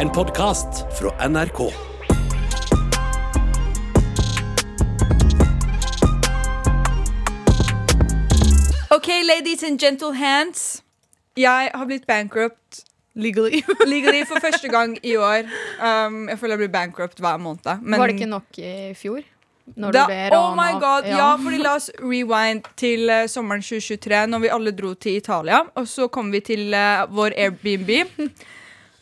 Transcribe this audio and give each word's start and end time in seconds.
En 0.00 0.10
podkast 0.10 0.98
fra 0.98 1.28
NRK. 1.28 1.60
OK, 1.60 1.68
ladies 9.24 9.64
and 9.64 9.80
gentle 9.80 10.14
hands. 10.14 10.82
Jeg 11.36 11.70
har 11.74 11.86
blitt 11.86 12.06
bankrupt 12.06 12.58
Legally. 13.14 13.62
legally 13.86 14.26
for 14.26 14.40
første 14.40 14.68
gang 14.68 14.98
i 15.02 15.16
år. 15.16 15.48
Um, 15.80 16.28
jeg 16.28 16.38
føler 16.38 16.52
jeg 16.52 16.58
blir 16.58 16.72
bankrupt 16.72 17.18
hver 17.18 17.36
måned. 17.36 17.78
Men 17.80 18.00
Var 18.00 18.06
det 18.06 18.14
ikke 18.14 18.26
nok 18.26 18.58
i 18.58 18.94
fjor? 18.94 19.20
Når 19.76 19.96
da, 19.96 20.02
du 20.02 20.12
ble 20.12 20.36
oh 20.36 20.52
my 20.58 20.72
god, 20.80 21.08
ja. 21.08 21.30
fordi 21.40 21.62
La 21.62 21.72
oss 21.78 21.90
rewind 22.02 22.68
til 22.76 23.08
uh, 23.08 23.24
sommeren 23.28 23.64
2023, 23.64 24.26
når 24.26 24.44
vi 24.44 24.52
alle 24.58 24.76
dro 24.76 24.92
til 24.94 25.16
Italia. 25.16 25.62
Og 25.74 25.88
så 25.88 26.08
kom 26.12 26.32
vi 26.32 26.40
til 26.52 26.76
uh, 26.76 27.16
vår 27.16 27.30
Airbnb. 27.46 27.90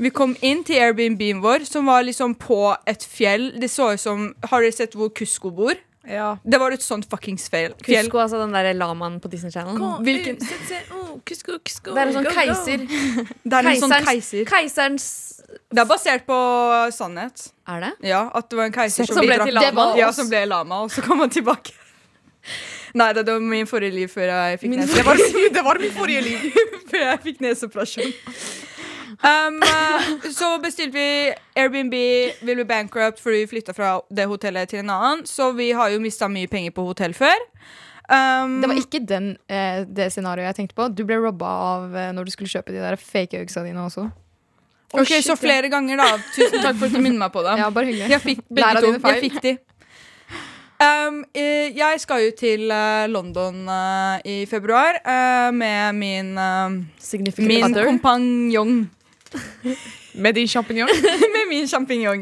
Vi 0.02 0.11
kom 0.11 0.32
inn 0.42 0.64
til 0.66 0.80
Airbnb-en 0.82 1.40
vår, 1.44 1.64
som 1.68 1.86
var 1.86 2.03
liksom 2.07 2.34
på 2.40 2.61
et 2.90 3.04
fjell. 3.07 3.53
Det 3.61 3.71
så 3.71 3.93
ut 3.94 4.00
som 4.03 4.30
Har 4.50 4.64
dere 4.64 4.75
sett 4.75 4.96
hvor 4.98 5.12
Kusko 5.14 5.53
bor? 5.54 5.75
Ja. 6.04 6.34
Det 6.44 6.58
var 6.61 6.75
et 6.75 6.82
sånt 6.84 7.07
fuckings 7.08 7.46
fjell. 7.48 7.72
Kusko, 7.80 8.18
altså 8.20 8.40
den 8.43 8.53
der 8.53 8.75
lamaen 8.76 9.20
på 9.22 9.30
Disney 9.32 9.50
Channel. 9.54 9.79
Hvilken- 10.04 10.36
Kusko, 11.25 11.58
kusko, 11.64 11.94
Det 11.94 12.03
er 12.03 12.11
en 12.11 12.17
sånn 12.18 12.29
keiser. 12.34 12.82
Det 13.48 13.61
er 13.61 13.70
en 13.70 13.80
sånn 13.80 13.94
keiser. 14.04 14.44
Keiserens 14.50 15.07
Det 15.72 15.80
er 15.80 15.89
basert 15.89 16.26
på 16.26 16.36
sannhet. 16.92 17.46
Er 17.70 17.86
det? 17.86 17.92
Ja, 18.11 18.26
At 18.34 18.50
det 18.50 18.58
var 18.58 18.68
en 18.68 18.75
keiser 18.75 19.08
Som 19.08 19.25
ble 19.25 19.39
til 19.46 19.54
lama? 19.56 19.86
Ja, 19.96 20.11
som 20.12 20.29
ble 20.29 20.45
lama, 20.50 20.82
og 20.84 20.92
så 20.92 21.04
kom 21.06 21.22
han 21.25 21.31
tilbake. 21.32 21.72
Nei, 22.98 23.08
det 23.17 23.25
var 23.26 23.40
min 23.40 23.67
forrige 23.67 23.95
liv 23.95 24.11
før 24.12 24.29
jeg 24.29 24.61
fikk 24.61 24.70
Min, 24.70 24.84
nese. 24.84 24.98
det, 25.00 25.06
var, 25.06 25.17
det 25.56 25.64
var 25.64 25.81
mitt 25.81 25.96
forrige 25.96 26.20
liv. 26.26 26.45
før 26.90 27.00
jeg 27.08 27.22
fikk 27.25 27.40
neseoperasjon. 27.46 28.12
Um, 29.23 29.63
eh, 29.63 30.31
så 30.32 30.59
bestilte 30.63 30.96
vi 30.96 31.32
Airbnb, 31.61 31.95
vi 32.41 32.55
ble 32.55 32.64
bankrupt 32.67 33.20
fordi 33.23 33.45
vi 33.45 33.51
flytta 33.55 33.75
fra 33.77 33.97
det 34.11 34.27
hotellet 34.31 34.73
til 34.73 34.83
en 34.83 34.93
annen. 34.95 35.25
Så 35.29 35.53
vi 35.56 35.71
har 35.77 35.93
jo 35.95 36.03
mista 36.03 36.29
mye 36.29 36.51
penger 36.51 36.75
på 36.75 36.87
hotell 36.89 37.15
før. 37.17 37.39
Um, 38.05 38.61
Det 38.61 38.69
var 38.69 38.81
ikke 38.81 39.01
den, 39.09 39.31
eh, 39.48 39.84
det 39.89 40.11
scenarioet 40.12 40.51
jeg 40.53 40.56
tenkte 40.61 40.77
på. 40.77 40.89
Du 40.93 41.05
ble 41.09 41.17
robba 41.23 41.47
av 41.47 41.97
eh, 41.97 42.11
når 42.12 42.27
du 42.27 42.34
skulle 42.34 42.53
kjøpe 42.53 42.75
de 42.75 42.83
der 42.83 42.98
fake 43.01 43.41
øksa 43.41 43.65
dine 43.65 43.81
også. 43.81 44.11
Ok, 44.95 45.09
shit, 45.09 45.25
Så 45.25 45.37
flere 45.37 45.71
ganger, 45.73 45.97
da. 45.97 46.19
Tusen 46.34 46.61
takk 46.61 46.77
for 46.77 46.87
at 46.87 46.93
du 46.93 47.01
minner 47.01 47.19
meg 47.25 47.33
på 47.33 47.43
det. 47.43 47.56
Ja, 47.62 47.71
bare 47.71 47.89
hyggelig. 47.89 48.11
Jeg 48.12 48.21
fikk 48.23 48.45
begge 48.51 48.83
to. 48.83 48.93
Jeg 48.99 49.23
fikk 49.25 49.41
de. 49.43 49.56
Um, 50.84 51.23
eh, 51.33 51.71
jeg 51.73 52.01
skal 52.03 52.27
jo 52.27 52.33
til 52.37 52.67
uh, 52.69 53.06
London 53.09 53.62
uh, 53.71 54.19
i 54.27 54.45
februar 54.51 54.99
uh, 55.06 55.55
med 55.55 55.95
min, 55.97 56.34
min 57.39 57.75
kompanjong. 57.78 58.75
Med 60.25 60.37
din 60.37 60.47
sjampinjong. 60.47 60.91
med 61.35 61.49
min 61.51 61.67
sjampinjong. 61.67 62.21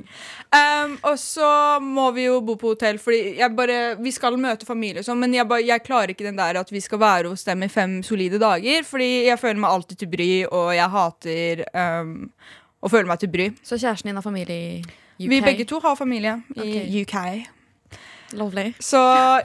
Um, 0.53 0.95
og 1.09 1.19
så 1.21 1.49
må 1.81 2.07
vi 2.17 2.27
jo 2.27 2.39
bo 2.45 2.55
på 2.61 2.73
hotell, 2.73 2.99
Fordi 3.01 3.41
bare, 3.57 3.97
vi 4.01 4.13
skal 4.13 4.37
møte 4.41 4.69
familie, 4.69 5.01
og 5.01 5.07
sånn, 5.07 5.21
men 5.21 5.37
jeg, 5.37 5.45
bare, 5.49 5.65
jeg 5.65 5.85
klarer 5.85 6.13
ikke 6.13 6.25
den 6.25 6.41
der 6.41 6.61
at 6.61 6.73
vi 6.73 6.81
skal 6.81 7.01
være 7.01 7.33
hos 7.33 7.45
dem 7.45 7.65
i 7.65 7.71
fem 7.73 8.01
solide 8.05 8.41
dager. 8.41 8.85
Fordi 8.89 9.11
jeg 9.29 9.41
føler 9.41 9.61
meg 9.61 9.77
alltid 9.77 10.03
til 10.03 10.13
bry, 10.13 10.31
og 10.49 10.73
jeg 10.77 10.93
hater 10.97 11.65
um, 11.73 12.15
å 12.81 12.93
føle 12.93 13.09
meg 13.13 13.21
til 13.21 13.33
bry. 13.33 13.49
Så 13.61 13.81
kjæresten 13.81 14.09
din 14.09 14.21
har 14.21 14.25
familie 14.25 14.61
i 14.61 14.77
UK? 14.83 15.29
Vi 15.31 15.43
begge 15.45 15.69
to 15.69 15.81
har 15.85 15.97
familie 16.01 16.39
i 16.57 16.65
okay. 16.65 17.03
UK. 17.05 17.62
Lovely. 18.39 18.73
Så 18.83 18.99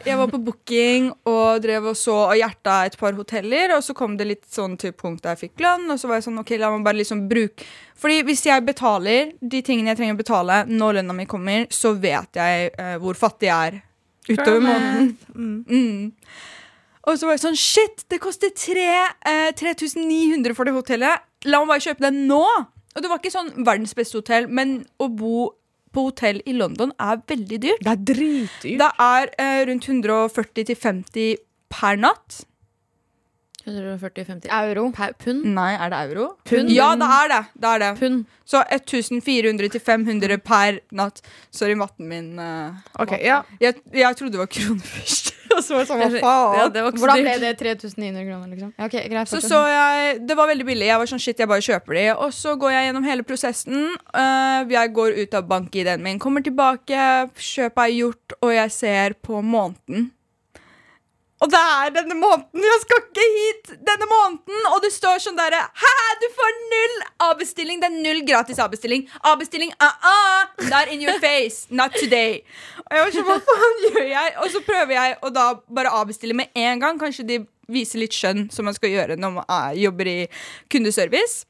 jeg 0.05 0.17
var 0.19 0.29
på 0.31 0.39
booking 0.43 1.09
og 1.27 1.61
drev 1.63 1.89
og 1.91 1.97
så 1.99 2.15
og 2.29 2.35
hjerta 2.39 2.79
et 2.87 2.97
par 2.99 3.15
hoteller. 3.17 3.73
Og 3.77 3.83
så 3.85 3.95
kom 3.97 4.15
det 4.19 4.27
litt 4.29 4.45
sånn 4.51 4.77
til 4.79 4.93
punkt 4.97 5.23
der 5.25 5.35
jeg 5.35 5.47
fikk 5.47 5.63
lønn, 5.65 5.87
og 5.91 5.99
så 5.99 6.09
var 6.09 6.19
jeg 6.19 6.27
sånn 6.29 6.39
OK, 6.41 6.53
la 6.61 6.71
meg 6.73 6.85
bare 6.87 6.99
liksom 7.01 7.25
bruke 7.29 7.65
Fordi 7.97 8.21
hvis 8.27 8.45
jeg 8.47 8.65
betaler 8.67 9.33
de 9.41 9.61
tingene 9.65 9.91
jeg 9.93 9.99
trenger 10.01 10.17
å 10.17 10.21
betale 10.21 10.61
når 10.69 10.99
lønna 10.99 11.15
mi 11.17 11.25
kommer, 11.29 11.65
så 11.73 11.93
vet 11.97 12.39
jeg 12.39 12.71
uh, 12.77 12.95
hvor 13.01 13.17
fattig 13.19 13.49
jeg 13.49 13.73
er 13.73 13.81
utover 14.27 14.59
måneden. 14.63 15.13
Mm. 15.67 16.11
Og 17.07 17.15
så 17.15 17.27
var 17.27 17.37
jeg 17.37 17.43
sånn 17.45 17.59
Shit, 17.59 18.03
det 18.11 18.19
koster 18.19 18.51
tre- 18.51 19.13
eh, 19.23 19.51
3900 19.55 20.55
for 20.57 20.67
det 20.67 20.75
hotellet. 20.75 21.23
La 21.47 21.61
meg 21.61 21.71
bare 21.71 21.85
kjøpe 21.85 22.03
det 22.03 22.11
nå! 22.17 22.41
Og 22.97 23.03
det 23.03 23.09
var 23.11 23.21
ikke 23.21 23.31
sånn 23.31 23.53
verdens 23.63 23.93
beste 23.95 24.17
hotell, 24.17 24.47
men 24.49 24.79
å 24.99 25.07
bo 25.13 25.51
på 25.93 26.07
hotell 26.09 26.41
i 26.45 26.53
London 26.57 26.91
er 26.99 27.21
veldig 27.27 27.59
dyrt. 27.63 27.81
Det 27.85 27.93
er 27.93 28.03
dritdyrt. 28.11 28.79
Det 28.83 28.91
er 29.07 29.31
eh, 29.39 29.61
rundt 29.69 29.87
140-50 29.87 31.37
per 31.73 31.97
natt. 31.99 32.43
140-50 33.67 34.47
Euro. 34.47 34.85
Per 34.95 35.11
pund? 35.19 35.43
Nei, 35.57 35.73
er 35.75 35.91
det 35.91 35.97
euro? 36.07 36.27
Pund? 36.47 36.69
Ja, 36.71 36.93
det 36.95 37.07
er 37.17 37.31
det. 37.33 37.39
det, 37.59 37.71
er 37.73 37.81
det. 37.83 37.89
Pund. 37.99 38.21
Så 38.47 38.61
1400-500 38.77 40.37
per 40.47 40.77
natt. 40.95 41.19
Sorry, 41.51 41.75
matten 41.75 42.07
min. 42.07 42.29
eh, 42.39 42.71
Ok, 43.03 43.17
ja. 43.19 43.41
jeg, 43.59 43.75
jeg 43.91 44.15
trodde 44.15 44.37
det 44.37 44.39
var 44.45 44.47
kroner 44.55 44.87
først. 44.93 45.26
Og 45.57 45.61
så 45.63 45.77
var 45.77 45.83
det 45.83 45.87
sånn, 45.89 46.17
hva 46.21 46.33
Ja, 46.57 46.65
det 46.73 46.83
var 46.83 46.91
ikke 46.91 46.99
så 46.99 47.05
Hvordan 47.05 47.23
ble 47.23 47.35
dyrt. 47.37 47.45
det 47.45 47.51
3900 47.61 48.25
kroner, 48.27 48.47
liksom? 48.53 48.73
Ja, 48.77 48.85
ok, 48.89 48.97
greit. 49.13 49.29
Så 49.31 49.37
fortsett. 49.37 49.51
så 49.53 49.61
jeg, 49.71 50.19
Det 50.27 50.37
var 50.39 50.51
veldig 50.51 50.67
billig. 50.67 50.87
Jeg 50.89 51.01
var 51.03 51.11
sånn, 51.13 51.23
shit, 51.23 51.39
jeg 51.39 51.51
bare 51.51 51.65
kjøper 51.67 51.99
de. 51.99 52.05
Og 52.17 52.33
så 52.35 52.55
går 52.59 52.75
jeg 52.75 52.89
gjennom 52.89 53.07
hele 53.07 53.23
prosessen. 53.27 53.87
Eh, 54.13 54.59
jeg 54.75 54.93
går 54.97 55.17
ut 55.23 55.39
av 55.39 55.47
bank-ID-en 55.49 56.03
min, 56.03 56.19
kommer 56.19 56.43
tilbake, 56.45 57.07
kjøpet 57.37 57.83
er 57.87 57.95
gjort, 57.97 58.37
og 58.41 58.53
jeg 58.55 58.71
ser 58.71 59.17
på 59.23 59.41
måneden. 59.41 60.11
Og 61.37 61.51
det 61.53 61.59
er 61.59 61.91
denne 61.93 62.15
måneden! 62.17 62.63
Jeg 62.65 62.79
skal 62.81 63.01
ikke 63.03 63.25
hit 63.33 63.73
denne 63.85 64.07
måneden! 64.09 64.63
Og 64.73 64.79
det 64.81 64.89
står 64.95 65.19
sånn 65.21 65.37
derre 65.37 65.59
Hæ, 65.81 65.91
du 66.21 66.25
får 66.33 66.55
null 66.71 66.95
avbestilling! 67.27 67.81
Det 67.83 67.89
er 67.91 67.97
null 68.07 68.23
gratis 68.25 68.61
avbestilling. 68.63 69.05
Avbestilling, 69.21 69.73
uh-uh! 69.77 70.65
Not 70.71 70.89
in 70.93 71.03
your 71.05 71.19
face. 71.21 71.67
Not 71.69 71.93
today. 72.01 72.41
Og 72.87 72.97
jeg 72.97 73.03
var 73.05 73.13
sånn, 73.17 73.27
hva 73.29 73.37
faen 73.51 73.83
gjør 73.85 74.09
jeg? 74.09 74.33
Og 74.41 74.49
så 74.55 74.63
prøver 74.65 74.95
jeg 74.97 75.19
å 75.21 75.31
da 75.35 75.45
bare 75.79 75.93
avbestille 75.99 76.37
med 76.37 76.57
en 76.57 76.81
gang. 76.81 76.97
Kanskje 77.01 77.27
de 77.29 77.39
viser 77.69 78.01
litt 78.01 78.17
skjønn, 78.17 78.47
som 78.53 78.65
man 78.65 78.77
skal 78.77 78.95
gjøre 78.95 79.19
når 79.19 79.37
man 79.37 79.45
er, 79.51 79.77
jobber 79.83 80.09
i 80.09 80.17
kundeservice. 80.73 81.45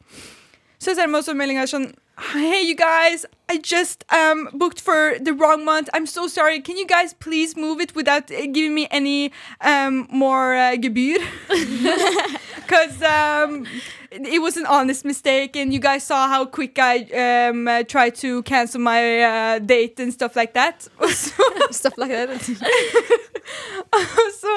Så 0.78 0.92
jeg 0.92 1.00
ser 1.00 1.10
meg 1.10 1.24
også 1.24 1.38
meldinga 1.38 1.68
sånn 1.70 1.88
Hey, 2.34 2.64
you 2.66 2.74
guys, 2.74 3.28
I 3.50 3.58
just 3.58 4.04
um, 4.12 4.50
booked 4.54 4.82
for 4.82 5.16
the 5.22 5.34
wrong 5.34 5.64
month. 5.64 5.90
I'm 5.94 6.06
so 6.06 6.28
sorry. 6.28 6.60
Can 6.60 6.78
you 6.78 6.86
guys 6.86 7.14
please 7.14 7.56
move 7.56 7.80
it 7.80 7.96
without 7.96 8.30
uh, 8.30 8.46
giving 8.48 8.76
me 8.76 8.88
any 8.92 9.32
um, 9.62 10.08
more 10.12 10.56
uh, 10.56 10.76
gebyr? 10.76 11.20
Because 12.56 13.02
um, 13.16 13.66
it 14.12 14.42
was 14.42 14.58
an 14.58 14.66
honest 14.66 15.06
mistake, 15.06 15.56
and 15.56 15.74
you 15.74 15.80
guys 15.80 16.04
saw 16.04 16.28
how 16.28 16.46
quick 16.46 16.78
I 16.78 17.48
um, 17.50 17.68
uh, 17.68 17.84
tried 17.84 18.16
to 18.16 18.44
cancel 18.44 18.82
my 18.82 19.22
uh, 19.22 19.60
date 19.60 20.00
and 20.00 20.14
stuff 20.14 20.36
like 20.36 20.54
that. 20.54 20.88
Stuff 21.72 21.98
like 21.98 22.12
that. 22.12 22.30
og 23.94 24.32
så, 24.34 24.56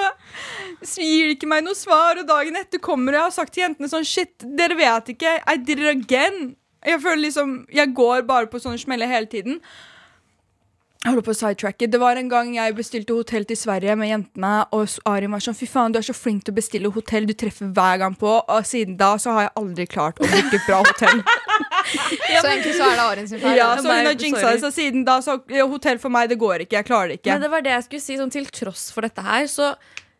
så 0.83 1.03
gir 1.03 1.31
de 1.31 1.35
ikke 1.35 1.49
meg 1.51 1.65
noe 1.67 1.75
svar, 1.79 2.19
og 2.19 2.27
dagen 2.29 2.59
etter 2.59 2.83
kommer 2.83 3.15
jeg 3.15 3.23
og 3.23 3.29
har 3.29 3.35
sagt 3.35 3.55
til 3.55 3.65
jentene 3.65 3.91
sånn 3.91 4.07
Shit, 4.07 4.47
dere 4.59 4.79
vet 4.79 5.15
ikke. 5.15 5.39
I 5.47 5.57
did 5.59 5.83
it 5.83 5.91
again. 5.91 6.55
Jeg 6.87 7.01
føler 7.03 7.23
liksom 7.27 7.67
Jeg 7.73 7.95
går 7.95 8.23
bare 8.27 8.47
på 8.47 8.61
sånne 8.63 8.79
smeller 8.81 9.07
hele 9.11 9.27
tiden. 9.27 9.61
Jeg 11.01 11.15
holder 11.15 11.25
på 11.25 11.33
å 11.33 11.37
sidetracke. 11.39 11.87
Det 11.89 11.97
var 12.01 12.19
en 12.21 12.29
gang 12.29 12.51
jeg 12.53 12.75
bestilte 12.77 13.15
hotell 13.17 13.47
til 13.49 13.57
Sverige 13.57 13.95
med 13.97 14.11
jentene, 14.11 14.67
og 14.77 14.83
s- 14.85 14.99
var 15.07 15.25
sånn 15.41 15.57
Fy 15.57 15.65
faen, 15.67 15.93
du 15.93 15.99
er 15.99 16.03
så 16.05 16.13
flink 16.13 16.45
til 16.45 16.53
å 16.53 16.57
bestille 16.59 16.91
hotell. 16.93 17.25
Du 17.25 17.33
treffer 17.33 17.71
hver 17.73 17.99
gang 18.03 18.15
på. 18.21 18.29
Og 18.47 18.65
siden 18.69 18.99
da 19.01 19.15
så 19.17 19.33
har 19.33 19.43
jeg 19.47 19.53
aldri 19.57 19.87
klart 19.89 20.21
å 20.21 20.29
booke 20.29 20.57
et 20.61 20.67
bra 20.67 20.83
hotell. 20.85 21.23
Så 21.91 22.47
egentlig 22.47 22.75
så 22.77 22.85
er 22.85 22.97
det 22.99 23.05
Arin 23.07 23.29
sin 23.29 23.41
feil. 23.41 23.57
ja, 23.57 23.71
så 23.77 23.89
hun 23.89 24.07
har 24.07 24.13
jinxa 24.15 24.51
det. 24.53 24.61
Så 24.63 24.69
siden 24.77 25.05
da 25.05 25.17
så 25.25 25.39
ja, 25.51 25.65
Hotell 25.67 25.99
for 25.99 26.11
meg, 26.13 26.29
det 26.29 26.37
går 26.39 26.61
ikke. 26.67 26.77
Jeg 26.77 26.87
klarer 26.87 27.09
det 27.09 27.17
ikke. 27.23 27.33
Men 27.33 27.41
det 27.43 27.51
var 27.51 27.65
det 27.65 27.73
jeg 27.73 27.85
skulle 27.87 28.05
si. 28.05 28.17
Sånn, 28.21 28.31
til 28.31 28.45
tross 28.47 28.91
for 28.95 29.01
dette 29.09 29.25
her, 29.25 29.49
så 29.51 29.73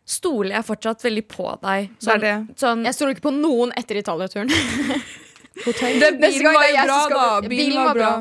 stoler 0.05 0.55
jeg 0.57 0.65
fortsatt 0.67 1.05
veldig 1.05 1.23
på 1.31 1.45
deg. 1.61 1.91
Det 2.01 2.11
er 2.15 2.23
det. 2.25 2.33
Sånn, 2.59 2.83
Jeg 2.89 2.97
stoler 2.97 3.13
ikke 3.15 3.27
på 3.29 3.35
noen 3.37 3.71
etter 3.77 4.01
Italia-turen. 4.01 4.49
Det, 5.65 6.11
bilen 6.21 6.53
var 6.53 6.67
jo 6.67 6.85
bra, 6.85 6.99
da. 7.09 7.49
Bilen 7.49 7.77
var 7.79 7.97
bra. 7.97 8.11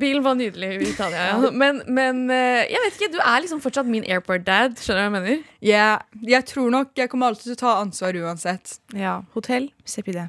bilen 0.00 0.24
var 0.24 0.34
nydelig 0.38 0.70
i 0.76 0.88
Italia, 0.90 1.26
ja. 1.30 1.50
Men, 1.50 1.82
men 1.86 2.22
eh, 2.30 2.64
jeg 2.70 2.82
vet 2.84 2.98
ikke, 2.98 3.12
du 3.16 3.20
er 3.22 3.44
liksom 3.44 3.62
fortsatt 3.62 3.88
min 3.90 4.06
airport-dad. 4.06 4.76
Skjønner 4.78 5.00
du 5.00 5.02
hva 5.02 5.08
jeg 5.08 5.14
mener? 5.16 5.46
Yeah. 5.64 6.04
jeg 6.26 6.46
tror 6.50 6.70
nok 6.74 6.92
jeg 6.98 7.10
kommer 7.12 7.32
alltid 7.32 7.50
til 7.50 7.58
å 7.58 7.62
ta 7.64 7.78
ansvar 7.82 8.20
uansett. 8.22 8.78
Ja. 8.96 9.20
Hotell, 9.34 9.70
se 9.84 10.04
på 10.06 10.14
det. 10.16 10.28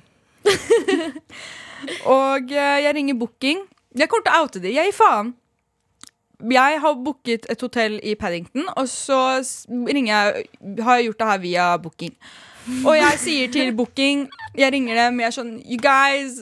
Og 2.16 2.52
eh, 2.54 2.80
jeg 2.86 2.96
ringer 2.98 3.18
booking. 3.18 3.64
Jeg 3.98 4.10
kommer 4.10 4.26
til 4.26 4.34
å 4.36 4.44
oute 4.46 4.64
de. 4.64 4.74
Jeg 4.74 4.92
gir 4.92 4.98
faen. 4.98 5.34
Jeg 6.52 6.80
har 6.82 7.02
booket 7.06 7.46
et 7.54 7.62
hotell 7.62 8.00
i 8.02 8.16
Paddington, 8.18 8.66
og 8.74 8.88
så 8.90 9.20
ringer 9.70 10.10
jeg 10.10 10.80
Har 10.82 10.98
jeg 10.98 11.12
gjort 11.12 11.20
det 11.20 11.28
her 11.30 11.42
via 11.44 11.66
booking. 11.78 12.16
Og 12.86 12.94
jeg 12.98 13.18
sier 13.22 13.52
til 13.54 13.72
booking 13.74 14.28
Jeg 14.58 14.74
ringer 14.74 15.00
dem, 15.00 15.20
jeg 15.22 15.32
er 15.32 15.34
sånn 15.34 15.54
You 15.66 15.80
guys, 15.82 16.42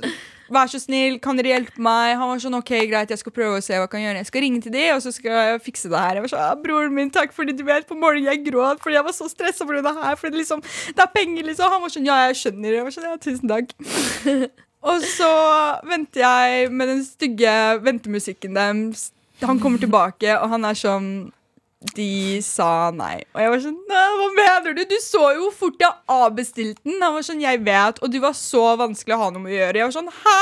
vær 0.51 0.69
så 0.71 0.79
snill, 0.81 1.19
kan 1.23 1.37
dere 1.37 1.53
hjelpe 1.53 1.81
meg? 1.83 2.15
Han 2.17 2.31
var 2.31 2.41
sånn 2.41 2.57
OK, 2.57 2.71
greit, 2.89 3.11
jeg 3.13 3.21
skal 3.21 3.35
prøve 3.35 3.59
å 3.59 3.63
se 3.63 3.75
hva 3.75 3.85
jeg 3.85 3.91
kan 3.91 4.01
gjøre. 4.03 4.21
Jeg 4.23 4.29
skal 4.31 4.43
ringe 4.45 4.61
til 4.65 4.73
de, 4.73 4.85
og 4.95 5.03
så 5.05 5.13
skal 5.13 5.35
jeg 5.37 5.61
fikse 5.67 5.91
det 5.91 6.01
her. 6.01 6.17
Jeg 6.17 6.25
var 6.25 6.33
sånn, 6.33 6.45
ja, 6.47 6.55
Broren 6.63 6.95
min, 6.95 7.11
takk 7.13 7.35
fordi 7.35 7.53
du 7.55 7.63
vet, 7.67 7.85
på 7.89 7.97
morgenen 7.99 8.31
jeg 8.31 8.43
gråt 8.49 8.81
fordi 8.83 8.97
jeg 8.97 9.05
var 9.05 9.15
så 9.15 9.29
stressa 9.29 9.67
for 9.67 9.77
det 9.77 9.93
her. 9.99 10.17
Fordi 10.19 10.33
det 10.35 10.41
liksom, 10.41 10.63
det 10.97 11.05
er 11.05 11.13
penger, 11.13 11.45
liksom. 11.51 11.75
Han 11.75 11.85
var 11.85 11.93
sånn 11.93 12.09
Ja, 12.09 12.17
jeg 12.27 12.41
skjønner. 12.41 12.79
Jeg 12.79 12.87
var 12.87 12.97
sånn, 12.97 13.09
ja, 13.11 13.21
tusen 13.21 13.53
takk. 13.53 13.75
Og 14.89 15.03
så 15.03 15.29
venter 15.87 16.23
jeg 16.23 16.69
med 16.71 16.87
den 16.87 17.01
stygge 17.03 17.53
ventemusikken 17.83 18.55
deres. 18.55 19.09
Han 19.43 19.59
kommer 19.59 19.79
tilbake, 19.79 20.33
og 20.39 20.49
han 20.53 20.65
er 20.67 20.77
sånn 20.79 21.09
De 21.95 22.41
sa 22.43 22.89
nei. 22.91 23.21
Og 23.31 23.39
jeg 23.39 23.51
var 23.53 23.61
sånn 23.63 23.77
Nei, 23.87 24.07
hva 24.19 24.25
mener 24.35 24.73
du? 24.75 24.81
Du 24.89 24.97
så 24.99 25.21
jo 25.37 25.45
hvor 25.45 25.53
fort 25.61 25.79
jeg 25.79 25.95
avbestilte 26.11 26.83
den. 26.83 26.97
Han 26.99 27.13
var 27.15 27.23
sånn 27.23 27.43
Jeg 27.43 27.61
vet. 27.63 28.01
Og 28.03 28.11
du 28.11 28.17
var 28.19 28.35
så 28.35 28.63
vanskelig 28.79 29.15
å 29.15 29.19
ha 29.21 29.29
noe 29.31 29.43
med 29.45 29.53
å 29.53 29.55
gjøre. 29.55 29.79
Jeg 29.79 29.87
var 29.87 29.95
sånn 29.95 30.11
Hæ? 30.17 30.39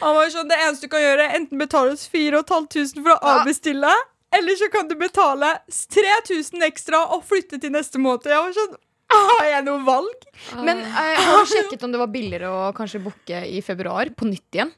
Han 0.00 0.16
var 0.16 0.32
sånn 0.32 0.48
Det 0.48 0.56
eneste 0.64 0.88
du 0.88 0.92
kan 0.94 1.04
gjøre, 1.04 1.28
enten 1.36 1.60
betale 1.60 1.92
oss 1.92 2.06
4500 2.08 3.02
for 3.04 3.12
å 3.14 3.18
avbestille, 3.34 3.92
eller 4.34 4.56
så 4.58 4.66
kan 4.72 4.88
du 4.88 4.96
betale 4.98 5.52
3000 5.70 6.64
ekstra 6.66 7.04
og 7.14 7.22
flytte 7.28 7.60
til 7.62 7.70
neste 7.76 8.00
måned. 8.02 8.26
Jeg 8.32 8.40
var 8.40 8.56
sånn 8.56 8.74
Har 9.14 9.46
jeg 9.46 9.66
noe 9.68 9.84
valg? 9.86 10.24
Men 10.64 10.80
jeg 10.82 11.20
har 11.20 11.44
du 11.44 11.52
sjekket 11.52 11.84
om 11.86 11.92
det 11.94 12.00
var 12.00 12.10
billigere 12.10 12.50
å 12.50 12.72
kanskje 12.76 13.02
booke 13.04 13.44
i 13.46 13.60
februar 13.62 14.10
på 14.16 14.26
nytt 14.32 14.58
igjen? 14.58 14.72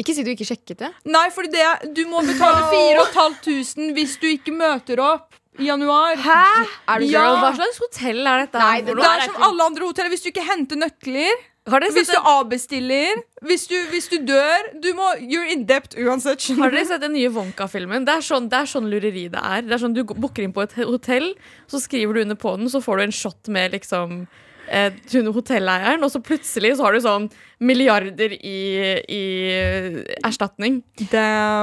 Ikke 0.00 0.14
si 0.16 0.24
du 0.26 0.30
ikke 0.32 0.46
sjekket 0.48 0.80
det. 0.82 0.90
Nei, 1.06 1.28
for 1.30 1.46
du 1.46 2.02
må 2.10 2.20
betale 2.26 2.66
4500 2.72 3.94
hvis 3.94 4.16
du 4.18 4.26
ikke 4.32 4.54
møter 4.54 5.00
opp 5.04 5.36
i 5.62 5.68
januar. 5.68 6.16
Hæ? 6.18 6.66
Er 6.90 6.98
du 6.98 7.06
Ja. 7.06 7.20
Girl, 7.22 7.36
hva 7.38 7.52
slags 7.54 7.78
hotell 7.78 8.26
er 8.26 8.46
dette? 8.46 8.58
Nei, 8.58 8.80
det 8.82 8.96
Det 8.96 9.04
er 9.04 9.26
som 9.28 9.42
alle 9.42 9.62
andre 9.70 9.86
hoteller. 9.86 10.10
Hvis 10.10 10.22
du 10.24 10.30
ikke 10.32 10.46
henter 10.48 10.76
nøkler, 10.76 11.30
hvis 11.64 12.10
du 12.10 12.18
avbestiller, 12.28 13.22
hvis 13.40 13.66
du, 13.70 13.76
hvis 13.88 14.08
du 14.10 14.18
dør 14.26 14.66
du 14.82 14.92
må, 14.94 15.14
You're 15.22 15.48
in 15.48 15.64
debt 15.64 15.94
uansett. 15.96 16.42
har 16.58 16.70
dere 16.70 16.82
du? 16.82 16.88
sett 16.88 17.00
den 17.00 17.12
nye 17.14 17.30
Wonka-filmen? 17.30 18.04
Det, 18.04 18.18
sånn, 18.26 18.50
det 18.50 18.58
er 18.58 18.66
sånn 18.68 18.90
lureri 18.90 19.30
det 19.32 19.40
er. 19.40 19.62
Det 19.62 19.72
er 19.72 19.78
sånn 19.80 19.94
Du 19.94 20.02
booker 20.04 20.42
inn 20.42 20.52
på 20.52 20.62
et 20.66 20.74
hotell, 20.84 21.34
så 21.70 21.80
skriver 21.80 22.14
du 22.14 22.20
under 22.26 22.36
på 22.36 22.56
den, 22.58 22.68
så 22.68 22.82
får 22.84 22.96
du 22.98 23.02
en 23.06 23.12
shot 23.12 23.48
med 23.48 23.72
liksom 23.72 24.26
eh, 24.70 24.92
hun 25.12 25.32
hotelleieren, 25.34 26.02
og 26.04 26.10
så 26.12 26.20
plutselig 26.24 26.76
så 26.78 26.84
har 26.86 26.92
du 26.96 27.00
sånn 27.04 27.28
milliarder 27.64 28.32
i, 28.38 28.56
i 29.08 29.22
erstatning. 30.24 30.82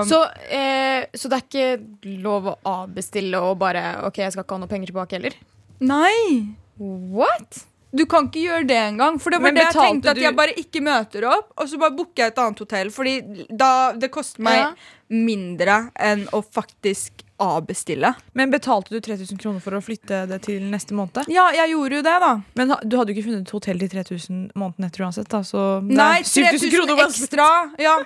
Så, 0.08 0.22
eh, 0.50 1.06
så 1.14 1.30
det 1.32 1.40
er 1.40 1.48
ikke 1.48 2.22
lov 2.24 2.48
å 2.54 2.56
avbestille 2.84 3.42
og 3.42 3.58
bare 3.62 4.02
OK, 4.08 4.22
jeg 4.24 4.32
skal 4.36 4.46
ikke 4.46 4.58
ha 4.58 4.64
noe 4.64 4.72
penger 4.72 4.92
tilbake 4.94 5.18
heller? 5.20 5.36
Nei! 5.82 6.48
What? 6.82 7.66
Du 7.92 8.06
kan 8.08 8.30
ikke 8.30 8.46
gjøre 8.46 8.68
det 8.70 8.78
engang. 8.80 9.18
For 9.20 9.34
det 9.34 9.42
var 9.42 9.50
Men 9.52 9.58
det 9.60 9.66
jeg 9.68 9.76
tenkte 9.76 10.10
at 10.14 10.16
du- 10.16 10.22
jeg 10.24 10.36
bare 10.38 10.54
ikke 10.56 10.82
møter 10.82 11.26
opp, 11.28 11.52
og 11.60 11.68
så 11.68 11.78
bare 11.82 11.92
booker 11.98 12.24
jeg 12.24 12.32
et 12.32 12.38
annet 12.40 12.60
hotell. 12.64 12.90
Fordi 12.90 13.46
da, 13.52 13.92
det 13.94 14.10
koster 14.12 14.42
meg 14.42 14.58
Ja. 14.62 14.70
mindre 15.10 15.92
enn 16.00 16.24
å 16.32 16.40
faktisk 16.42 17.12
avbestille. 17.42 18.14
Men 18.38 18.54
betalte 18.54 18.94
du 18.94 19.00
3000 19.02 19.40
kroner 19.42 19.64
for 19.64 19.78
å 19.78 19.82
flytte 19.84 20.24
det 20.30 20.42
til 20.46 20.64
neste 20.72 20.96
måned? 20.98 21.26
Ja, 21.32 21.48
jeg 21.56 21.74
gjorde 21.74 22.00
jo 22.00 22.06
det, 22.06 22.18
da. 22.24 22.32
Men 22.60 22.76
du 22.84 22.98
hadde 23.00 23.12
jo 23.12 23.18
ikke 23.18 23.28
funnet 23.30 23.48
et 23.48 23.56
hotell 23.56 23.82
til 23.82 23.92
3000 23.96 24.44
måneden 24.60 24.88
etter 24.88 25.06
uansett, 25.08 25.30
da, 25.32 25.42
så 25.48 25.66
Nei, 25.86 26.22
er 26.22 26.30
7000 26.30 26.70
3000 26.70 26.76
kroner 26.78 27.04
ekstra. 27.08 27.50
Ja. 27.82 27.98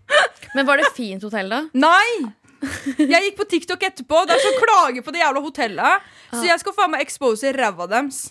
Men 0.56 0.66
var 0.66 0.82
det 0.82 0.90
fint 0.96 1.24
hotell, 1.26 1.50
da? 1.52 1.62
Nei! 1.78 2.34
Jeg 2.98 3.24
gikk 3.24 3.38
på 3.38 3.46
TikTok 3.48 3.86
etterpå. 3.88 4.26
Det 4.28 4.36
er 4.36 4.42
så 4.44 4.50
klage 4.58 5.04
på 5.04 5.14
det 5.14 5.22
jævla 5.22 5.40
hotellet. 5.40 6.10
Så 6.34 6.44
jeg 6.44 6.60
skal 6.60 6.76
faen 6.76 6.92
meg 6.92 7.06
expose 7.06 7.54
ræva 7.56 7.86
deres. 7.88 8.26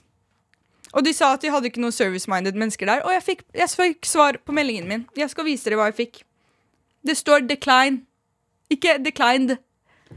Og 0.93 1.05
de 1.05 1.13
sa 1.13 1.33
at 1.35 1.43
de 1.43 1.51
hadde 1.53 1.69
ikke 1.69 1.81
noen 1.81 1.93
service-minded 1.93 2.57
mennesker 2.57 2.89
der. 2.89 3.01
Og 3.05 3.13
jeg 3.13 3.25
fikk, 3.25 3.41
jeg 3.57 3.69
fikk 3.73 4.09
svar 4.09 4.39
på 4.45 4.53
meldingen 4.55 4.89
min. 4.89 5.07
Jeg 5.17 5.29
skal 5.33 5.45
vise 5.45 5.65
dere 5.65 5.79
hva 5.79 5.89
jeg 5.91 5.97
fikk. 5.99 6.21
Det 7.05 7.15
står 7.17 7.45
'decline'. 7.47 8.03
Ikke 8.69 8.97
'declined'. 8.97 9.57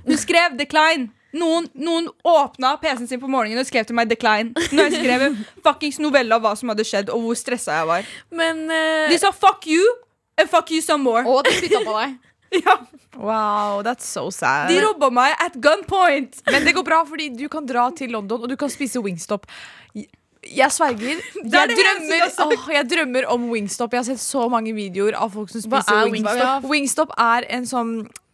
Du 0.07 0.17
skrev 0.17 0.57
'decline'. 0.59 1.11
Noen, 1.33 1.65
noen 1.73 2.11
åpna 2.29 2.75
PC-en 2.77 3.09
sin 3.09 3.21
på 3.21 3.29
morgenen 3.31 3.63
og 3.63 3.67
skrev 3.67 3.87
til 3.89 3.97
meg 3.97 4.11
'decline'. 4.11 4.53
Når 4.73 4.91
jeg 4.91 4.99
skrev 5.01 5.23
en 5.29 5.39
fuckings 5.65 5.99
novelle 5.99 6.35
av 6.35 6.43
hva 6.45 6.53
som 6.57 6.69
hadde 6.69 6.85
skjedd, 6.85 7.13
og 7.13 7.25
hvor 7.25 7.39
stressa 7.39 7.79
jeg 7.81 7.89
var. 7.89 8.11
Men 8.31 8.67
uh... 8.69 9.09
De 9.09 9.19
sa 9.19 9.33
'fuck 9.33 9.65
you' 9.67 9.95
and 10.37 10.49
'fuck 10.49 10.71
you 10.71 10.81
some 10.81 11.03
more'. 11.05 11.25
Og 11.27 11.45
de 11.45 11.57
spytta 11.57 11.85
på 11.85 11.97
deg. 12.01 12.19
Ja, 12.53 12.75
Wow, 13.17 13.83
that's 13.83 14.05
so 14.05 14.31
sad. 14.31 14.69
de 14.69 14.81
robba 14.81 15.09
meg 15.11 15.35
at 15.41 15.57
gunpoint. 15.61 16.43
Men 16.51 16.65
det 16.65 16.75
går 16.77 16.85
bra, 16.85 17.05
fordi 17.05 17.29
du 17.37 17.49
kan 17.49 17.67
dra 17.67 17.91
til 17.97 18.11
London, 18.11 18.43
og 18.43 18.49
du 18.49 18.57
kan 18.57 18.69
spise 18.73 19.01
Wingstop. 19.01 19.47
Jeg 19.95 20.73
sverger. 20.75 21.21
Er 21.45 21.69
Jeg 21.71 21.77
drømmer, 21.79 22.25
åh, 22.45 22.71
jeg 22.73 22.89
drømmer 22.91 23.29
om 23.31 23.51
Wingstop. 23.53 23.93
Jeg 23.93 23.99
har 24.03 24.05
sett 24.05 24.21
så 24.21 24.49
mange 24.51 24.73
videoer 24.75 25.15
av 25.15 25.31
folk 25.33 25.53
som 25.53 25.63
Hva 25.65 25.81
spiser 25.85 26.01
er 26.01 26.11
Wingstop. 26.11 26.41
Wingstop? 26.41 26.71
Wingstop 26.73 27.15
er 27.21 27.47
en 27.49 27.69
sånn 27.69 27.93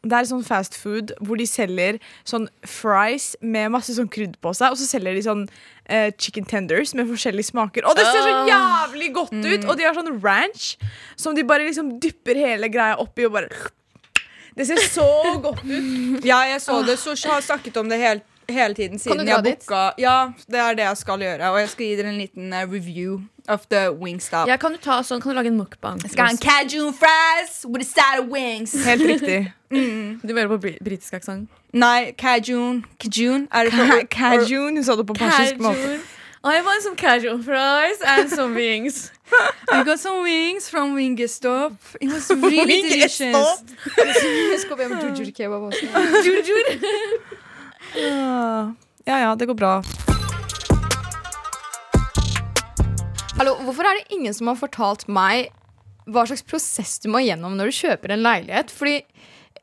det 0.08 0.18
er 0.18 0.28
sånn 0.30 0.44
fast 0.46 0.76
food 0.78 1.12
hvor 1.24 1.38
de 1.40 1.46
selger 1.48 1.98
sånn 2.28 2.48
fries 2.66 3.32
med 3.40 3.72
masse 3.74 3.94
sånn 3.96 4.10
krydd 4.12 4.36
på 4.44 4.52
seg. 4.56 4.74
Og 4.74 4.80
så 4.80 4.88
selger 4.88 5.16
de 5.18 5.24
sånn 5.26 5.44
uh, 5.46 6.08
chicken 6.18 6.48
tenders 6.48 6.94
med 6.98 7.08
forskjellige 7.10 7.50
smaker. 7.50 7.86
Og 7.88 7.98
det 7.98 8.06
ser 8.08 8.24
så 8.24 8.36
jævlig 8.48 9.10
godt 9.16 9.34
ut! 9.36 9.66
Og 9.68 9.74
de 9.78 9.88
har 9.88 9.96
sånn 9.98 10.14
ranch 10.24 10.70
som 11.16 11.36
de 11.36 11.46
bare 11.48 11.68
liksom 11.68 11.96
dypper 12.02 12.40
hele 12.40 12.70
greia 12.72 12.98
oppi 13.02 13.28
og 13.28 13.36
bare 13.36 13.52
Det 14.58 14.66
ser 14.66 14.80
så 14.90 15.06
godt 15.42 15.62
ut. 15.64 16.24
Ja, 16.30 16.42
jeg 16.48 16.60
så 16.64 16.80
det. 16.86 16.98
Så 16.98 17.14
har 17.28 17.44
snakket 17.44 17.76
om 17.78 17.90
det 17.90 18.00
hele, 18.00 18.24
hele 18.48 18.74
tiden 18.74 18.98
siden 18.98 19.28
jeg 19.28 19.44
booka. 19.44 19.90
Ja, 19.98 20.30
det 20.46 20.58
er 20.58 20.74
det 20.74 20.84
jeg 20.84 20.96
skal 20.96 21.20
gjøre. 21.20 21.50
Og 21.50 21.60
jeg 21.60 21.68
skal 21.68 21.86
gi 21.86 21.96
dere 21.96 22.08
en 22.08 22.18
liten 22.18 22.52
uh, 22.52 22.64
review 22.72 23.20
of 23.48 23.66
the 23.70 23.92
Wingstop. 23.92 24.48
ja, 24.48 24.56
kan 24.56 24.72
du 24.72 24.78
ta 24.80 25.00
sånn, 25.02 25.20
kan 25.20 25.32
du 25.32 25.36
lage 25.36 25.52
en 25.52 25.56
mukbang? 25.60 26.00
Skal 26.08 26.24
ha 26.24 26.32
en 26.32 26.40
cajun 26.40 26.92
fries 26.96 27.64
with 27.68 27.84
a 27.84 27.88
side 27.88 28.22
of 28.22 28.28
wings. 28.32 28.74
Helt 28.84 29.02
riktig. 29.02 29.40
Du 29.68 30.32
hører 30.32 30.48
på 30.48 30.56
br 30.62 30.76
britisk 30.80 31.12
aksent. 31.18 31.50
Nei, 31.76 32.12
cajun. 32.16 32.84
Cajun? 32.98 33.48
Er 33.52 33.68
det 33.68 33.74
for 33.76 34.06
Cajun, 34.10 34.76
hun 34.76 34.84
sa 34.84 34.96
det 34.96 35.04
på 35.06 35.14
persisk 35.18 35.60
måte. 35.60 35.98
I 36.44 36.62
want 36.62 36.82
some 36.82 36.96
casual 36.96 37.42
fries 37.42 38.00
and 38.06 38.30
some 38.30 38.54
wings. 38.54 39.12
I 39.72 39.82
got 39.84 39.98
some 39.98 40.22
wings 40.22 40.70
from 40.70 40.94
Wingestop. 40.96 41.76
It 42.00 42.10
was 42.12 42.30
really 42.30 42.80
delicious. 42.88 43.36
Husk 44.54 44.70
å 44.72 44.78
be 44.78 44.86
om 44.86 44.94
jujur 45.02 45.28
kebab 45.36 45.68
også. 45.68 45.90
Ah, 45.92 46.06
Ja 47.96 49.20
ja, 49.22 49.34
det 49.38 49.46
går 49.48 49.56
bra. 49.56 49.82
Hallo, 53.38 53.54
hvorfor 53.62 53.86
er 53.86 54.00
det 54.00 54.16
ingen 54.16 54.34
som 54.34 54.50
har 54.50 54.58
fortalt 54.58 55.06
meg 55.08 55.52
hva 56.08 56.24
slags 56.26 56.42
prosess 56.48 56.96
du 57.04 57.10
må 57.12 57.20
gjennom 57.22 57.54
når 57.56 57.70
du 57.70 57.76
kjøper 57.78 58.14
en 58.14 58.24
leilighet? 58.24 58.72
Fordi 58.74 58.98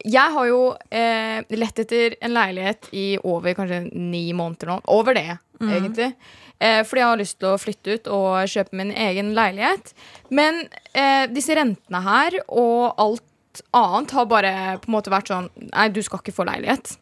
jeg 0.05 0.33
har 0.35 0.47
jo 0.47 0.59
eh, 0.93 1.41
lett 1.57 1.81
etter 1.81 2.15
en 2.23 2.33
leilighet 2.35 2.89
i 2.95 3.05
over 3.23 3.55
kanskje 3.57 3.81
ni 3.91 4.27
måneder 4.37 4.71
nå. 4.71 4.79
Over 4.93 5.17
det, 5.17 5.37
egentlig. 5.59 6.11
Eh, 6.59 6.81
fordi 6.87 7.01
jeg 7.01 7.09
har 7.09 7.21
lyst 7.21 7.39
til 7.41 7.51
å 7.51 7.59
flytte 7.61 7.95
ut 7.95 8.09
og 8.15 8.49
kjøpe 8.51 8.79
min 8.79 8.93
egen 8.93 9.33
leilighet. 9.37 9.93
Men 10.29 10.63
eh, 10.93 11.25
disse 11.31 11.57
rentene 11.57 12.03
her 12.05 12.39
og 12.47 13.01
alt 13.01 13.63
annet 13.75 14.11
har 14.17 14.27
bare 14.29 14.53
på 14.83 14.91
en 14.91 14.97
måte 14.97 15.13
vært 15.13 15.31
sånn 15.31 15.47
Nei, 15.69 15.87
du 15.91 16.01
skal 16.03 16.21
ikke 16.21 16.35
få 16.35 16.47
leilighet. 16.47 16.97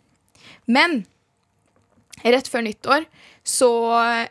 Men 0.70 1.04
rett 2.24 2.48
før 2.48 2.64
nyttår 2.68 3.06
så 3.44 3.70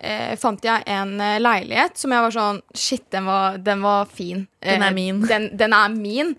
eh, 0.01 0.33
fant 0.41 0.63
jeg 0.65 0.85
en 0.89 1.19
eh, 1.21 1.37
leilighet 1.43 1.99
som 2.01 2.15
jeg 2.15 2.25
var 2.25 2.33
sånn 2.33 2.61
Shit, 2.73 3.05
den 3.13 3.27
var, 3.29 3.59
den 3.61 3.83
var 3.85 4.07
fin. 4.09 4.47
Den 4.65 4.81
er 4.81 4.89
Eh, 4.89 4.95
min. 4.97 5.21
Den, 5.29 5.51
den 5.61 5.75
er 5.77 5.93
min. 5.93 6.31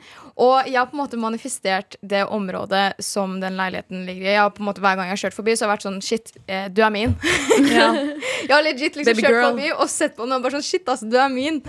Og 0.42 0.66
jeg 0.66 0.80
har 0.80 0.88
på 0.90 0.98
en 0.98 1.04
måte 1.04 1.20
manifestert 1.22 2.00
det 2.02 2.24
området 2.26 2.96
som 3.06 3.36
den 3.44 3.54
leiligheten 3.60 4.08
ligger 4.08 4.26
i. 4.26 4.32
Jeg 4.32 4.42
har 4.42 4.50
på 4.56 4.64
en 4.64 4.70
måte 4.72 4.82
Hver 4.82 4.98
gang 4.98 5.12
jeg 5.12 5.14
har 5.14 5.22
kjørt 5.28 5.38
forbi, 5.38 5.54
så 5.54 5.68
har 5.68 5.70
jeg 5.70 5.76
vært 5.76 5.86
sånn 5.86 6.00
Shit, 6.02 6.34
eh, 6.48 6.66
du 6.74 6.82
er 6.82 6.90
min. 6.96 7.14
jeg 8.48 8.50
har 8.50 8.66
legit 8.66 8.98
liksom 8.98 9.20
Baby 9.20 9.28
kjørt 9.28 9.38
girl. 9.38 9.48
forbi 9.52 9.70
og 9.76 9.94
sett 9.94 10.18
på 10.18 10.26
den 10.26 10.34
og 10.40 10.48
bare 10.48 10.58
sånn 10.58 10.66
Shit, 10.66 10.90
altså, 10.90 11.12
du 11.14 11.20
er 11.22 11.30
min. 11.30 11.62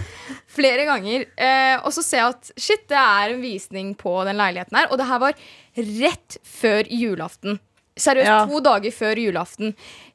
Flere 0.57 0.88
ganger. 0.88 1.28
Eh, 1.37 1.76
og 1.85 1.93
så 1.93 2.07
ser 2.07 2.23
jeg 2.23 2.33
at 2.38 2.54
shit, 2.57 2.88
det 2.88 3.02
er 3.04 3.37
en 3.37 3.45
visning 3.45 3.93
på 4.00 4.16
den 4.25 4.40
leiligheten 4.40 4.81
her. 4.81 4.88
Og 4.88 4.97
det 5.02 5.11
her 5.12 5.21
var 5.26 5.37
rett 5.76 6.40
før 6.49 6.88
julaften. 6.88 7.61
Seriøst, 7.96 8.26
Ja. 8.26 8.40
to 8.50 8.60
dager 8.60 8.90
før 8.90 9.20
julaften. 9.22 9.74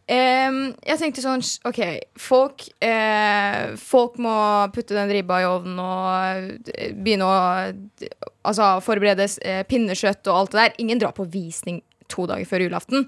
Um, 0.10 0.74
jeg 0.82 0.98
tenkte 0.98 1.22
sånn 1.22 1.44
OK, 1.70 1.80
folk, 2.18 2.64
eh, 2.82 3.76
folk 3.78 4.16
må 4.18 4.34
putte 4.74 4.96
den 4.98 5.12
ribba 5.14 5.38
i 5.44 5.46
ovnen 5.46 5.78
og 5.78 6.72
eh, 6.74 6.96
begynne 6.98 7.28
å 7.30 7.36
altså, 8.50 8.72
forberede 8.82 9.28
eh, 9.46 9.62
pinnekjøtt 9.70 10.26
og 10.32 10.40
alt 10.40 10.52
det 10.56 10.64
der. 10.64 10.74
Ingen 10.82 11.00
drar 11.04 11.14
på 11.14 11.28
visning 11.30 11.84
to 12.10 12.26
dager 12.26 12.50
før 12.50 12.66
julaften. 12.66 13.06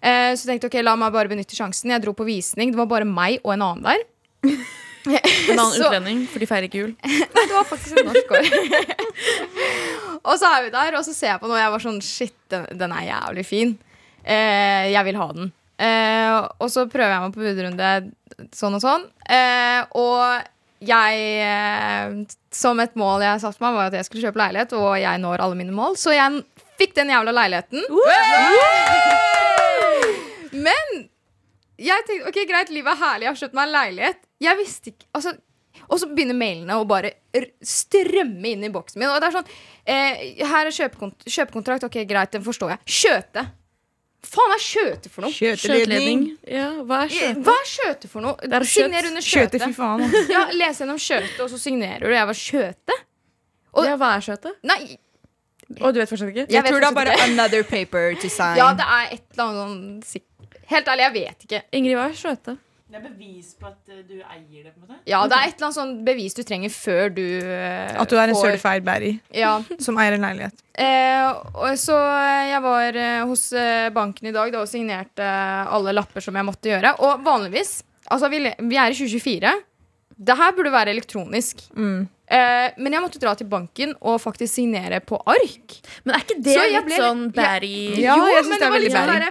Uh, 0.00 0.30
så 0.38 0.46
tenkte 0.46 0.70
jeg 0.70 0.70
ok, 0.70 0.78
la 0.86 0.94
meg 0.96 1.12
bare 1.12 1.28
benytte 1.34 1.58
sjansen. 1.58 1.90
Jeg 1.92 2.06
dro 2.06 2.14
på 2.16 2.24
visning. 2.30 2.70
Det 2.72 2.78
var 2.78 2.86
bare 2.94 3.04
meg 3.10 3.42
og 3.42 3.52
en 3.58 3.66
annen 3.66 3.84
der. 3.90 4.06
En 4.46 5.58
annen 5.58 5.74
Så- 5.76 5.90
utlending, 5.90 6.22
for 6.30 6.38
de 6.38 6.46
feirer 6.48 6.70
ikke 6.70 6.84
jul. 6.86 6.94
Nei, 7.34 7.42
det 7.42 7.52
var 7.58 7.66
faktisk 7.68 7.98
en 8.00 8.06
norsk 8.14 8.32
år. 8.38 8.48
og 10.30 10.34
så 10.38 10.46
er 10.54 10.64
vi 10.68 10.72
der, 10.78 10.94
og 10.96 11.04
så 11.04 11.12
ser 11.12 11.34
jeg 11.34 11.42
på 11.42 11.50
noe, 11.50 11.58
og 11.58 11.64
jeg 11.66 11.74
var 11.74 11.84
sånn 11.90 12.00
Shit, 12.06 12.36
den, 12.54 12.70
den 12.80 12.94
er 12.96 13.08
jævlig 13.10 13.44
fin. 13.50 13.74
Eh, 14.24 14.90
jeg 14.92 15.04
vil 15.08 15.18
ha 15.20 15.28
den. 15.36 15.52
Eh, 15.80 16.38
og 16.60 16.68
så 16.72 16.84
prøver 16.92 17.14
jeg 17.14 17.22
meg 17.24 17.36
på 17.36 17.44
budrunde 17.44 17.90
sånn 18.56 18.76
og 18.76 18.82
sånn. 18.84 19.06
Eh, 19.30 19.80
og 19.96 20.48
jeg 20.80 21.24
eh, 21.44 22.14
Som 22.56 22.80
et 22.80 22.96
mål 22.96 23.24
jeg 23.24 23.42
satte 23.42 23.62
meg, 23.64 23.76
var 23.76 23.90
at 23.90 23.98
jeg 23.98 24.08
skulle 24.08 24.24
kjøpe 24.28 24.40
leilighet, 24.40 24.72
og 24.76 24.94
jeg 25.00 25.22
når 25.22 25.44
alle 25.44 25.58
mine 25.58 25.76
mål. 25.76 25.96
Så 26.00 26.14
jeg 26.16 26.42
fikk 26.80 26.96
den 26.96 27.12
jævla 27.12 27.34
leiligheten. 27.36 27.84
Men 30.56 31.04
jeg 31.80 32.04
tenkte 32.08 32.28
ok, 32.28 32.40
greit, 32.48 32.72
livet 32.74 32.92
er 32.92 33.00
herlig, 33.00 33.26
jeg 33.26 33.32
har 33.32 33.40
kjøpt 33.44 33.56
meg 33.56 33.68
en 33.68 33.76
leilighet. 33.76 34.26
Jeg 34.40 34.56
visste 34.60 34.92
ikke 34.92 35.06
altså, 35.16 35.32
Og 35.86 36.00
så 36.00 36.08
begynner 36.08 36.36
mailene 36.36 36.76
å 36.80 36.86
bare 36.88 37.12
strømme 37.64 38.52
inn 38.52 38.66
i 38.66 38.72
boksen 38.72 39.00
min. 39.00 39.08
Og 39.12 39.20
det 39.20 39.30
er 39.30 39.36
sånn 39.36 39.48
eh, 39.84 40.26
Her 40.48 40.68
er 40.68 40.76
kjøpekont 40.76 41.24
kjøpekontrakt. 41.28 41.86
Ok, 41.88 42.02
greit, 42.08 42.32
den 42.34 42.44
forstår 42.44 42.74
jeg. 42.74 42.82
Skjøte. 43.00 43.46
Faen 44.30 44.52
er 44.54 44.60
skjøte 44.62 45.08
for 45.10 45.24
noe? 45.24 45.32
Skjøteledning. 45.32 46.24
Ja, 46.46 46.66
hva 46.84 47.04
er 47.06 47.12
skjøte? 47.14 47.42
Hva 47.46 47.54
er 47.56 47.68
skjøte 47.70 48.08
for 48.12 48.20
noe? 48.24 48.34
skjøt. 48.36 48.66
Signer 48.68 49.06
under 49.08 49.24
Skjøte, 49.24 49.58
skjøte. 49.58 49.68
fy 49.70 49.72
faen. 49.78 50.02
altså. 50.06 50.24
Ja, 50.34 50.42
Les 50.60 50.80
gjennom 50.82 50.98
skjøte, 51.00 51.38
og 51.44 51.48
så 51.50 51.58
signerer 51.62 52.04
du. 52.04 52.12
Jeg 52.14 52.26
var 52.26 52.34
skjøte? 52.40 52.98
Og- 53.72 53.84
Ja, 53.86 53.96
hva 53.96 54.10
er 54.16 54.20
skjøte? 54.26 54.52
Nei, 54.64 54.98
Og 55.80 55.94
du 55.94 56.00
vet 56.00 56.08
fortsatt 56.10 56.28
ikke? 56.34 56.46
Jeg, 56.50 56.52
Jeg 56.52 56.64
tror 56.66 56.80
det 56.80 56.88
er 56.90 56.94
bare 56.94 57.12
det. 57.14 57.20
another 57.30 57.62
paper 57.62 58.14
to 58.20 58.28
sign. 58.28 58.56
ja, 58.58 58.72
det 58.74 58.82
er 58.84 59.14
et 59.14 59.22
eller 59.38 59.44
annet 59.64 60.04
sånn 60.04 60.22
Helt 60.70 60.86
ærlig, 60.86 61.02
jeg 61.06 61.12
vet 61.14 61.44
ikke. 61.46 61.62
Ingrid, 61.72 61.96
hva 61.96 62.08
er 62.10 62.14
skjøte? 62.18 62.58
Det 62.90 62.98
er 62.98 63.04
bevis 63.06 63.52
på 63.60 63.68
at 63.68 63.90
eh, 63.92 64.00
du 64.08 64.16
eier 64.18 64.64
det. 64.66 64.72
på 64.74 64.80
en 64.80 64.86
måte 64.88 64.96
Ja, 65.06 65.20
det 65.30 65.36
er 65.38 65.48
et 65.48 65.54
eller 65.60 65.68
annet 65.68 65.78
sånn 65.78 65.92
bevis 66.04 66.34
du 66.34 66.42
trenger 66.42 66.72
før 66.74 67.12
du 67.14 67.22
uh, 67.38 68.00
At 68.02 68.10
du 68.10 68.16
er 68.18 68.28
en 68.28 68.34
får- 68.34 68.48
certified 68.50 68.84
berry 68.88 69.12
Ja. 69.34 69.52
som 69.86 69.98
eier 70.02 70.16
en 70.18 70.26
leilighet. 70.26 70.58
Uh, 70.74 71.38
og 71.54 71.76
så 71.78 71.96
jeg 72.50 72.62
var 72.66 72.98
uh, 72.98 73.24
hos 73.30 73.46
banken 73.94 74.30
i 74.30 74.34
dag 74.34 74.50
da, 74.54 74.64
og 74.64 74.68
signerte 74.70 75.22
alle 75.70 75.94
lapper 75.94 76.24
som 76.24 76.34
jeg 76.40 76.48
måtte 76.50 76.72
gjøre. 76.74 76.96
Og 77.06 77.22
vanligvis 77.26 77.80
Altså, 78.10 78.26
vi, 78.32 78.38
vi 78.42 78.74
er 78.80 78.90
i 78.90 78.96
2024. 78.98 79.50
Det 80.18 80.34
her 80.34 80.54
burde 80.56 80.72
være 80.74 80.90
elektronisk. 80.90 81.60
Mm. 81.78 82.08
Eh, 82.30 82.72
men 82.82 82.94
jeg 82.96 83.02
måtte 83.04 83.20
dra 83.22 83.36
til 83.38 83.46
banken 83.50 83.92
og 84.00 84.16
faktisk 84.22 84.50
signere 84.56 84.98
på 85.06 85.20
ark. 85.30 85.76
Men 86.02 86.16
er 86.16 86.24
ikke 86.24 86.36
det 86.42 86.56
Så 86.56 86.64
litt 86.72 86.88
ble- 86.88 86.98
sånn 86.98 87.22
batty 87.36 87.70
Ja, 88.02 88.16
Jo, 88.18 88.26
jeg 88.34 88.44
synes 88.48 88.58
det 88.58 88.66
er 88.66 88.74
veldig 88.74 88.90
derre- 88.96 89.30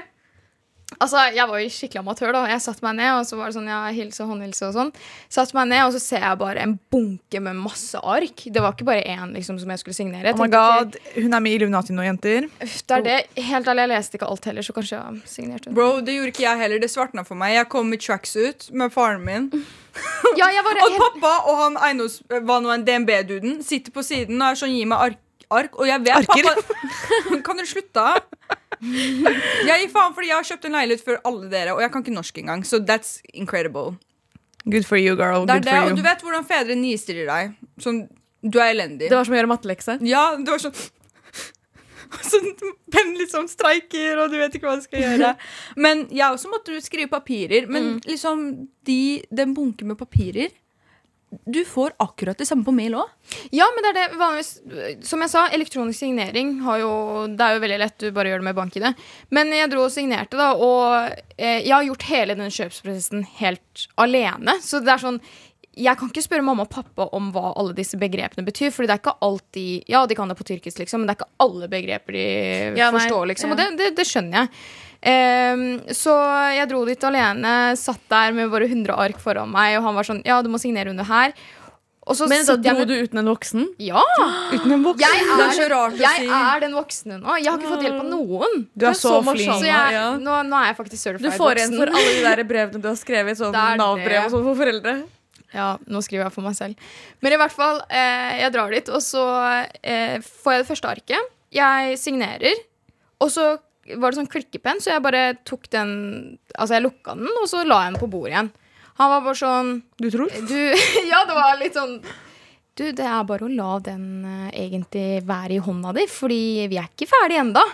Altså, 0.98 1.22
Jeg 1.36 1.46
var 1.48 1.60
jo 1.62 1.70
skikkelig 1.70 2.00
amatør. 2.02 2.32
da 2.34 2.46
Jeg 2.50 2.62
satte 2.62 2.82
meg 2.82 2.96
ned, 2.98 3.12
og 3.20 3.26
så 3.30 3.38
var 3.38 3.46
det 3.52 3.56
sånn, 3.60 3.68
ja, 3.70 3.92
hilse 3.94 4.24
og 4.24 4.30
håndhilse 4.34 4.64
og 4.68 4.74
sånn. 4.74 4.90
Satt 5.30 5.54
meg 5.54 5.68
ned, 5.70 5.84
og 5.86 5.94
så 5.94 6.00
ser 6.02 6.20
jeg 6.26 6.38
bare 6.42 6.58
en 6.66 6.80
bunke 6.92 7.40
med 7.46 7.56
masse 7.56 7.96
ark. 8.02 8.42
Det 8.50 8.60
var 8.60 8.74
ikke 8.74 8.86
bare 8.90 9.04
én 9.06 9.32
liksom, 9.36 9.60
som 9.62 9.70
jeg 9.70 9.80
skulle 9.84 9.94
signere. 9.94 10.34
Oh 10.34 10.42
my 10.42 10.48
god, 10.50 10.96
ikke- 10.98 11.22
Hun 11.22 11.34
er 11.34 11.40
med 11.40 11.52
i 11.52 11.56
Illuminati 11.60 11.94
nå, 11.94 12.02
jenter. 12.04 12.50
Uff, 12.62 12.82
det 12.88 12.98
er 12.98 13.02
det. 13.04 13.28
Helt 13.38 13.66
ærlig, 13.68 13.86
jeg 13.86 13.90
leste 13.94 14.18
ikke 14.18 14.30
alt 14.32 14.46
heller, 14.46 14.62
så 14.62 14.74
kanskje 14.74 14.98
jeg 14.98 15.22
signerte 15.30 15.66
hun. 15.68 15.74
Bro, 15.76 16.02
det 16.02 16.16
gjorde 16.18 16.34
ikke 16.34 16.48
jeg 16.50 16.58
heller. 16.58 16.80
Det 16.80 16.90
svartna 16.90 17.24
for 17.26 17.36
meg. 17.36 17.54
Jeg 17.54 17.70
kom 17.70 17.94
i 17.94 17.98
tracksuit 17.98 18.72
med 18.72 18.92
faren 18.92 19.24
min. 19.24 19.52
Ja, 20.38 20.48
jeg 20.48 20.64
var 20.64 20.74
Og 20.86 20.98
pappa 20.98 21.50
og 21.50 21.58
han 21.64 21.78
Einos 21.78 22.22
var 22.30 22.62
nå 22.62 22.74
en 22.74 22.84
DNB-duden. 22.86 23.64
Sitter 23.64 23.92
på 23.92 24.02
siden 24.04 24.42
og 24.42 24.52
er 24.52 24.56
sånn 24.56 24.74
gi 24.76 24.86
meg 24.86 24.98
ark. 24.98 25.18
Ark 25.54 25.78
og 25.80 25.88
jeg 25.90 26.04
vet 26.06 26.16
Arker? 26.20 26.50
pappa 26.50 27.40
Kan 27.48 27.60
dere 27.62 27.70
slutte? 27.70 28.06
Jeg 28.80 29.82
gir 29.82 29.90
faen 29.92 30.14
fordi 30.16 30.30
jeg 30.30 30.38
har 30.38 30.48
kjøpt 30.52 30.68
en 30.70 30.78
leilighet 30.78 31.04
for 31.04 31.20
alle 31.28 31.50
dere, 31.52 31.74
og 31.76 31.82
jeg 31.84 31.92
kan 31.92 32.06
ikke 32.06 32.14
norsk 32.16 32.38
engang. 32.44 32.62
Så 32.68 32.80
that's 32.80 33.18
incredible. 33.34 33.98
Good 34.70 34.86
for 34.88 35.00
you, 35.00 35.16
girl. 35.20 35.46
Det 35.48 35.56
er 35.58 35.60
Good 35.60 35.66
det, 35.68 35.74
for 35.74 35.82
og 35.84 35.90
you. 35.92 35.98
du 35.98 36.06
vet 36.06 36.24
hvordan 36.24 36.48
fedre 36.48 36.78
nistiller 36.80 37.28
deg. 37.30 37.58
Sånn, 37.82 38.00
du 38.44 38.60
er 38.62 38.72
elendig. 38.76 39.10
Det 39.10 39.18
var 39.18 39.28
som 39.28 39.36
å 39.36 39.40
gjøre 39.40 39.52
mattelekse. 39.52 39.98
Ja, 40.08 40.24
det 40.40 40.48
var 40.54 40.64
sånn 40.64 40.80
Sånn 42.26 42.48
Pennen 42.90 43.20
liksom 43.20 43.46
streiker, 43.52 44.18
og 44.24 44.32
du 44.32 44.40
vet 44.40 44.56
ikke 44.58 44.66
hva 44.70 44.78
du 44.80 44.86
skal 44.86 45.04
gjøre. 45.04 45.34
Men 45.78 46.08
jeg 46.10 46.26
også 46.26 46.50
måtte 46.50 46.80
skrive 46.82 47.12
papirer. 47.12 47.68
Men 47.70 48.00
liksom 48.08 48.48
de, 48.90 49.02
den 49.30 49.54
bunken 49.58 49.92
med 49.92 50.00
papirer 50.00 50.50
Du 51.30 51.66
får 51.66 51.94
akkurat 52.02 52.38
det 52.38 52.48
samme 52.50 52.66
på 52.66 52.74
mail 52.74 52.96
òg. 52.98 53.10
Ja, 53.54 53.68
men 53.76 53.86
det 53.86 53.90
er 53.92 53.98
det 53.98 54.18
vanligvis 54.18 55.04
Som 55.06 55.22
jeg 55.22 55.30
sa, 55.30 55.44
elektronisk 55.54 56.02
signering 56.02 56.56
har 56.66 56.80
jo 56.82 56.94
Det 57.30 57.46
er 57.46 57.58
jo 57.58 57.62
veldig 57.62 57.78
lett, 57.84 57.98
du 58.02 58.16
bare 58.16 58.32
gjør 58.32 58.42
det 58.42 58.48
med 58.50 58.58
bank 58.58 58.80
i 58.80 58.84
det. 58.84 58.94
Men 59.36 59.54
jeg 59.54 59.70
dro 59.70 59.84
og 59.86 59.94
signerte, 59.94 60.40
da, 60.40 60.56
og 60.58 61.14
eh, 61.38 61.62
jeg 61.62 61.76
har 61.76 61.86
gjort 61.86 62.08
hele 62.10 62.38
den 62.40 62.54
kjøpsprosessen 62.54 63.28
helt 63.44 63.86
alene. 64.02 64.58
Så 64.66 64.82
det 64.82 64.96
er 64.96 65.06
sånn 65.06 65.22
jeg 65.80 65.96
kan 65.96 66.10
ikke 66.12 66.24
spørre 66.26 66.44
mamma 66.44 66.66
og 66.66 66.72
pappa 66.74 67.06
om 67.16 67.30
hva 67.32 67.54
alle 67.60 67.76
disse 67.78 67.96
begrepene 68.00 68.44
betyr. 68.44 68.74
Fordi 68.74 68.90
det 68.90 68.98
er 68.98 69.02
ikke 69.04 69.18
alltid 69.26 69.90
Ja, 69.92 70.04
de 70.10 70.18
kan 70.18 70.32
det 70.32 70.38
på 70.40 70.48
tyrkisk, 70.50 70.82
liksom, 70.82 71.04
men 71.04 71.10
det 71.10 71.16
er 71.16 71.22
ikke 71.22 71.46
alle 71.46 71.70
begreper 71.72 72.18
de 72.18 72.28
Ja, 72.80 72.90
nei, 72.90 73.00
forstår, 73.00 73.30
liksom. 73.32 73.54
Og 73.54 73.62
det, 73.62 73.70
det, 73.80 73.94
det 74.00 74.08
skjønner 74.10 74.44
jeg. 74.44 74.54
Ehm, 75.02 75.80
så 75.96 76.12
jeg 76.52 76.68
dro 76.72 76.82
dit 76.88 77.06
alene, 77.08 77.54
satt 77.80 78.02
der 78.12 78.34
med 78.36 78.52
bare 78.52 78.68
100 78.68 78.98
ark 79.00 79.22
foran 79.24 79.52
meg, 79.54 79.78
og 79.80 79.88
han 79.88 79.96
var 79.96 80.08
sånn 80.08 80.20
Ja, 80.28 80.42
du 80.44 80.52
må 80.52 80.60
signere 80.60 80.92
under 80.92 81.08
her. 81.08 81.34
Og 82.10 82.18
så 82.18 82.26
Men 82.26 82.42
da 82.42 82.56
dro 82.58 82.74
med 82.80 82.90
du 82.90 82.96
uten 83.06 83.20
en 83.22 83.28
voksen? 83.30 83.66
Ja! 83.86 84.02
Uten 84.50 84.72
en 84.74 84.82
voksen. 84.84 85.04
Jeg 85.06 85.28
er 85.30 85.74
er, 85.76 85.94
jeg 86.00 86.24
si. 86.24 86.32
er 86.40 86.64
den 86.64 86.74
voksne 86.74 87.20
nå. 87.20 87.36
Jeg 87.38 87.52
har 87.52 87.60
ikke 87.60 87.74
fått 87.76 87.86
hjelp 87.86 88.00
av 88.02 88.08
noen. 88.10 88.64
Du 88.74 88.88
er 88.90 88.98
så 88.98 89.12
så 89.20 89.20
flink. 89.28 89.52
Så 89.52 89.68
jeg, 89.68 89.94
ja. 89.94 90.08
nå, 90.18 90.40
nå 90.48 90.58
er 90.58 90.72
jeg 90.72 90.80
faktisk 90.80 91.22
Du 91.22 91.30
får 91.30 91.62
igjen 91.62 91.78
for 91.78 91.94
alle 91.94 92.16
de 92.16 92.26
der 92.26 92.44
brevene 92.52 92.82
du 92.82 92.90
har 92.90 92.98
skrevet, 92.98 93.38
sånn 93.38 93.54
er. 93.54 93.78
Nav-brev 93.78 94.26
og 94.26 94.34
sånn 94.34 94.46
for 94.48 94.62
foreldre. 94.64 94.96
Ja, 95.54 95.70
nå 95.90 96.02
skriver 96.06 96.28
jeg 96.28 96.34
for 96.34 96.46
meg 96.46 96.58
selv. 96.58 96.90
Men 97.22 97.36
i 97.36 97.40
hvert 97.42 97.54
fall, 97.54 97.84
eh, 97.94 98.42
jeg 98.42 98.54
drar 98.58 98.74
dit, 98.74 98.90
og 98.90 99.06
så 99.06 99.26
eh, 99.82 100.18
får 100.22 100.56
jeg 100.56 100.64
det 100.64 100.70
første 100.74 100.92
arket. 100.98 101.32
Jeg 101.54 101.98
signerer, 102.02 102.66
og 103.22 103.32
så 103.34 103.52
var 103.98 104.12
det 104.12 104.20
sånn 104.20 104.30
klikkepenn, 104.32 104.82
så 104.84 104.94
jeg 104.94 105.04
bare 105.06 105.24
tok 105.48 105.70
den 105.74 105.92
Altså, 106.56 106.76
jeg 106.76 106.86
lukka 106.86 107.16
den, 107.18 107.30
og 107.42 107.48
så 107.50 107.64
la 107.66 107.84
jeg 107.86 107.94
den 107.94 108.02
på 108.02 108.10
bordet 108.12 108.34
igjen. 108.36 108.52
Han 109.00 109.14
var 109.14 109.26
bare 109.26 109.40
sånn 109.40 109.76
Du 109.98 110.10
tror? 110.14 110.34
Du 110.50 110.58
Ja, 111.12 111.24
det 111.28 111.38
var 111.38 111.60
litt 111.62 111.78
sånn 111.78 112.00
Du, 112.78 112.86
det 112.96 113.06
er 113.06 113.28
bare 113.28 113.48
å 113.48 113.52
la 113.52 113.74
den 113.84 114.06
uh, 114.26 114.50
egentlig 114.54 115.24
være 115.28 115.58
i 115.58 115.64
hånda 115.64 115.94
di, 115.98 116.06
fordi 116.12 116.42
vi 116.72 116.80
er 116.80 116.88
ikke 116.88 117.10
ferdig 117.10 117.42
enda. 117.42 117.66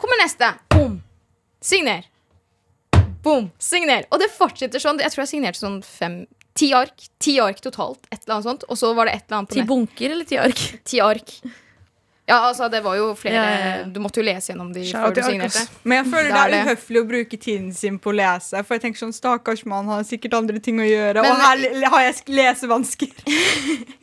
Kommer 0.00 0.18
neste. 0.22 0.48
Bom. 0.72 0.96
Signer. 1.62 2.08
Bom. 3.22 3.50
Signer. 3.60 4.08
Og 4.10 4.18
det 4.22 4.30
fortsetter 4.32 4.82
sånn. 4.82 4.98
Jeg 5.04 5.12
tror 5.12 5.22
jeg 5.26 5.32
signerte 5.36 5.60
sånn 5.60 5.82
fem 5.86 6.22
Ti 6.56 6.72
ark. 6.74 7.04
Ti 7.22 7.36
ark 7.44 7.60
totalt. 7.62 8.02
Et 8.10 8.18
eller 8.24 8.38
annet 8.38 8.48
sånt. 8.48 8.64
Og 8.68 8.78
så 8.80 8.90
var 8.96 9.06
det 9.06 9.18
et 9.18 9.26
eller 9.28 9.38
annet 9.38 9.52
på 9.52 9.58
Ti 9.58 9.66
bunker 9.68 10.14
eller 10.16 10.26
ti 10.28 10.40
ark? 10.40 10.62
Ti 10.88 11.02
ark. 11.04 11.34
Ja, 12.30 12.38
altså, 12.48 12.68
det 12.70 12.80
var 12.84 12.94
jo 12.98 13.10
flere 13.18 13.34
Ja, 13.34 13.44
ja. 13.58 13.84
Du 13.90 13.98
måtte 14.02 14.22
jo 14.22 14.26
lese 14.26 14.52
gjennom 14.52 14.70
de 14.74 14.84
Shout 14.86 15.02
før 15.02 15.16
du 15.18 15.22
signerte. 15.26 15.64
Men 15.82 16.00
jeg 16.00 16.10
føler 16.12 16.28
Det 16.30 16.34
det 16.36 16.42
er 16.42 16.58
er 16.60 16.68
uhøflig 16.70 17.00
å 17.02 17.06
bruke 17.10 17.40
tiden 17.42 17.70
sin 17.74 17.98
på 17.98 18.12
å 18.12 18.16
lese. 18.20 18.62
For 18.64 18.76
jeg 18.78 18.84
tenker 18.86 19.02
sånn, 19.02 19.14
Stakkars 19.16 19.64
mann 19.66 19.90
har 19.90 20.04
sikkert 20.06 20.36
andre 20.38 20.62
ting 20.62 20.78
å 20.78 20.86
gjøre. 20.86 21.24
Men- 21.24 21.32
og 21.32 21.42
her 21.42 21.90
har 21.96 22.06
jeg 22.08 22.22
lesevansker. 22.40 23.16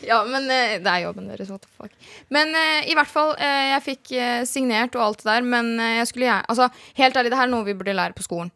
Ja, 0.00 0.22
men 0.24 0.46
eh, 0.48 0.78
det 0.80 0.88
er 0.88 1.02
jobben 1.04 1.26
deres. 1.28 1.50
What 1.52 1.60
the 1.66 1.68
fuck. 1.76 1.92
Men 2.32 2.54
eh, 2.56 2.86
i 2.88 2.94
hvert 2.96 3.10
fall, 3.12 3.34
eh, 3.36 3.74
jeg 3.74 3.82
fikk 3.84 4.12
signert 4.48 4.96
og 4.96 5.02
alt 5.04 5.20
det 5.20 5.28
der, 5.28 5.44
men 5.44 5.74
jeg 5.76 6.06
skulle 6.08 6.30
gjerne 6.30 6.48
Altså, 6.48 6.70
helt 6.96 7.18
ærlig, 7.20 7.32
det 7.34 7.40
her 7.40 7.48
er 7.48 7.52
noe 7.52 7.66
vi 7.68 7.74
burde 7.76 7.92
lære 7.96 8.16
på 8.16 8.24
skolen. 8.24 8.48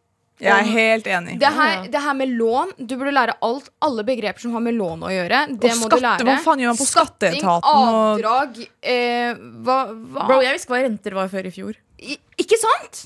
Jeg 0.43 0.51
er 0.51 0.67
helt 0.67 1.07
enig. 1.07 1.37
Det 1.39 1.51
her, 1.55 1.85
det 1.89 2.01
her 2.03 2.15
med 2.19 2.33
lån, 2.35 2.73
du 2.79 2.97
burde 2.99 3.13
lære 3.15 3.37
alt, 3.47 3.69
alle 3.87 4.03
begreper 4.07 4.43
som 4.43 4.53
har 4.57 4.65
med 4.65 4.75
lån 4.75 5.05
å 5.07 5.11
gjøre. 5.13 5.43
Det 5.63 5.71
Og 5.71 5.83
må 5.85 5.91
du 5.93 5.97
lære. 6.03 6.27
hva 6.27 6.37
faen 6.43 6.63
gjør 6.65 6.73
man 6.73 6.81
på 6.81 6.87
Skatting, 6.91 7.37
skatteetaten 7.39 7.91
avdrag 7.95 8.59
eh, 8.83 9.35
hva, 9.63 9.77
hva? 9.95 10.27
Bro, 10.27 10.41
jeg 10.43 10.57
visste 10.57 10.73
hva 10.75 10.81
renter 10.83 11.15
var 11.15 11.29
før 11.31 11.47
i 11.47 11.53
fjor. 11.55 11.77
I, 12.03 12.17
Ikke 12.43 12.59
sant? 12.59 13.05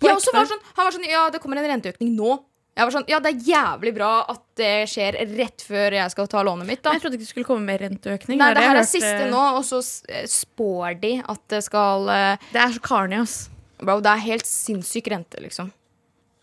Jeg 0.00 0.16
også 0.16 0.32
var 0.32 0.48
sånn, 0.48 0.62
han 0.78 0.86
var 0.86 0.94
sånn 0.96 1.04
Ja, 1.10 1.26
det 1.28 1.42
kommer 1.42 1.60
en 1.60 1.68
renteøkning 1.68 2.14
nå. 2.16 2.38
Jeg 2.78 2.86
var 2.88 2.94
sånn, 2.94 3.04
Ja, 3.10 3.18
det 3.20 3.34
er 3.34 3.42
jævlig 3.50 3.92
bra 3.98 4.12
at 4.32 4.40
det 4.56 4.72
skjer 4.88 5.18
rett 5.36 5.60
før 5.66 5.98
jeg 5.98 6.12
skal 6.14 6.30
ta 6.32 6.40
lånet 6.46 6.64
mitt. 6.70 6.80
da 6.82 6.94
jeg 6.94 7.02
trodde 7.02 7.18
ikke 7.18 7.26
det 7.26 7.32
skulle 7.34 7.48
komme 7.50 7.66
mer 7.68 7.82
renteøkning. 7.84 8.38
Nei, 8.40 8.54
Det 8.54 8.62
her 8.64 8.72
er 8.72 8.80
hørt, 8.80 8.88
siste 8.88 9.26
eh, 9.26 9.30
nå, 9.30 9.42
og 9.58 9.66
så 9.68 9.82
eh, 10.08 10.24
spår 10.30 10.96
de 11.02 11.12
at 11.28 11.42
det 11.52 11.60
skal 11.66 12.08
eh, 12.08 12.48
Det 12.54 12.62
er 12.64 12.72
så 12.78 12.80
carny, 12.80 13.20
ass. 13.20 13.50
Bro, 13.80 13.98
det 14.00 14.14
er 14.14 14.24
helt 14.24 14.48
sinnssyk 14.48 15.12
rente, 15.12 15.40
liksom. 15.44 15.68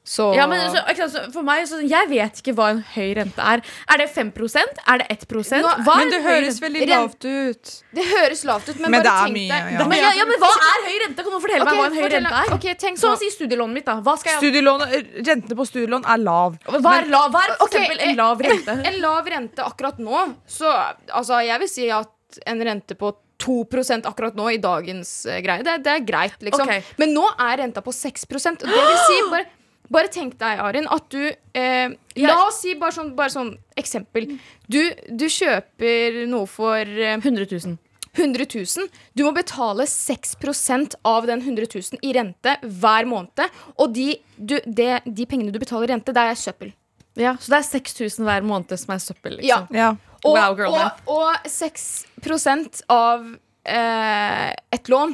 Så 0.07 0.29
Ja, 0.37 0.45
men 0.47 0.61
så, 0.71 0.79
ikke 0.87 1.03
sant, 1.03 1.13
så 1.27 1.33
For 1.35 1.43
meg, 1.43 1.65
så 1.67 1.81
Jeg 1.83 2.07
vet 2.07 2.39
ikke 2.39 2.53
hva 2.55 2.69
en 2.71 2.79
høy 2.93 3.09
rente 3.17 3.43
er. 3.43 3.63
Er 3.91 3.99
det 3.99 4.07
5% 4.13 4.79
Er 4.87 5.01
det 5.01 5.07
1 5.11 5.25
Nå- 5.65 5.73
Hva 5.83 5.95
Men 5.99 6.13
det 6.13 6.21
høres 6.23 6.61
rente? 6.61 6.63
veldig 6.63 6.87
lavt 6.93 7.27
ut. 7.27 7.73
Det 7.97 8.05
høres 8.13 8.43
lavt 8.47 8.69
ut, 8.71 8.79
men, 8.79 8.91
Men 8.95 9.03
det 9.03 9.11
er 9.11 9.33
mye, 9.35 9.59
ja. 9.75 9.87
Men, 9.87 9.99
ja, 9.99 10.13
ja, 10.15 10.25
men 10.29 10.39
hva 10.39 10.51
er 10.53 10.87
høy 10.87 10.97
rente? 11.03 11.25
Kan 11.27 11.31
noen 11.35 11.43
fortelle 11.43 11.67
okay, 11.67 11.75
meg 11.75 11.81
hva 11.81 11.89
en 11.91 11.97
høy 11.97 12.03
fortell- 12.05 12.27
rente 12.29 12.39
er? 12.39 12.55
Okay, 12.55 12.73
tenk 12.85 13.01
Så 13.03 13.11
å 13.11 13.19
si 13.19 13.29
studielånet 13.35 13.79
mitt, 13.79 13.85
da. 13.89 13.97
Hva, 14.01 14.15
skal 14.21 14.39
jeg, 14.39 15.03
rentene 15.27 15.59
på 15.59 15.67
studielån 15.67 16.07
er 16.07 16.23
lav. 16.23 16.57
hva 16.63 16.95
er, 17.01 17.11
lav? 17.11 17.31
hva 17.35 17.43
er 17.43 17.55
for 17.57 17.67
okay, 17.67 17.83
eksempel 17.83 18.03
en 18.07 18.15
lav 18.21 18.43
rente? 18.47 18.77
En 18.91 18.99
lav 19.03 19.31
rente 19.35 19.67
akkurat 19.67 19.99
nå, 19.99 20.25
så 20.47 20.71
altså, 21.11 21.43
jeg 21.43 21.59
vil 21.65 21.73
si 21.73 21.89
at 21.91 22.39
en 22.47 22.63
rente 22.63 22.95
på 22.95 23.11
2% 23.43 24.07
akkurat 24.09 24.35
nå 24.37 24.47
i 24.55 24.57
dagens 24.61 25.11
eh, 25.29 25.41
greie, 25.45 25.63
det, 25.65 25.77
det 25.85 25.93
er 25.93 26.05
greit, 26.07 26.39
liksom. 26.41 26.65
Okay. 26.65 26.81
Men 26.97 27.13
nå 27.15 27.25
er 27.37 27.61
renta 27.61 27.83
på 27.85 27.93
6 27.93 28.25
og 28.33 28.65
Det 28.65 28.73
vil 28.73 28.99
si, 29.05 29.19
bare, 29.31 29.45
bare 29.93 30.11
tenk 30.13 30.37
deg, 30.39 30.61
Arin, 30.63 30.87
at 30.91 31.09
du 31.13 31.21
eh, 31.27 31.89
La 32.17 32.37
oss 32.47 32.61
si 32.63 32.73
bare 32.79 32.95
sånn, 32.95 33.11
bare 33.17 33.33
sånn 33.33 33.51
eksempel. 33.77 34.31
Du, 34.67 34.81
du 35.09 35.27
kjøper 35.31 36.23
noe 36.31 36.49
for 36.49 36.81
eh, 36.81 37.17
100 37.19 37.47
000. 37.51 37.77
100 38.17 38.47
000. 38.55 38.89
Du 39.13 39.23
må 39.27 39.31
betale 39.35 39.85
6% 39.85 40.97
av 41.05 41.27
den 41.29 41.43
100 41.45 41.69
000 41.73 42.01
i 42.01 42.13
rente 42.17 42.57
hver 42.63 43.07
måned. 43.09 43.45
Og 43.77 43.93
de, 43.93 44.09
du, 44.35 44.57
det, 44.65 45.03
de 45.05 45.27
pengene 45.29 45.53
du 45.53 45.61
betaler 45.61 45.91
i 45.91 45.93
rente, 45.93 46.15
det 46.15 46.25
er 46.31 46.39
søppel. 46.39 46.73
Ja, 47.17 47.35
så 47.41 47.53
det 47.53 47.61
er 47.61 47.69
6000 47.71 48.25
hver 48.27 48.45
måned 48.45 48.77
som 48.77 48.93
er 48.93 49.01
søppel. 49.01 49.39
Liksom. 49.39 49.69
Ja. 49.73 49.93
Og, 50.23 50.33
Wow, 50.33 50.57
girl 50.57 50.73
og, 50.73 51.09
og 51.13 51.45
6% 51.45 52.81
av 52.91 53.25
eh, 53.69 54.49
et 54.73 54.89
lån 54.89 55.13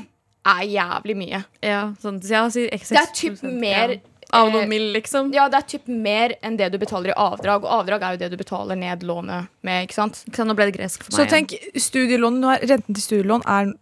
er 0.53 0.63
jævlig 0.68 1.15
mye. 1.20 1.44
Ja, 1.63 1.84
sånn, 2.01 2.20
ikke 2.24 2.88
Det 2.88 3.01
er 3.01 3.13
typ 3.15 3.44
mer 3.44 3.96
ja. 3.98 4.00
Av 4.33 4.47
eh, 4.49 4.53
noen 4.55 4.69
mill, 4.71 4.87
liksom. 4.95 5.31
Ja, 5.35 5.45
det 5.53 5.59
er 5.61 5.67
typ 5.75 5.87
mer 5.87 6.33
enn 6.43 6.57
det 6.57 6.71
du 6.73 6.77
betaler 6.81 7.13
i 7.13 7.17
avdrag, 7.17 7.63
og 7.67 7.69
avdrag 7.83 8.01
er 8.07 8.15
jo 8.17 8.21
det 8.23 8.31
du 8.33 8.37
betaler 8.39 8.75
ned 8.79 9.03
lånet 9.07 9.47
med, 9.61 9.85
ikke 9.87 9.93
sant? 9.99 10.23
Ikke 10.27 10.41
sant, 10.41 10.49
Nå 10.49 10.55
ble 10.57 10.67
det 10.71 10.75
gresk 10.79 11.03
for 11.05 11.13
meg. 11.13 11.19
Så 11.21 11.29
tenk, 11.31 11.55
studielån, 11.77 12.39
nå 12.41 12.51
er, 12.55 12.65
renten 12.73 12.97
til 12.97 13.03
studielån 13.05 13.45
er 13.45 13.73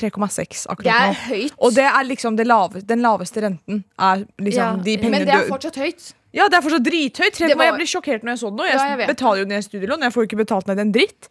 3,6 0.00 0.62
Det 0.64 0.70
akkurat 0.70 0.94
er 0.94 1.08
nå. 1.10 1.18
høyt, 1.28 1.54
Og 1.58 1.74
det 1.74 1.84
er 1.88 2.04
liksom 2.06 2.36
det 2.38 2.46
lave, 2.46 2.80
den 2.86 3.00
laveste 3.02 3.42
renten. 3.42 3.84
Er 3.98 4.24
liksom 4.38 4.60
Ja, 4.62 4.84
de 4.84 4.96
pengene 4.98 5.10
men 5.18 5.26
det 5.26 5.34
er 5.34 5.48
fortsatt 5.50 5.76
høyt. 5.82 6.12
Ja, 6.32 6.46
det 6.48 6.60
er 6.60 6.62
fortsatt 6.62 6.84
drithøyt. 6.86 7.34
3,1 7.34 7.56
var- 7.58 7.64
Jeg 7.66 7.74
ble 7.74 7.86
sjokkert 7.90 8.22
når 8.22 8.30
jeg 8.36 8.38
så 8.38 8.50
det 8.50 8.56
nå. 8.60 8.64
Jeg, 8.70 8.76
Ja, 8.78 8.96
jeg 8.96 9.08
betaler 9.08 9.38
jo 9.42 9.44
ned 9.50 9.64
studielån. 9.66 10.00
Jeg 10.06 10.12
får 10.14 10.22
jo 10.22 10.28
ikke 10.30 10.42
betalt 10.46 10.66
ned 10.70 10.78
en 10.78 10.92
dritt. 10.94 11.28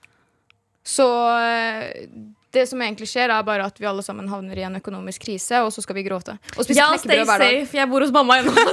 Så 0.83 1.05
eh, 1.39 2.07
det 2.56 2.63
som 2.70 2.82
egentlig 2.82 3.08
skjer, 3.12 3.29
er 3.29 3.44
bare 3.46 3.65
at 3.70 3.77
vi 3.79 3.86
alle 3.86 4.01
sammen 4.06 4.27
havner 4.32 4.58
i 4.58 4.63
en 4.65 4.75
økonomisk 4.79 5.22
krise, 5.27 5.60
og 5.62 5.70
så 5.75 5.84
skal 5.86 5.96
vi 6.00 6.03
gråte. 6.08 6.34
Og 6.58 6.63
spise 6.65 6.79
Ja, 6.79 6.88
knekkebrød 6.96 7.25
hver 7.29 7.39
dag. 7.44 7.60
safe. 7.65 7.77
Jeg 7.77 7.89
bor 7.91 8.01
hos 8.06 8.12
mamma 8.15 8.39
ennå. 8.41 8.53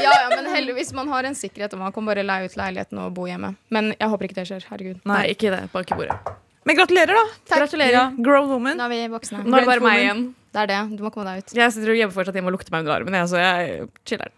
Ja, 0.00 0.12
ja, 0.22 0.28
men 0.32 0.46
heldigvis 0.54 0.92
man 0.96 1.08
har 1.12 1.24
en 1.28 1.34
sikkerhet, 1.36 1.74
og 1.76 1.80
man 1.82 1.92
kan 1.92 2.06
bare 2.08 2.22
leie 2.24 2.46
ut 2.48 2.54
leiligheten 2.56 2.98
og 3.02 3.10
bo 3.16 3.26
hjemme. 3.28 3.50
Men 3.74 3.90
jeg 4.00 4.08
håper 4.08 4.24
ikke 4.28 4.38
det 4.38 4.46
skjer. 4.48 4.64
Herregud. 4.70 4.98
Nei, 5.08 5.26
ikke 5.34 5.50
det. 5.52 5.58
Bank 5.74 5.90
i 5.92 5.94
bordet. 5.98 6.16
Men 6.64 6.76
gratulerer, 6.78 7.12
da. 7.18 7.24
Gratulerer. 7.52 8.14
Grown 8.24 8.48
woman. 8.48 8.76
Nå 8.80 8.84
er 8.86 8.92
vi 8.94 8.98
voksne. 9.12 9.42
Nå 9.44 9.56
er 9.56 9.60
det 9.66 9.70
bare 9.74 9.84
meg 9.84 10.00
igjen. 10.04 10.22
Det 10.54 10.60
er 10.64 10.68
det. 10.72 10.80
Du 10.96 11.02
må 11.04 11.10
komme 11.12 11.26
deg 11.28 11.36
ut. 11.44 11.52
Jeg 11.56 11.72
sitter 11.76 11.92
hjemme 12.00 12.14
fortsatt 12.16 12.36
hjemme 12.40 12.48
og 12.52 12.56
lukter 12.56 12.72
meg 12.74 12.80
under 12.86 12.96
armen. 12.96 13.14
Jeg, 13.20 13.26
så 13.28 13.36
jeg 13.44 13.88
chiller. 14.08 14.28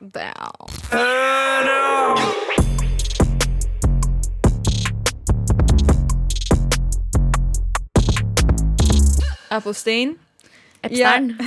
Det 10.82 10.88
Epstern. 10.88 11.36
Ja. 11.38 11.44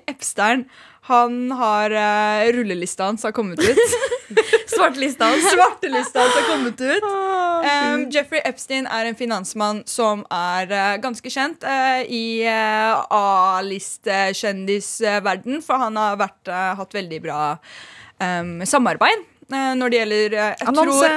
Epstein. 0.12 0.64
Han 1.04 1.52
har 1.52 1.90
uh, 1.90 2.52
rullelista 2.52 3.04
hans 3.04 3.22
har 3.22 3.32
kommet 3.32 3.60
ut. 3.60 3.78
Svartelista 4.74 5.24
hans. 5.24 5.52
Svartelista 5.52 6.20
hans 6.20 6.34
har 6.34 6.42
kommet 6.48 6.80
ut. 6.80 7.02
Um, 7.04 8.10
Jeffrey 8.12 8.40
Epstein 8.44 8.86
er 8.86 9.04
en 9.08 9.16
finansmann 9.16 9.82
som 9.88 10.26
er 10.32 10.72
uh, 10.72 10.96
ganske 11.04 11.30
kjent 11.30 11.64
uh, 11.64 12.02
i 12.08 12.46
uh, 12.48 13.04
A-listekjendisverden, 13.12 15.62
for 15.64 15.76
han 15.84 15.96
har 16.00 16.16
vært, 16.20 16.48
hatt 16.48 16.94
veldig 16.96 17.20
bra 17.24 17.58
um, 18.20 18.64
samarbeid 18.64 19.18
når 19.52 19.92
det 19.92 19.98
gjelder 19.98 20.36
eh, 20.40 20.68
Annonse. 20.68 21.10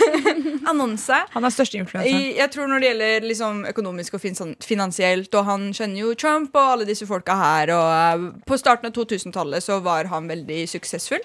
Annonse. 0.70 1.18
Han 1.34 1.44
er 1.44 1.54
største 1.54 1.80
influenser. 1.80 2.20
Jeg 2.38 2.50
tror 2.54 2.70
når 2.70 2.78
det 2.82 2.90
gjelder 2.90 3.26
liksom 3.26 3.64
økonomisk 3.70 4.14
og 4.14 4.22
finansielt, 4.62 5.34
og 5.34 5.44
han 5.48 5.66
kjenner 5.74 6.00
jo 6.04 6.14
Trump 6.14 6.54
og 6.54 6.76
alle 6.76 6.86
disse 6.88 7.06
folka 7.08 7.34
her, 7.40 7.74
og 7.74 7.90
eh, 7.96 8.30
på 8.46 8.58
starten 8.60 8.90
av 8.90 8.94
2000-tallet 8.96 9.66
så 9.66 9.80
var 9.84 10.10
han 10.12 10.30
veldig 10.30 10.62
suksessfull. 10.70 11.24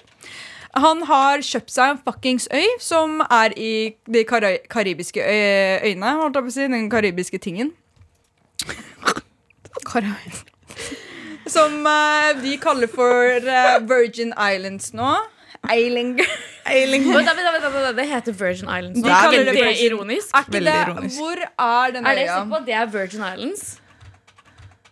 Han 0.76 1.06
har 1.08 1.40
kjøpt 1.46 1.72
seg 1.72 1.94
en 1.94 2.02
fuckings 2.04 2.48
øy 2.52 2.66
som 2.82 3.22
er 3.30 3.54
i 3.56 3.96
de 4.12 4.24
kar 4.28 4.44
karibiske 4.68 5.22
øy 5.22 5.86
øyene, 5.86 6.16
holdt 6.20 6.36
jeg 6.36 6.44
på 6.44 6.52
å 6.52 6.56
si, 6.58 6.66
den 6.74 6.90
karibiske 6.92 7.38
tingen. 7.40 7.72
Som 11.46 11.86
uh, 11.86 12.34
de 12.42 12.56
kaller 12.58 12.90
for 12.90 13.46
uh, 13.46 13.78
Virgin 13.86 14.34
Islands 14.34 14.90
nå. 14.92 15.14
Eiling. 16.66 17.06
Vent, 17.14 17.26
da, 17.28 17.34
da, 17.36 17.70
da, 17.70 17.92
Det 17.96 18.06
heter 18.10 18.32
Virgin 18.32 18.68
Islands. 18.68 19.00
De 19.02 19.08
Er 19.08 19.22
kaller 19.22 19.44
det 19.44 19.56
det 19.56 19.80
ironisk? 19.86 20.34
Er 20.34 20.46
ikke 20.46 20.60
det, 20.60 20.76
ironisk. 20.88 21.18
Hvor 21.20 21.42
er 21.42 21.90
den 21.96 22.06
Er 22.06 22.14
det 22.14 22.28
sikkert 22.28 22.48
på 22.48 22.62
at 22.62 22.66
det 22.66 22.74
er 22.74 22.86
Virgin 22.86 23.26
Islands? 23.32 23.66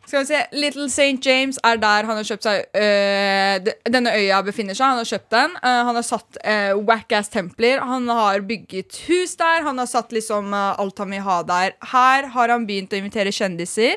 Skal 0.06 0.20
vi 0.20 0.26
se, 0.28 0.40
Little 0.52 0.88
St. 0.92 1.26
James 1.26 1.58
er 1.64 1.78
der 1.80 2.06
han 2.06 2.18
har 2.18 2.26
kjøpt 2.28 2.44
seg 2.44 2.76
øh, 2.76 3.70
Denne 3.90 4.12
øya 4.14 4.42
befinner 4.44 4.76
seg. 4.76 4.92
Han 4.92 5.00
har 5.00 5.08
kjøpt 5.08 5.30
den. 5.32 5.54
Uh, 5.64 5.80
han 5.88 5.98
har 5.98 6.06
satt 6.06 6.40
uh, 6.44 6.72
whack-ass 6.84 7.32
templer. 7.32 7.80
Han 7.80 8.08
har 8.12 8.44
bygget 8.44 9.00
hus 9.08 9.34
der. 9.40 9.64
Han 9.64 9.80
har 9.80 9.88
satt 9.90 10.12
liksom 10.12 10.52
uh, 10.52 10.76
alt 10.78 11.00
han 11.00 11.14
vil 11.16 11.24
ha 11.24 11.38
der. 11.48 11.78
Her 11.94 12.28
har 12.36 12.52
han 12.52 12.66
begynt 12.68 12.92
å 12.92 13.00
invitere 13.00 13.32
kjendiser 13.34 13.96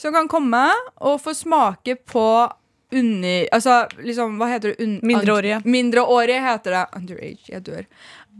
som 0.00 0.14
kan 0.16 0.28
komme 0.32 0.64
og 1.04 1.20
få 1.20 1.34
smake 1.36 1.96
på 2.08 2.26
under... 2.92 3.48
Altså, 3.52 3.86
liksom, 4.02 4.36
hva 4.40 4.50
heter 4.52 4.72
det? 4.72 4.84
Un, 4.84 4.98
Mindreårige. 5.06 5.60
Mindreårige 5.64 6.40
heter 6.44 6.76
det. 6.76 6.84
Underage. 6.96 7.48
Jeg 7.48 7.66
dør. 7.66 7.82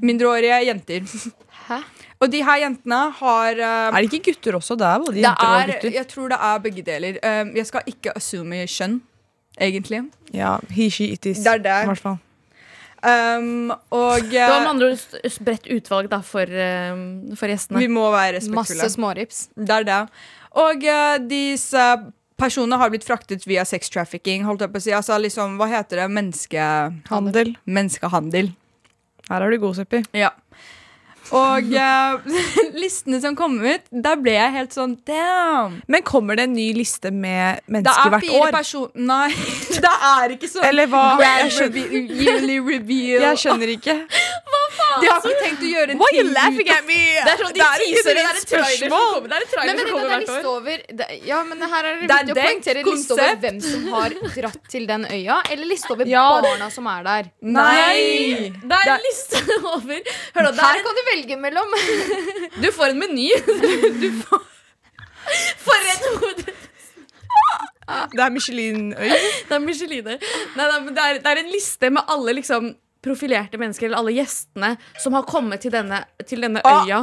Mindreårige 0.02 0.60
jenter. 0.66 1.06
Hæ? 1.68 1.82
Og 2.20 2.28
de 2.32 2.42
her 2.44 2.56
jentene 2.60 2.96
har 3.16 3.50
øh, 3.56 3.96
Er 3.96 4.02
det 4.02 4.12
ikke 4.12 4.32
gutter 4.32 4.56
også? 4.58 4.76
Det 4.76 4.86
er 4.86 4.98
både 4.98 5.14
det 5.16 5.24
er, 5.24 5.30
og 5.30 5.60
er, 5.60 5.66
gutter. 5.72 5.92
jeg 5.94 6.08
tror 6.08 6.28
det 6.28 6.38
er 6.40 6.58
begge 6.58 6.82
deler. 6.82 7.20
Um, 7.24 7.52
jeg 7.56 7.66
skal 7.66 7.86
ikke 7.86 8.16
assume 8.16 8.64
kjønn, 8.66 8.98
egentlig. 9.60 10.02
Ja, 10.34 10.56
he, 10.70 10.90
she, 10.90 11.04
it 11.04 11.26
is. 11.26 11.38
Det 11.38 11.54
er 11.54 11.62
det. 11.64 11.78
I 11.82 11.88
hvert 11.88 12.02
fall. 12.02 12.18
Um, 13.00 13.70
og 13.90 14.20
Det 14.32 14.42
var 14.44 14.60
med 14.60 14.66
uh, 14.66 14.74
andre 14.74 14.90
ord 14.90 15.38
bredt 15.46 15.70
utvalg 15.72 16.10
da, 16.12 16.20
for, 16.20 16.44
eh, 16.44 17.00
for 17.40 17.48
gjestene. 17.48 17.80
vi 17.80 17.88
må 17.88 18.10
være 18.12 18.42
Masse 18.42 18.50
respektfulle. 18.50 18.90
smårips. 18.90 19.48
Det 19.56 19.76
er 19.78 19.88
det. 19.88 20.00
Og 20.60 20.84
uh, 20.84 21.16
disse 21.30 21.86
personene 22.40 22.79
har 22.81 22.92
blitt 22.92 23.07
fraktet 23.07 23.46
via 23.48 23.64
sex 23.68 23.92
trafficking. 23.92 24.46
Holdt 24.48 24.64
jeg 24.64 24.72
på 24.72 24.81
å 24.81 24.85
si. 24.87 24.94
Altså, 24.96 25.18
liksom, 25.20 25.59
hva 25.61 25.68
heter 25.70 26.03
det? 26.05 26.09
Menneskehandel. 26.16 27.55
Menneskehandel. 27.68 28.53
Her 29.31 29.46
er 29.46 29.53
du 29.53 29.61
god, 29.62 29.76
Seppi. 29.79 30.03
Ja. 30.16 30.33
Og 31.36 31.70
uh, 31.74 32.38
listene 32.82 33.20
som 33.22 33.36
kom 33.38 33.58
ut, 33.62 33.86
der 33.90 34.18
ble 34.20 34.34
jeg 34.34 34.54
helt 34.56 34.74
sånn 34.74 34.96
damn. 35.06 35.78
Men 35.90 36.04
kommer 36.06 36.38
det 36.38 36.48
en 36.48 36.56
ny 36.56 36.70
liste 36.76 37.12
med 37.14 37.62
mennesker 37.70 38.08
er 38.10 38.16
hvert 38.16 38.34
år? 38.40 38.54
personer 38.56 39.08
Nei, 39.10 39.30
det 39.84 39.94
er 40.10 40.34
ikke 40.36 40.50
sånn. 40.50 40.66
Eller 40.66 40.90
hva? 40.90 41.04
Jeg 41.22 41.54
skjønner, 41.56 41.98
yearly 42.24 42.58
jeg 43.20 43.42
skjønner 43.44 43.74
ikke. 43.78 43.96
De 45.00 45.06
har 45.06 45.20
ikke 45.22 45.40
tenkt 45.40 45.62
å 45.62 45.68
gjøre 45.70 45.94
en 45.94 46.00
Why 46.00 46.08
you 46.16 46.24
laughing 46.30 46.70
at 46.72 46.86
me? 46.88 46.98
Det 46.98 47.32
er 47.32 47.40
sånn 47.40 47.52
de 47.54 47.62
er 47.62 47.82
teaser, 47.82 48.08
det 48.16 48.22
et 48.22 48.30
er 48.30 48.38
et 48.38 48.44
spørsmål. 48.44 49.26
det 49.30 49.36
er 49.36 49.44
et 49.44 49.52
trailer 49.54 49.78
som 49.80 49.90
kommer 49.90 50.14
er 50.16 50.24
hvert 50.24 50.30
år. 50.30 50.48
over 50.50 50.82
det, 51.00 51.08
Ja, 51.28 51.40
men 51.46 51.62
her 51.62 51.88
er 51.90 51.90
det 52.00 52.08
Det 52.10 52.16
viktig 52.16 52.34
å 52.34 52.38
poengtere 52.40 52.84
liste 52.88 53.16
over 53.16 53.38
hvem 53.44 53.60
som 53.64 53.86
har 53.94 54.16
dratt 54.36 54.70
til 54.72 54.86
den 54.90 55.06
øya, 55.06 55.36
eller 55.52 55.70
liste 55.70 55.94
over 55.94 56.10
Ja. 56.10 56.24
barna 56.42 56.70
som 56.74 56.88
er 56.90 57.06
der. 57.06 57.30
Nei! 57.40 58.50
Det 58.64 58.80
er 58.80 58.92
en 58.96 59.04
liste 59.06 59.42
over 59.74 60.00
Hør 60.34 60.50
det 60.50 60.54
Her 60.60 60.80
er 60.80 60.84
kan 60.86 60.98
du 60.98 61.02
velge 61.10 61.19
mellom 61.40 61.74
Du 62.62 62.70
får 62.72 62.92
en 62.94 62.98
meny. 62.98 63.28
Du 64.02 64.09
får 64.22 64.40
For 65.61 65.90
et 65.92 66.06
hode! 66.14 66.54
Det 68.14 68.22
er 68.22 68.30
Michelin-øy. 68.30 69.11
Det 69.48 69.54
er 69.56 69.62
Micheline. 69.62 70.14
Nei, 70.56 70.66
nei, 70.70 70.78
det, 70.94 71.02
er, 71.02 71.18
det 71.24 71.30
er 71.33 71.40
en 71.42 71.50
liste 71.50 71.90
med 71.90 72.06
alle 72.12 72.35
liksom 72.38 72.70
profilerte 73.02 73.59
mennesker, 73.59 73.88
eller 73.88 73.98
alle 74.02 74.12
gjestene, 74.14 74.74
som 75.00 75.16
har 75.16 75.24
kommet 75.26 75.62
til 75.64 75.72
denne, 75.74 76.02
til 76.28 76.42
denne 76.44 76.62
Ah. 76.64 76.85
øya 76.85 77.00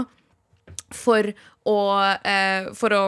for 0.95 1.27
å 1.67 1.77
eh, 2.23 2.69
For 2.77 2.95
å 2.95 3.01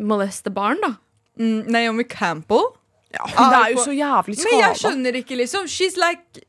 moleste 0.00 0.48
barn, 0.54 0.80
da. 0.80 0.94
Mm, 1.40 1.68
Naomi 1.68 2.04
Campbell. 2.08 2.70
Ja, 3.12 3.26
hun 3.26 3.54
er 3.58 3.72
jo 3.74 3.82
så 3.82 3.92
jævlig 3.92 4.36
Men 4.44 4.60
jeg 4.62 4.76
skjønner 4.80 5.16
ikke, 5.18 5.36
liksom. 5.36 5.66
She's 5.68 5.96
like 5.98 6.40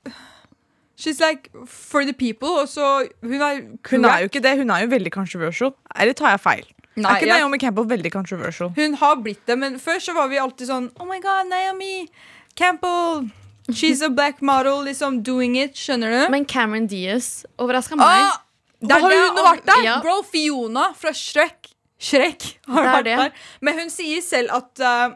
She's 1.02 1.20
like 1.24 1.50
for 1.66 2.04
the 2.06 2.14
people, 2.14 2.50
og 2.62 2.68
så 2.70 3.08
Hun 3.26 3.42
er 3.42 3.62
Hun 3.90 4.06
er 4.06 4.20
jo 4.22 4.30
ikke 4.30 4.42
det. 4.46 4.52
Hun 4.60 4.70
er 4.70 4.84
jo 4.86 4.92
veldig 4.92 5.12
controversial. 5.16 5.74
Eller 5.98 6.14
tar 6.14 6.36
jeg 6.36 6.42
feil? 6.44 6.68
Nei, 6.96 7.10
er 7.16 7.22
ikke 7.24 7.32
Naomi 7.40 7.58
Campbell 7.58 7.86
veldig 7.90 8.12
controversial? 8.14 8.70
Hun 8.76 8.94
har 9.00 9.16
blitt 9.24 9.46
det, 9.48 9.56
men 9.58 9.80
før 9.80 9.98
så 10.04 10.14
var 10.14 10.28
vi 10.30 10.38
alltid 10.38 10.68
sånn 10.70 10.90
Oh 11.00 11.08
my 11.10 11.18
god, 11.24 11.48
Naomi 11.50 12.08
Campbell. 12.60 13.30
She's 13.72 14.02
a 14.04 14.10
black 14.10 14.42
model, 14.42 14.82
liksom 14.84 15.22
doing 15.24 15.56
it. 15.56 15.74
Skjønner 15.80 16.12
du? 16.12 16.32
Men 16.34 16.46
Cameron 16.46 16.88
Diaz 16.92 17.46
overraska 17.58 17.96
meg. 17.96 18.06
Ah, 18.08 18.42
det 18.82 18.92
er 18.98 19.00
Har 19.06 19.12
hun 19.16 19.38
og- 19.40 19.46
vært 19.48 19.66
der? 19.70 19.84
Ja. 19.86 20.00
Bro, 20.02 20.22
Fiona 20.24 20.90
fra 20.98 21.14
Shrek. 21.16 21.72
Shrek 22.02 22.58
har 22.68 22.84
Det 22.84 22.92
vært 22.92 23.04
det. 23.06 23.18
der. 23.18 23.32
Men 23.62 23.80
hun 23.80 23.90
sier 23.94 24.22
selv 24.26 24.50
at 24.52 24.80
uh, 24.82 25.16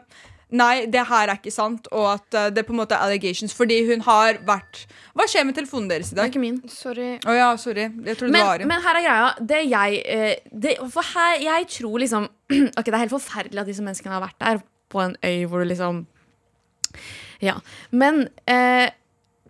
Nei, 0.54 0.86
det 0.86 1.02
her 1.08 1.26
er 1.26 1.40
ikke 1.40 1.50
sant, 1.50 1.88
og 1.90 2.04
at 2.12 2.36
uh, 2.36 2.44
det 2.54 2.60
er 2.62 2.66
på 2.68 2.74
en 2.74 2.78
måte 2.78 2.94
allegations 2.94 3.50
fordi 3.56 3.80
hun 3.88 4.04
har 4.06 4.36
vært 4.46 4.84
Hva 5.18 5.24
skjer 5.26 5.42
med 5.48 5.56
telefonen 5.56 5.88
deres 5.90 6.12
i 6.12 6.14
dag? 6.14 6.20
Det 6.20 6.28
er 6.28 6.30
ikke 6.30 6.42
min. 6.44 6.60
Sorry. 6.70 7.08
Å 7.18 7.34
ja, 7.34 7.48
sorry. 7.58 7.88
Jeg 7.90 8.20
trodde 8.20 8.30
det 8.30 8.42
var 8.46 8.62
Men, 8.62 8.70
men 8.70 8.84
her 8.84 8.98
er 9.00 9.06
greia. 9.08 9.32
Det 9.52 9.58
jeg 9.66 9.98
eh, 10.04 10.44
det, 10.52 10.76
For 10.94 11.10
her, 11.16 11.40
jeg 11.42 11.66
tror 11.74 11.98
liksom 12.04 12.28
Ok, 12.78 12.84
det 12.86 12.94
er 12.94 13.02
helt 13.02 13.16
forferdelig 13.16 13.64
at 13.64 13.72
disse 13.72 13.86
menneskene 13.88 14.14
har 14.14 14.22
vært 14.22 14.38
der, 14.44 14.62
på 14.92 15.02
en 15.02 15.18
øy 15.26 15.50
hvor 15.50 15.64
du 15.64 15.70
liksom 15.72 16.04
Ja. 17.42 17.58
Men 17.90 18.28
eh, 18.46 18.86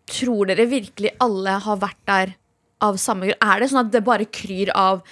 tror 0.08 0.48
dere 0.48 0.68
virkelig 0.70 1.12
alle 1.20 1.58
har 1.66 1.84
vært 1.84 2.02
der 2.08 2.34
av 2.80 2.96
samme 3.00 3.28
grunn? 3.28 3.44
Er 3.44 3.60
det 3.60 3.68
sånn 3.68 3.84
at 3.84 3.92
det 3.92 4.04
bare 4.06 4.32
kryr 4.32 4.72
av 4.72 5.04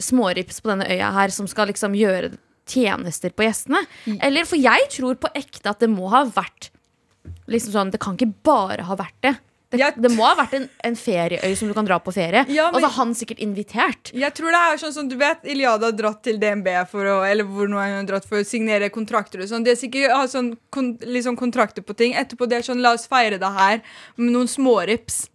smårips 0.00 0.60
på 0.60 0.72
denne 0.74 0.88
øya 0.88 1.10
her 1.16 1.32
som 1.32 1.48
skal 1.48 1.72
liksom 1.72 1.96
gjøre 1.96 2.34
tjenester 2.70 3.34
på 3.34 3.44
gjestene? 3.48 3.82
Eller, 4.22 4.46
for 4.48 4.56
jeg 4.60 4.88
tror 4.94 5.18
på 5.20 5.30
ekte 5.34 5.70
at 5.74 5.82
det 5.82 5.90
må 5.92 6.08
ha 6.14 6.24
vært 6.30 6.70
liksom 7.50 7.72
sånn 7.74 7.90
Det 7.92 7.98
kan 8.00 8.14
ikke 8.16 8.32
bare 8.46 8.82
ha 8.86 8.94
vært 8.96 9.16
det. 9.26 9.36
Det, 9.70 9.78
Jeg- 9.78 10.00
det 10.02 10.10
må 10.16 10.24
ha 10.26 10.34
vært 10.34 10.54
en, 10.56 10.64
en 10.82 10.96
ferieøy 10.98 11.52
som 11.56 11.68
du 11.68 11.74
kan 11.74 11.84
dra 11.86 11.98
på 12.02 12.10
ferie. 12.12 12.40
Ja, 12.50 12.64
men- 12.72 12.74
Og 12.74 12.80
så 12.82 12.88
har 12.90 13.04
han 13.04 13.12
sikkert 13.14 13.38
invitert. 13.38 14.10
Jeg 14.12 14.34
tror 14.34 14.50
det 14.50 14.58
er 14.58 14.78
sånn 14.82 14.92
som 14.92 15.06
du 15.08 15.14
vet 15.16 15.44
Iliada 15.44 15.86
har 15.86 15.92
dratt 15.92 16.22
til 16.24 16.38
DNB 16.42 16.66
for 16.90 17.04
å 17.06 17.18
Eller 17.30 17.44
hvor 17.46 17.68
nå 17.70 17.78
hun 17.78 17.98
hun 18.00 18.06
dratt 18.06 18.24
for 18.26 18.40
å 18.40 18.44
signere 18.46 18.90
kontrakter 18.90 19.38
og 19.42 19.46
sånn. 19.48 19.62
De 19.62 19.70
har 19.70 19.76
sikkert 19.78 20.10
har 20.10 20.26
sånn 20.26 20.56
kon, 20.72 20.96
liksom 20.98 21.36
kontrakter 21.38 21.82
på 21.86 21.94
ting. 21.96 22.14
Etterpå 22.14 22.48
det 22.48 22.58
er 22.58 22.62
sånn 22.72 22.82
La 22.82 22.94
oss 22.94 23.06
feire 23.06 23.38
det 23.38 23.46
her 23.60 23.80
med 24.16 24.32
noen 24.34 24.48
smårips. 24.48 25.28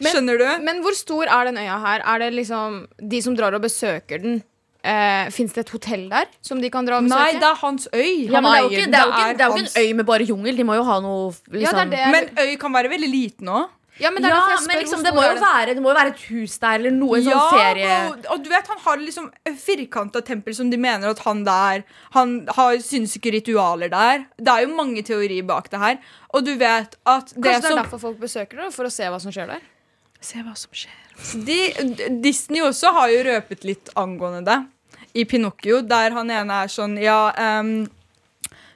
Men- 0.00 0.12
Skjønner 0.14 0.38
du? 0.38 0.62
Men 0.64 0.82
hvor 0.82 0.94
stor 0.94 1.24
er 1.26 1.44
den 1.46 1.56
øya 1.56 1.80
her? 1.80 2.02
Er 2.06 2.18
det 2.20 2.32
liksom 2.34 2.86
de 3.08 3.20
som 3.22 3.34
drar 3.34 3.54
og 3.54 3.62
besøker 3.62 4.22
den? 4.22 4.42
Eh, 4.86 5.30
Fins 5.34 5.54
det 5.56 5.64
et 5.64 5.72
hotell 5.74 6.04
der 6.12 6.28
som 6.46 6.60
de 6.62 6.70
kan 6.70 6.86
dra 6.86 7.00
og 7.00 7.08
besøke? 7.08 7.22
Nei, 7.24 7.40
det 7.42 7.48
er 7.48 7.56
hans 7.62 7.88
øy. 7.90 8.12
Ja, 8.28 8.36
Han 8.38 8.46
er 8.46 8.52
det 8.52 8.58
er 8.58 8.66
ikke, 8.66 8.90
det 8.92 9.00
er 9.00 9.08
ikke, 9.10 9.24
det 9.38 9.46
er 9.46 9.48
jo 9.48 9.56
hans. 9.56 9.72
ikke 9.72 9.82
en 9.82 9.88
øy 9.88 9.96
med 10.00 10.06
bare 10.12 10.28
jungel. 10.28 10.60
De 10.60 10.66
må 10.68 10.76
jo 10.78 10.84
ha 10.86 11.00
noe 11.02 11.32
liksom, 11.32 11.64
Ja, 11.64 11.72
det 11.72 11.82
er 11.82 11.90
det. 11.96 12.12
Men 12.14 12.46
øy 12.46 12.54
kan 12.60 12.76
være 12.76 12.92
veldig 12.92 13.10
liten 13.10 13.50
òg. 13.50 13.72
Ja, 13.96 14.10
men 14.12 14.20
det 14.22 14.28
ja, 14.28 14.40
men 14.68 14.76
liksom, 14.82 15.00
det, 15.02 15.12
må 15.16 15.22
jo 15.24 15.36
være, 15.40 15.72
det 15.72 15.80
må 15.80 15.88
jo 15.88 15.96
være 15.96 16.10
et 16.12 16.24
hus 16.28 16.58
der, 16.60 16.74
eller 16.76 16.92
noe 16.92 17.16
sånn 17.24 17.46
ferie... 17.48 17.94
og, 18.10 18.26
og 18.34 18.42
du 18.44 18.50
vet, 18.52 18.66
han 18.68 18.82
har 18.84 19.00
liksom 19.00 19.30
firkanta 19.56 20.20
tempel 20.20 20.52
som 20.58 20.68
de 20.68 20.76
mener 20.76 21.14
at 21.14 21.22
han 21.24 21.40
der 21.46 21.86
Han 22.12 22.34
har 22.58 22.76
sinnssyke 22.84 23.32
ritualer 23.32 23.88
der. 23.92 24.26
Det 24.36 24.52
er 24.52 24.66
jo 24.66 24.74
mange 24.76 25.00
teorier 25.06 25.46
bak 25.48 25.70
det 25.72 25.80
her. 25.80 25.96
Og 26.36 26.44
du 26.44 26.52
vet 26.60 26.98
at 27.08 27.32
det 27.32 27.40
Kanskje 27.40 27.48
det 27.48 27.56
er 27.56 27.66
som 27.70 27.80
derfor 27.80 28.04
folk 28.04 28.20
besøker 28.20 28.66
det? 28.66 28.68
For 28.76 28.90
å 28.90 28.92
se 28.92 29.08
hva 29.08 29.22
som 29.22 29.32
skjer 29.32 29.48
der? 29.54 29.64
Se 30.20 30.44
hva 30.44 30.52
som 30.60 30.76
skjer. 30.76 31.02
de, 31.48 31.58
Disney 32.20 32.60
også 32.64 32.92
har 32.92 33.08
jo 33.14 33.24
røpet 33.30 33.64
litt 33.64 33.92
angående 33.96 34.44
det. 34.44 34.60
I 35.16 35.24
Pinocchio, 35.24 35.80
der 35.80 36.12
han 36.12 36.30
ene 36.30 36.62
er 36.64 36.72
sånn 36.72 36.98
Ja, 37.00 37.32
um, 37.60 37.86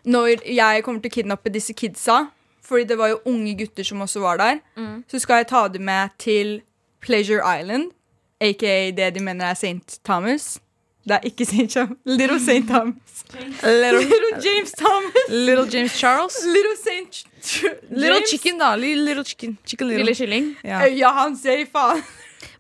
når 0.08 0.40
jeg 0.48 0.84
kommer 0.86 1.02
til 1.04 1.12
å 1.12 1.16
kidnappe 1.18 1.52
disse 1.52 1.74
kidsa, 1.76 2.30
fordi 2.64 2.86
det 2.88 2.96
var 2.96 3.10
jo 3.12 3.20
unge 3.28 3.52
gutter 3.58 3.84
som 3.84 4.00
også 4.00 4.22
var 4.22 4.40
der, 4.40 4.60
så 5.10 5.20
skal 5.20 5.42
jeg 5.42 5.50
ta 5.50 5.66
dem 5.68 5.84
med 5.84 6.14
til 6.22 6.60
Pleasure 7.04 7.42
Island, 7.44 7.90
aka 8.40 8.90
det 8.96 9.14
de 9.14 9.20
mener 9.20 9.50
er 9.50 9.58
St. 9.58 10.00
Thomas. 10.04 10.60
Det 11.04 11.16
er 11.16 11.26
ikke 11.28 11.44
St. 11.44 11.68
Thomas. 11.74 11.96
Little 12.04 12.38
St. 12.40 12.66
Thomas. 12.68 13.24
Little, 13.62 14.00
Little 14.00 14.40
James 14.44 14.72
Thomas. 14.72 15.28
little 15.28 15.66
James 15.66 15.92
Charles. 15.98 16.36
Little 16.44 16.76
St. 16.76 17.24
Ch 17.42 17.64
James. 17.90 18.30
chicken, 18.30 18.58
da. 18.58 18.74
Little, 18.76 19.04
little 19.04 19.24
chicken. 19.24 19.58
chicken 19.66 19.88
little. 19.88 20.04
Lille 20.04 20.14
kylling. 20.14 20.56
Ja. 20.64 20.86
Øya 20.86 21.08
hans, 21.08 21.44
jeg 21.44 21.68
faen. 21.72 22.02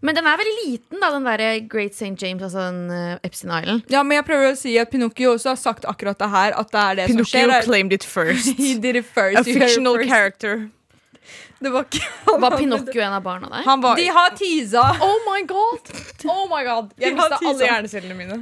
Men 0.04 0.16
den 0.16 0.26
er 0.28 0.36
veldig 0.40 0.56
liten, 0.64 1.00
da, 1.00 1.08
den 1.14 1.24
der 1.24 1.42
Great 1.68 1.94
St. 1.96 2.12
James, 2.20 2.42
altså 2.42 2.66
den 2.68 2.90
uh, 2.92 3.20
Epstein 3.26 3.52
Island. 3.52 3.86
Ja, 3.92 4.02
men 4.04 4.18
jeg 4.18 4.26
prøver 4.28 4.52
å 4.52 4.58
si 4.58 4.74
at 4.80 4.92
Pinocchio 4.92 5.34
også 5.36 5.54
har 5.54 5.60
sagt 5.60 5.86
akkurat 5.88 6.20
det 6.20 6.28
her. 6.32 6.56
At 6.60 6.72
det 6.74 6.82
er 6.82 7.00
det 7.00 7.06
som 7.08 7.22
Pinocchio 7.22 7.62
claimed 7.64 7.96
it 7.96 8.04
first. 8.04 8.52
He 8.60 8.74
did 8.76 9.00
it 9.00 9.08
first. 9.08 9.40
A 9.40 9.44
fictional 9.44 9.96
first. 10.00 10.12
character. 10.12 10.68
Det 11.60 11.68
var 11.68 11.84
ikke 11.84 12.38
Var 12.40 12.54
Pinocchio 12.56 13.02
en 13.04 13.12
av 13.12 13.20
barna 13.22 13.48
der? 13.52 13.64
Han 13.66 13.82
var 13.84 13.96
De 13.96 14.06
har 14.08 14.30
teasa. 14.32 14.80
Oh 15.04 15.18
my 15.28 15.42
god! 15.44 15.90
Oh 16.24 16.46
my 16.48 16.62
god 16.64 16.94
Jeg 16.96 17.12
har 17.12 17.28
mista 17.28 17.50
alle 17.50 17.66
hjernecellene 17.66 18.16
mine. 18.16 18.38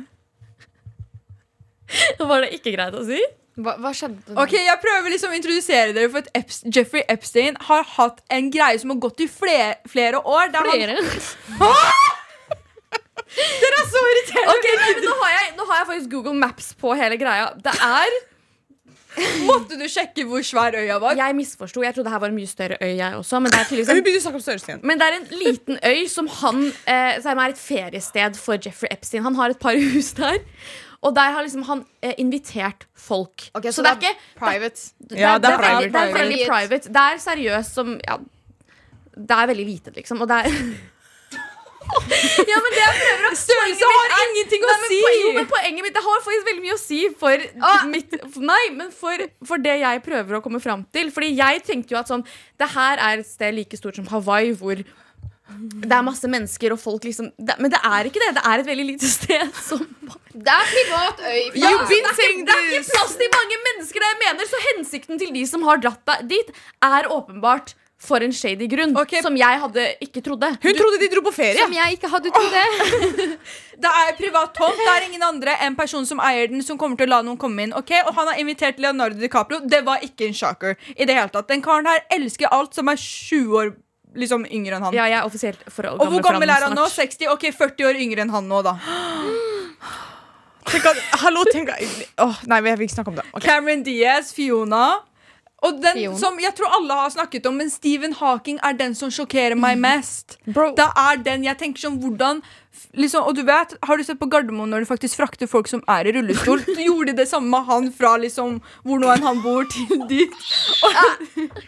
Var 2.18 2.44
det 2.44 2.52
ikke 2.58 2.76
greit 2.76 2.94
å 2.94 3.02
si? 3.08 3.18
Hva, 3.58 3.74
hva 3.82 3.90
skjedde? 3.96 4.36
Ok, 4.38 4.54
Jeg 4.54 4.78
prøver 4.82 5.10
liksom 5.14 5.32
å 5.34 5.38
introdusere 5.38 5.94
dere 5.96 6.10
for 6.12 6.22
at 6.22 6.30
Eps 6.38 6.60
Jeffrey 6.70 7.02
Epstein 7.10 7.58
har 7.68 7.82
hatt 7.96 8.22
en 8.34 8.52
greie 8.54 8.78
som 8.78 8.94
har 8.94 9.00
gått 9.02 9.24
i 9.24 9.28
flere, 9.30 9.80
flere 9.90 10.22
år. 10.22 10.52
Der 10.54 10.68
Flere? 10.68 10.96
Han, 11.58 11.74
dere 13.38 13.82
er 13.82 13.88
så 13.90 14.02
irriterende! 14.12 14.54
Okay, 14.54 14.78
nei, 14.78 14.90
nå, 15.04 15.14
har 15.20 15.34
jeg, 15.34 15.52
nå 15.58 15.66
har 15.68 15.82
jeg 15.82 15.88
faktisk 15.90 16.10
Google 16.14 16.36
Maps 16.38 16.72
på 16.78 16.94
hele 16.98 17.18
greia. 17.20 17.50
Det 17.58 17.74
er 17.74 18.18
Måtte 19.48 19.74
du 19.74 19.82
sjekke 19.90 20.22
hvor 20.28 20.44
svær 20.46 20.76
øya 20.78 20.98
var? 21.02 21.16
Jeg 21.18 21.34
misforsto. 21.34 21.82
Jeg 21.82 21.96
trodde 21.96 22.06
det 22.06 22.12
her 22.14 22.20
var 22.22 22.30
en 22.30 22.36
mye 22.36 22.50
større 22.50 22.76
øy, 22.78 22.92
jeg 23.00 23.16
også. 23.18 23.40
Men 23.42 23.50
det 23.50 23.58
er 23.58 23.94
en. 24.76 24.82
Men 24.86 25.00
det 25.00 25.08
er 25.08 25.16
en 25.16 25.26
liten 25.40 25.80
øy 25.82 26.04
som 26.12 26.28
han 26.38 26.60
eh, 26.86 27.16
Som 27.24 27.40
er 27.42 27.54
et 27.54 27.58
feriested 27.58 28.38
for 28.38 28.60
Jeffrey 28.62 28.92
Epstein. 28.94 29.24
Han 29.26 29.34
har 29.40 29.56
et 29.56 29.58
par 29.58 29.74
hus 29.74 30.12
der. 30.18 30.38
Og 31.06 31.14
der 31.14 31.30
har 31.36 31.44
liksom 31.46 31.62
han 31.68 31.84
eh, 32.02 32.14
invitert 32.18 32.86
folk. 32.98 33.44
Ok, 33.54 33.68
så, 33.70 33.82
det 33.86 33.90
er 33.92 34.00
ikke 34.02 34.14
private. 34.40 34.88
Ja, 35.14 35.36
det 35.38 35.46
er 35.52 35.56
det, 35.56 35.58
private. 35.62 35.88
Det 35.94 36.00
er 36.02 36.14
veldig 36.16 36.38
Private. 36.42 36.68
private. 36.68 36.92
Det 36.96 37.02
er 37.12 37.20
seriøst 37.22 37.74
som 37.78 37.92
ja, 38.02 38.16
Det 39.14 39.36
er 39.36 39.46
veldig 39.52 39.66
lite, 39.68 39.92
liksom. 39.94 40.20
Og 40.22 40.28
det 40.30 40.40
er 40.42 40.48
Ja, 41.88 42.58
men 42.60 42.74
det 42.74 42.80
jeg 42.82 42.96
prøver 42.98 43.26
å 43.30 43.36
Størrelse 43.38 43.86
har 43.88 44.10
ingenting 44.26 44.64
å 44.66 44.68
Nei, 44.68 44.74
men 44.82 44.90
si! 44.90 44.98
po- 45.04 45.12
Jo, 45.22 45.28
men 45.38 45.46
poenget 45.48 45.86
mitt 45.86 45.94
Det 45.96 46.02
har 46.04 46.18
faktisk 46.26 46.48
veldig 46.50 46.64
mye 46.66 46.74
å 46.74 46.80
si 46.82 46.98
for 47.22 47.44
mitt 47.94 48.16
Nei, 48.50 48.64
men 48.76 48.90
for, 48.92 49.22
for 49.48 49.62
det 49.64 49.78
jeg 49.80 50.02
prøver 50.04 50.36
å 50.36 50.42
komme 50.44 50.60
fram 50.60 50.82
til. 50.92 51.08
Fordi 51.14 51.30
jeg 51.38 51.62
tenkte 51.64 51.94
jo 51.96 52.00
at 52.02 52.10
sånn 52.12 52.26
Det 52.60 52.68
her 52.74 53.00
er 53.06 53.22
et 53.22 53.30
sted 53.30 53.56
like 53.56 53.78
stort 53.80 53.96
som 53.96 54.08
Hawaii, 54.12 54.52
hvor 54.60 54.82
det 55.48 55.94
er 55.96 56.04
masse 56.04 56.28
mennesker 56.28 56.74
og 56.74 56.80
folk 56.80 57.06
liksom 57.08 57.30
det, 57.38 57.56
Men 57.58 57.72
det 57.72 57.80
er 57.80 58.08
ikke 58.10 58.20
det. 58.20 58.34
Det 58.36 58.44
er 58.44 58.62
et 58.62 58.68
veldig 58.68 58.86
lite 58.92 59.08
sted 59.08 59.56
som 59.64 59.80
Det 60.32 60.54
er 60.54 60.70
privat 60.74 61.22
øy. 61.24 61.42
ja, 61.56 61.72
det, 61.88 61.98
er 61.98 62.30
ikke, 62.30 62.46
det 62.46 62.54
er 62.54 62.64
ikke 62.68 62.92
plass 62.92 63.16
til 63.18 63.32
mange 63.34 63.60
mennesker, 63.66 64.04
det 64.04 64.12
jeg 64.12 64.20
mener. 64.22 64.48
Så 64.52 64.62
hensikten 64.68 65.20
til 65.20 65.34
de 65.34 65.44
som 65.48 65.64
har 65.66 65.80
dratt 65.82 66.04
deg 66.12 66.28
dit, 66.36 66.56
er 66.84 67.08
åpenbart 67.10 67.74
for 67.98 68.22
en 68.22 68.32
shady 68.32 68.68
grunn. 68.70 68.94
okay. 68.96 69.22
Som 69.22 69.36
jeg 69.36 69.58
hadde 69.64 69.86
ikke 70.04 70.22
trodde. 70.22 70.52
Hun 70.62 70.76
trodde 70.78 71.00
de 71.02 71.08
dro 71.10 71.24
på 71.26 71.32
ferie. 71.34 71.58
Som 71.58 71.74
jeg 71.74 71.96
ikke 71.96 72.10
hadde 72.12 72.30
trodd 72.30 72.54
det. 72.54 73.32
Det 73.78 73.90
er 73.94 74.14
privat 74.18 74.54
tomt. 74.58 74.74
Det 74.74 74.90
er 74.90 75.04
ingen 75.06 75.22
andre 75.22 75.52
enn 75.62 75.76
person 75.78 76.06
som 76.06 76.18
eier 76.18 76.48
den, 76.50 76.64
som 76.66 76.78
kommer 76.78 76.98
til 76.98 77.06
å 77.06 77.12
la 77.12 77.18
noen 77.22 77.38
komme 77.38 77.62
inn. 77.62 77.74
Okay? 77.78 78.00
Og 78.10 78.16
han 78.16 78.26
har 78.26 78.40
invitert 78.42 78.80
Leonardo 78.82 79.14
DiCaprio. 79.20 79.60
Det 79.70 79.84
var 79.86 80.02
ikke 80.02 80.26
en 80.26 80.34
shocker. 80.34 80.74
i 80.96 81.06
det 81.06 81.14
hele 81.14 81.30
tatt. 81.30 81.46
Den 81.46 81.62
karen 81.62 81.86
her 81.86 82.02
elsker 82.10 82.50
alt 82.50 82.74
som 82.74 82.90
er 82.90 82.98
20 82.98 83.54
år 83.60 83.70
liksom 84.16 84.46
yngre 84.46 84.78
enn 84.78 84.86
han. 84.88 84.94
Ja, 84.96 85.08
jeg 85.10 85.18
er 85.20 85.26
offisielt 85.28 85.64
for 85.72 85.90
Og 85.92 86.12
hvor 86.12 86.24
gammel 86.24 86.50
er 86.50 86.68
han 86.68 86.76
nå? 86.76 86.86
60? 86.92 87.28
Ok, 87.34 87.50
40 87.56 87.90
år 87.90 88.00
yngre 88.00 88.24
enn 88.24 88.32
han 88.32 88.48
nå, 88.48 88.62
da. 88.66 88.78
Tenk 90.68 90.84
at, 90.84 90.98
hallo, 91.22 91.46
tenk 91.48 91.70
at, 91.72 91.80
oh, 92.20 92.40
Nei, 92.44 92.58
vi 92.60 92.72
vil 92.76 92.84
ikke 92.84 92.98
snakke 92.98 93.08
om 93.14 93.14
det. 93.16 93.22
Okay. 93.32 93.46
Cameron 93.46 93.84
Diaz, 93.86 94.34
Fiona. 94.36 94.98
Og 95.64 95.80
den 95.82 95.96
Fion. 95.96 96.18
som 96.20 96.36
jeg 96.38 96.54
tror 96.54 96.74
alle 96.76 96.94
har 96.94 97.08
snakket 97.10 97.46
om, 97.50 97.56
men 97.58 97.70
Stephen 97.70 98.12
Hawking 98.14 98.60
er 98.62 98.76
den 98.78 98.92
som 98.94 99.10
sjokkerer 99.10 99.58
meg 99.58 99.80
mest. 99.82 100.36
Bro. 100.46 100.70
Det 100.78 100.86
er 100.86 101.22
den 101.24 101.46
jeg 101.48 101.58
tenker 101.58 101.82
sånn, 101.82 101.96
hvordan 102.02 102.42
liksom, 102.94 103.24
Og 103.26 103.34
du 103.34 103.42
vet, 103.42 103.74
Har 103.82 103.96
du 103.98 104.04
sett 104.04 104.20
på 104.20 104.28
Gardermoen 104.30 104.70
når 104.70 104.84
de 104.84 104.90
faktisk 104.92 105.18
frakter 105.18 105.50
folk 105.50 105.66
som 105.66 105.82
er 105.88 106.06
i 106.06 106.12
rullestol? 106.14 106.62
Så 106.62 106.78
gjorde 106.88 107.10
de 107.10 107.16
det 107.24 107.28
samme 107.32 107.50
med 107.50 107.66
han 107.66 107.90
fra 107.90 108.14
liksom 108.22 108.60
hvor 108.84 109.02
nå 109.02 109.10
enn 109.16 109.26
han 109.26 109.42
bor, 109.42 109.66
til 109.72 110.06
dit. 110.06 110.38
Og, 110.86 111.58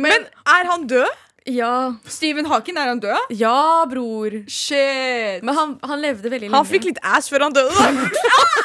Men 0.00 0.26
er 0.48 0.70
han 0.70 0.86
død? 0.90 1.08
Ja. 1.50 1.92
Stephen 2.06 2.46
Hawking, 2.46 2.76
er 2.78 2.88
han 2.92 3.00
død? 3.00 3.30
ja, 3.40 3.84
bror. 3.90 4.30
Shit. 4.48 5.42
Men 5.42 5.54
han, 5.56 5.78
han 5.84 6.00
levde 6.04 6.30
veldig 6.30 6.48
lenge. 6.48 6.56
Han 6.56 6.68
fikk 6.68 6.84
litt 6.90 7.00
ass 7.02 7.30
før 7.32 7.46
han 7.48 7.56
døde. 7.56 7.72
da. 7.72 7.88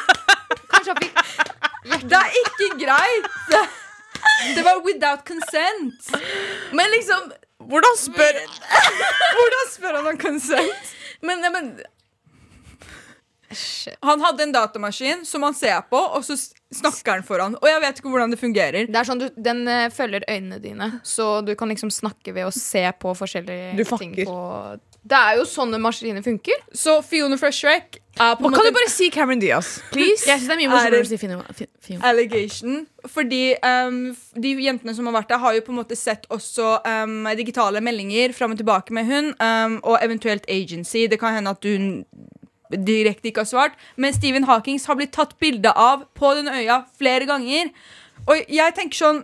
Kanskje 0.73 0.93
han 0.93 1.01
fikk 1.01 1.13
Det 2.11 2.17
er 2.19 2.37
ikke 2.41 2.67
greit! 2.81 3.25
Det 4.55 4.63
var 4.65 4.81
without 4.85 5.21
consent. 5.27 6.11
Men 6.73 6.91
liksom 6.97 7.31
Hvordan 7.65 7.95
spør 7.97 8.39
Hvordan 9.37 9.69
spør 9.71 9.95
han 9.99 10.07
om 10.11 10.17
consent? 10.21 10.91
Men, 11.25 11.45
men 11.53 11.69
Han 14.03 14.21
hadde 14.25 14.43
en 14.43 14.51
datamaskin 14.53 15.23
som 15.25 15.45
han 15.45 15.53
ser 15.55 15.79
på, 15.89 15.97
og 15.97 16.25
så 16.25 16.35
snakker 16.79 17.19
den 17.19 17.25
foran. 17.27 17.57
Og 17.61 17.69
jeg 17.69 17.81
vet 17.83 18.01
ikke 18.01 18.11
hvordan 18.13 18.33
det 18.33 18.39
fungerer. 18.41 18.89
Det 18.89 19.01
er 19.01 19.07
sånn 19.07 19.21
du, 19.21 19.27
Den 19.35 19.63
uh, 19.69 19.87
følger 19.93 20.25
øynene 20.29 20.59
dine, 20.63 20.89
så 21.03 21.39
du 21.45 21.53
kan 21.59 21.71
liksom 21.71 21.91
snakke 21.93 22.35
ved 22.35 22.49
å 22.49 22.53
se 22.53 22.83
på 22.99 23.13
forskjellige 23.17 23.75
Du 23.79 23.83
ting 23.97 24.15
på 24.21 24.39
Det 25.05 25.19
er 25.19 25.39
jo 25.39 25.45
sånne 25.49 25.79
maskiner 25.81 26.25
funker. 26.25 26.65
Så 26.73 26.99
Fiona 27.05 27.37
Freshrek 27.39 27.99
er 28.15 28.35
på 28.39 28.47
en 28.47 28.55
Kan 28.55 28.67
du 28.67 28.71
bare 28.75 28.89
si 28.89 29.09
Cameron 29.11 29.41
Diaz, 29.41 29.75
please? 29.91 30.23
jeg 30.23 30.39
synes 30.39 30.47
det 30.47 30.55
er 30.55 30.61
mye 30.61 30.69
Er 30.69 30.73
morsommere 30.73 31.05
å 31.05 31.09
si 31.09 31.19
Fiona. 31.19 31.57
Fiona. 31.85 32.01
allegation. 32.09 32.85
Fordi 33.11 33.41
um, 33.61 33.99
de 34.41 34.53
jentene 34.65 34.95
som 34.97 35.05
har 35.09 35.17
vært 35.19 35.33
der, 35.33 35.41
har 35.43 35.57
jo 35.57 35.65
på 35.67 35.73
en 35.73 35.79
måte 35.81 35.97
sett 35.99 36.25
også 36.33 36.79
um, 36.87 37.27
digitale 37.37 37.83
meldinger 37.85 38.33
fram 38.33 38.55
og 38.55 38.61
tilbake 38.61 38.95
med 38.95 39.05
hun, 39.09 39.33
um, 39.37 39.77
og 39.83 39.99
eventuelt 40.01 40.47
agency. 40.49 41.05
Det 41.11 41.19
kan 41.21 41.35
hende 41.37 41.53
at 41.53 41.67
hun 41.69 42.05
direkte 42.71 43.29
ikke 43.29 43.43
har 43.43 43.49
svart. 43.49 43.73
Men 43.97 44.13
Stephen 44.13 44.43
Hawkings 44.49 44.85
har 44.89 44.95
blitt 44.95 45.11
tatt 45.15 45.37
bilde 45.39 45.71
av 45.75 46.05
på 46.17 46.33
den 46.35 46.47
øya 46.49 46.85
flere 46.97 47.25
ganger. 47.29 47.71
Og 48.27 48.45
jeg 48.49 48.73
tenker 48.75 48.95
sånn 48.97 49.23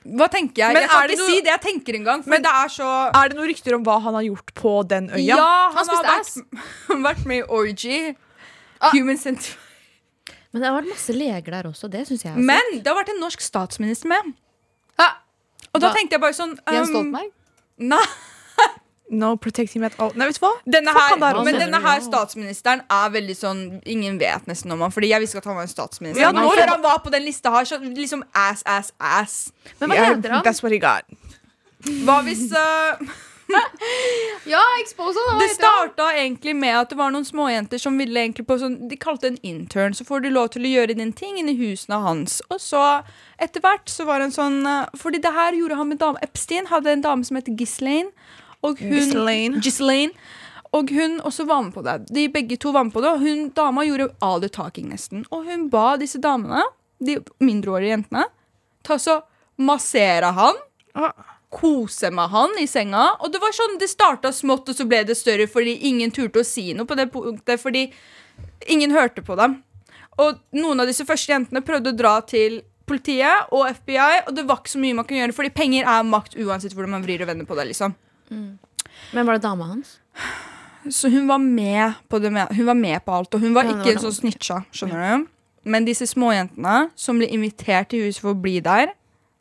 Hva 0.00 0.26
tenker 0.32 0.62
jeg? 0.62 0.72
Men 0.74 0.82
jeg 0.86 0.90
kan 0.90 1.10
ikke 1.10 1.18
noe- 1.20 1.28
si 1.28 1.40
det 1.44 1.50
jeg 1.52 1.60
tenker 1.60 1.94
engang. 1.98 2.22
Men- 2.26 2.42
det 2.42 2.50
er 2.50 2.68
så 2.72 3.10
Er 3.14 3.28
det 3.28 3.36
noen 3.36 3.48
rykter 3.50 3.74
om 3.76 3.84
hva 3.84 4.00
han 4.02 4.14
har 4.14 4.22
gjort 4.22 4.54
på 4.54 4.88
den 4.88 5.10
øya? 5.10 5.36
Ja, 5.36 5.70
han, 5.74 5.86
Han 5.86 5.96
har 5.96 6.04
vært, 6.04 6.36
vært 7.08 7.26
med 7.26 7.36
i 7.36 7.42
Orgy. 7.48 8.16
Ah. 8.80 8.90
Human 8.92 9.18
Center. 9.18 9.52
Men 10.52 10.62
det 10.62 10.68
har 10.70 10.80
vært 10.80 10.88
masse 10.88 11.12
leger 11.14 11.50
der 11.52 11.68
også. 11.68 11.90
Det 11.90 12.06
syns 12.08 12.24
jeg. 12.24 12.32
også. 12.32 12.42
Men 12.48 12.62
det 12.82 12.86
har 12.86 12.96
vært 12.96 13.10
en 13.12 13.20
norsk 13.20 13.40
statsminister 13.44 14.08
med. 14.08 14.32
Ah, 14.98 15.12
Og 15.74 15.80
da 15.80 15.88
da, 15.90 15.94
tenkte 15.94 16.16
jeg 16.16 16.20
bare 16.24 16.32
sånn 16.34 16.56
Jens 16.66 16.88
um, 16.88 16.94
Stoltenberg. 16.94 17.30
Nei. 17.78 18.04
No 19.10 19.32
protecting 19.36 19.82
me 19.82 19.88
at 19.90 19.96
all. 19.98 20.12
Nei, 20.14 20.28
vet 20.30 20.38
du 20.38 20.44
hva? 20.44 20.52
Denne 20.70 20.92
her, 20.94 21.16
men 21.44 21.56
denne 21.58 21.80
her 21.82 21.98
statsministeren 22.04 22.84
er 22.94 23.08
veldig 23.10 23.34
sånn 23.34 23.62
Ingen 23.90 24.20
vet 24.20 24.46
nesten 24.46 24.70
om 24.70 24.84
han, 24.86 24.92
Fordi 24.94 25.08
jeg 25.10 25.24
visste 25.24 25.34
ikke 25.38 25.42
at 25.42 25.50
han 25.50 25.58
var 25.58 25.66
en 25.66 25.72
statsminister. 25.72 26.22
Ja, 26.22 26.30
men 26.32 26.46
nå- 26.46 26.52
før 26.54 26.70
han 26.76 26.84
var 26.84 27.00
på 27.02 27.10
den 27.10 27.26
lista 27.26 27.50
her, 27.50 27.66
så 27.66 27.80
liksom 27.82 28.22
ass, 28.32 28.62
ass, 28.66 28.92
ass. 29.00 29.40
Men 29.80 29.90
hva 29.90 29.98
Yeah, 29.98 30.14
heter 30.14 30.36
han? 30.36 30.44
That's 30.46 30.62
what 30.62 30.70
he 30.72 30.78
got. 30.78 31.02
Hva 32.06 32.20
hvis 32.22 32.46
uh, 32.54 33.02
Ja, 34.46 34.60
expose 34.80 35.18
Det 35.40 35.48
starta 35.54 36.10
egentlig 36.14 36.54
med 36.56 36.76
at 36.78 36.92
det 36.92 36.98
var 37.00 37.10
noen 37.10 37.26
småjenter 37.26 37.80
som 37.82 37.96
ville 37.98 38.20
egentlig 38.22 38.46
på 38.48 38.56
sånn 38.60 38.76
De 38.90 38.98
kalte 39.00 39.26
det 39.26 39.32
en 39.34 39.40
intern. 39.56 39.96
Så 39.96 40.06
får 40.06 40.22
du 40.24 40.30
lov 40.30 40.52
til 40.54 40.66
å 40.68 40.70
gjøre 40.70 40.94
din 40.98 41.12
ting 41.16 41.38
inni 41.40 41.56
husene 41.58 41.98
hans. 42.04 42.38
Og 42.50 42.60
så, 42.62 42.82
etter 43.42 43.64
hvert, 43.64 43.90
så 43.90 44.06
var 44.08 44.20
det 44.22 44.30
en 44.30 44.36
sånn 44.38 44.60
eh, 44.70 44.86
Fordi 45.00 45.18
det 45.24 45.34
her 45.34 45.58
gjorde 45.58 45.80
han 45.80 45.90
med 45.92 45.98
dame 46.02 46.22
Epstein 46.22 46.70
hadde 46.70 46.94
en 46.94 47.04
dame 47.04 47.26
som 47.26 47.40
heter 47.40 47.56
Ghislaine. 47.58 48.12
Og 48.66 48.80
hun 48.80 49.60
Ghislaine. 49.60 50.12
Og 50.76 50.90
hun 50.94 51.18
også 51.26 51.46
var 51.48 51.64
med 51.66 51.74
på 51.74 51.82
det. 51.82 51.96
De 52.14 52.28
begge 52.30 52.56
to 52.60 52.70
var 52.70 52.84
med 52.86 52.94
på 52.94 53.02
det. 53.02 53.10
Og 53.10 53.24
hun 53.24 53.48
dama 53.56 53.84
gjorde 53.86 54.12
all 54.22 54.40
the 54.42 54.48
talking, 54.48 54.90
nesten. 54.92 55.24
Og 55.30 55.48
hun 55.48 55.68
ba 55.70 55.96
disse 55.98 56.20
damene, 56.22 56.62
de 57.02 57.18
mindreårige 57.42 57.96
jentene, 57.96 58.28
ta 58.86 58.98
så 59.00 59.20
massere 59.58 60.30
han. 60.36 60.60
Ah. 60.94 61.12
Kose 61.50 62.12
med 62.14 62.30
han 62.30 62.54
i 62.62 62.68
senga. 62.70 63.16
Og 63.18 63.32
det 63.32 63.40
var 63.42 63.56
sånn, 63.56 63.80
det 63.80 63.90
starta 63.90 64.30
smått, 64.32 64.70
og 64.70 64.78
så 64.78 64.86
ble 64.86 65.02
det 65.08 65.18
større 65.18 65.48
fordi 65.50 65.80
ingen 65.88 66.12
turte 66.14 66.44
å 66.44 66.46
si 66.46 66.70
noe 66.76 66.86
på 66.86 66.98
det 66.98 67.08
punktet. 67.10 67.58
Fordi 67.58 67.88
ingen 68.70 68.94
hørte 68.94 69.24
på 69.26 69.34
dem. 69.40 69.58
Og 70.22 70.38
noen 70.54 70.84
av 70.84 70.90
disse 70.90 71.06
første 71.08 71.32
jentene 71.32 71.64
prøvde 71.66 71.90
å 71.90 71.96
dra 71.96 72.20
til 72.22 72.60
politiet 72.86 73.50
og 73.54 73.68
FBI, 73.70 74.26
og 74.28 74.34
det 74.36 74.44
var 74.46 74.60
ikke 74.60 74.72
så 74.72 74.80
mye 74.82 74.96
man 74.98 75.06
kunne 75.06 75.22
gjøre, 75.22 75.34
fordi 75.34 75.52
penger 75.54 75.86
er 75.86 76.06
makt 76.06 76.34
uansett 76.42 76.74
hvordan 76.74 76.96
man 76.96 77.04
vrir 77.04 77.22
og 77.22 77.30
vender 77.30 77.46
på 77.46 77.58
det. 77.58 77.68
liksom 77.70 77.94
Men 78.30 79.26
var 79.26 79.38
det 79.38 79.42
dama 79.42 79.66
hans? 79.72 79.98
Så 80.88 81.10
hun 81.12 81.26
var 81.28 81.38
med 81.42 81.98
på 82.08 82.18
det 82.22 82.30
med, 82.32 82.48
Hun 82.56 82.66
var 82.66 82.74
med 82.78 83.02
på 83.04 83.12
alt, 83.12 83.34
og 83.34 83.40
hun 83.42 83.52
var 83.54 83.64
Ja, 83.68 83.74
ikke 83.74 83.84
var 83.90 83.98
en 83.98 84.04
sånn 84.06 84.16
snitcha. 84.16 84.62
Skjønner 84.72 85.02
du? 85.18 85.26
Men 85.70 85.84
disse 85.84 86.06
småjentene 86.08 86.90
som 86.96 87.18
ble 87.20 87.28
invitert 87.28 87.90
til 87.92 88.06
huset 88.06 88.22
for 88.24 88.32
å 88.32 88.40
bli 88.40 88.60
der, 88.64 88.94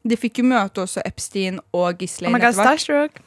de 0.04 0.18
fikk 0.20 0.42
jo 0.42 0.50
møte 0.50 0.82
også 0.84 1.02
Epstein 1.08 1.60
og 1.72 2.02
Oh 2.04 2.32
my 2.34 2.40
god, 2.40 2.58
starstruck. 2.58 3.22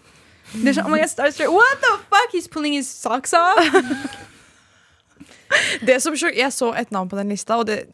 Det 0.52 0.68
er 0.68 0.76
sånn, 0.76 0.84
oh 0.86 0.92
my 0.92 0.98
God, 1.00 1.08
starstruck. 1.08 1.48
What 1.54 1.80
the 1.80 1.94
fuck? 2.12 2.34
He's 2.34 2.48
pulling 2.50 2.74
his 2.76 2.88
socks 2.88 3.32
off. 3.32 3.72
Det 5.86 5.98
som 6.02 6.14
sjok- 6.16 6.36
Jeg 6.36 6.52
så 6.52 6.72
et 6.76 6.90
navn 6.90 7.08
på 7.08 7.16
den 7.16 7.28
lista, 7.28 7.56
og 7.60 7.66
det, 7.66 7.84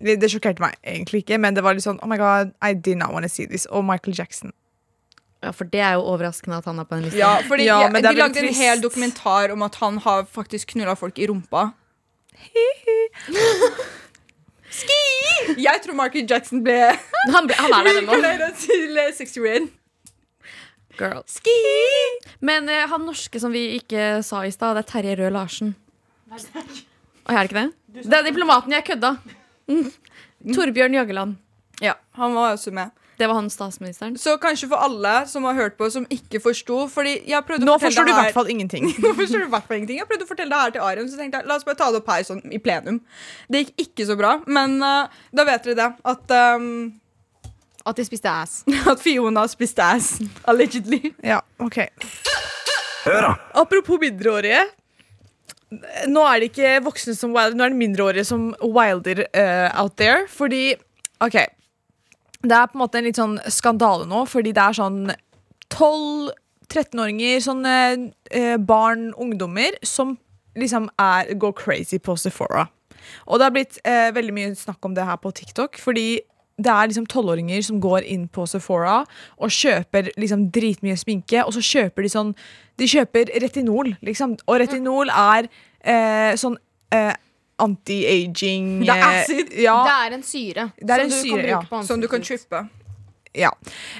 det, 0.00 0.18
det 0.20 0.30
sjokkerte 0.32 0.60
meg 0.64 0.76
egentlig 0.84 1.22
ikke. 1.24 1.38
Men 1.38 1.54
det 1.54 1.62
var 1.64 1.74
litt 1.76 1.84
sånn 1.84 1.98
Oh 2.02 2.08
my 2.08 2.16
god, 2.16 2.52
I 2.64 2.72
did 2.74 2.96
not 2.96 3.12
want 3.12 3.24
to 3.24 3.28
see 3.28 3.46
this. 3.46 3.66
Og 3.66 3.84
Michael 3.84 4.16
Jackson. 4.16 4.52
Ja, 5.42 5.50
For 5.50 5.64
det 5.66 5.80
er 5.82 5.96
jo 5.98 6.04
overraskende 6.06 6.60
at 6.60 6.66
han 6.70 6.78
er 6.78 6.86
på 6.86 6.94
den 6.98 7.04
lista. 7.08 7.18
Ja, 7.18 7.32
fordi 7.48 7.64
Ja, 7.66 7.88
men 7.90 8.02
det 8.02 8.10
De 8.14 8.20
lagde 8.20 8.38
en 8.38 8.46
trist. 8.46 8.60
hel 8.60 8.82
dokumentar 8.82 9.50
om 9.52 9.62
at 9.66 9.74
han 9.82 9.98
har 9.98 10.24
faktisk 10.24 10.74
knulla 10.74 10.94
folk 10.94 11.18
i 11.18 11.26
rumpa. 11.26 11.70
Ski! 14.72 15.00
Jeg 15.60 15.82
tror 15.84 15.94
Michael 15.98 16.26
Jackson 16.30 16.62
ble 16.64 16.78
Han, 17.34 17.46
ble, 17.46 17.54
han 17.58 17.74
er 17.76 17.88
der 17.88 18.00
ennå. 18.00 18.48
til 18.56 18.96
eh, 18.98 19.12
60 19.18 19.36
Red. 19.44 19.68
Girl. 20.98 21.20
Ski! 21.28 21.58
Men 22.40 22.68
uh, 22.68 22.86
han 22.88 23.04
norske 23.08 23.40
som 23.40 23.52
vi 23.52 23.66
ikke 23.78 24.22
sa 24.24 24.44
i 24.46 24.52
stad, 24.52 24.76
det 24.76 24.84
er 24.84 24.90
Terje 24.90 25.18
Røe 25.20 25.32
Larsen. 25.32 25.74
Å, 26.32 26.38
er 26.38 27.36
det 27.36 27.44
ikke 27.50 27.60
det? 27.60 27.68
Det 28.08 28.18
er 28.18 28.26
diplomaten 28.26 28.72
jeg 28.72 28.86
kødda. 28.88 29.14
Mm. 29.68 29.88
Torbjørn 30.56 30.96
Jagland. 30.96 31.36
Ja, 31.82 31.94
han 32.18 32.34
var 32.36 32.56
også 32.56 32.72
med. 32.74 32.92
Det 33.18 33.26
var 33.26 33.34
han 33.34 33.50
statsministeren. 33.50 34.16
Så 34.18 34.36
kanskje 34.40 34.68
for 34.70 34.80
alle 34.82 35.12
som 35.28 35.44
har 35.44 35.54
hørt 35.54 35.76
på, 35.76 35.88
som 35.92 36.06
ikke 36.10 36.40
forsto 36.42 36.86
Fordi 36.90 37.18
jeg 37.28 37.44
prøvde 37.46 37.68
Nå 37.68 37.76
å 37.76 37.82
forstår 37.82 38.08
du 38.08 38.12
i 38.12 38.16
hvert 38.16 38.36
fall 38.36 38.48
ingenting. 38.50 38.88
Nå 39.04 39.12
forstår 39.18 39.44
du 39.44 39.52
hvert 39.52 39.68
fall 39.68 39.80
ingenting. 39.80 40.00
Jeg 40.00 40.08
prøvde 40.10 40.26
å 40.26 40.30
fortelle 40.30 40.54
det 40.54 40.62
her 40.62 40.74
til 40.76 40.86
Arion, 40.86 41.10
så 41.12 41.20
tenkte 41.20 41.42
jeg 41.42 41.50
la 41.50 41.58
oss 41.60 41.68
bare 41.68 41.78
ta 41.78 41.90
det 41.92 42.00
opp 42.00 42.10
her 42.12 42.26
sånn 42.26 42.42
i 42.48 42.60
plenum. 42.62 42.98
Det 43.52 43.62
gikk 43.62 43.86
ikke 43.86 44.08
så 44.08 44.18
bra, 44.18 44.34
men 44.48 44.78
uh, 44.80 45.22
da 45.34 45.46
vet 45.48 45.68
dere 45.68 45.78
det. 45.78 45.88
At, 46.14 46.36
um, 46.56 46.68
At 47.84 47.98
de 48.00 48.08
spiste 48.08 48.32
ass. 48.32 48.62
at 48.92 49.02
Fiona 49.02 49.46
spiste 49.50 49.84
ass. 49.84 50.14
Allegedly. 50.50 51.14
Ja, 51.22 51.42
ok 51.62 51.84
Hør 53.02 53.24
da. 53.26 53.32
Apropos 53.58 53.98
mindreårige. 53.98 54.60
Nå 56.12 56.22
er 56.28 56.38
det 56.38 56.52
ikke 56.52 56.76
voksne 56.84 57.16
som 57.18 57.32
wilder, 57.34 57.56
nå 57.58 57.64
er 57.66 57.72
det 57.72 57.80
mindreårige 57.80 58.28
som 58.28 58.52
wilder 58.62 59.26
uh, 59.26 59.68
out 59.82 59.98
there. 59.98 60.28
Fordi, 60.30 60.70
OK 61.24 61.40
Det 62.42 62.56
er 62.56 62.66
på 62.66 62.76
en 62.76 62.82
måte 62.82 62.98
en 62.98 63.06
litt 63.06 63.20
sånn 63.20 63.38
skandale 63.52 64.08
nå, 64.10 64.24
fordi 64.30 64.52
det 64.54 64.62
er 64.62 64.78
sånn 64.78 65.00
12-13-åringer, 65.70 67.38
sånne 67.44 67.76
eh, 68.34 68.56
barn, 68.58 69.10
ungdommer, 69.14 69.78
som 69.86 70.16
liksom 70.58 70.90
er, 71.00 71.32
går 71.38 71.54
crazy 71.56 72.00
på 72.02 72.16
Sephora. 72.18 72.66
Og 73.26 73.38
det 73.38 73.46
har 73.46 73.54
blitt 73.54 73.78
eh, 73.88 74.10
veldig 74.14 74.34
mye 74.36 74.52
snakk 74.58 74.84
om 74.84 74.94
det 74.96 75.06
her 75.06 75.18
på 75.22 75.32
TikTok, 75.38 75.78
fordi 75.80 76.20
det 76.62 76.70
er 76.70 76.90
liksom 76.90 77.06
tolvåringer 77.10 77.62
som 77.64 77.80
går 77.82 78.04
inn 78.12 78.26
på 78.30 78.44
Sephora 78.46 79.00
og 79.38 79.54
kjøper 79.54 80.12
liksom 80.20 80.48
dritmye 80.54 80.98
sminke, 81.00 81.44
og 81.46 81.54
så 81.56 81.62
kjøper 81.64 82.04
de 82.04 82.12
sånn 82.12 82.34
De 82.80 82.86
kjøper 82.88 83.28
retinol, 83.42 83.92
liksom. 84.02 84.36
Og 84.48 84.56
retinol 84.62 85.10
er 85.12 85.46
eh, 85.84 86.32
sånn 86.40 86.56
eh, 86.94 87.12
anti-aging 87.60 88.70
Det 88.82 88.94
er 88.94 89.02
eh, 89.02 89.18
acid. 89.22 89.52
Ja, 89.60 89.76
Det 89.86 89.96
er 89.98 90.16
en 90.16 90.24
syre. 90.26 90.70
Det 90.78 90.90
er 90.90 91.02
som 91.02 91.04
en 91.04 91.12
du 91.12 91.18
syre, 91.18 91.48
ja. 91.50 91.82
Som 91.88 92.00
du 92.00 92.08
kan 92.08 92.24
trippe. 92.24 92.64
Ja. 93.34 93.50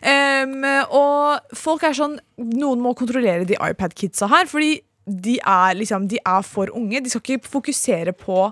Um, 0.04 0.64
og 0.92 1.56
folk 1.56 1.84
er 1.88 1.94
sånn 1.96 2.18
Noen 2.36 2.82
må 2.84 2.92
kontrollere 2.98 3.46
de 3.48 3.56
iPad-kidsa 3.56 4.28
her, 4.28 4.44
fordi 4.50 4.74
de 5.06 5.38
er, 5.40 5.72
liksom, 5.78 6.04
de 6.10 6.20
er 6.20 6.44
for 6.46 6.70
unge. 6.76 7.00
De 7.02 7.10
skal 7.10 7.38
ikke 7.38 7.48
fokusere 7.56 8.12
på 8.14 8.44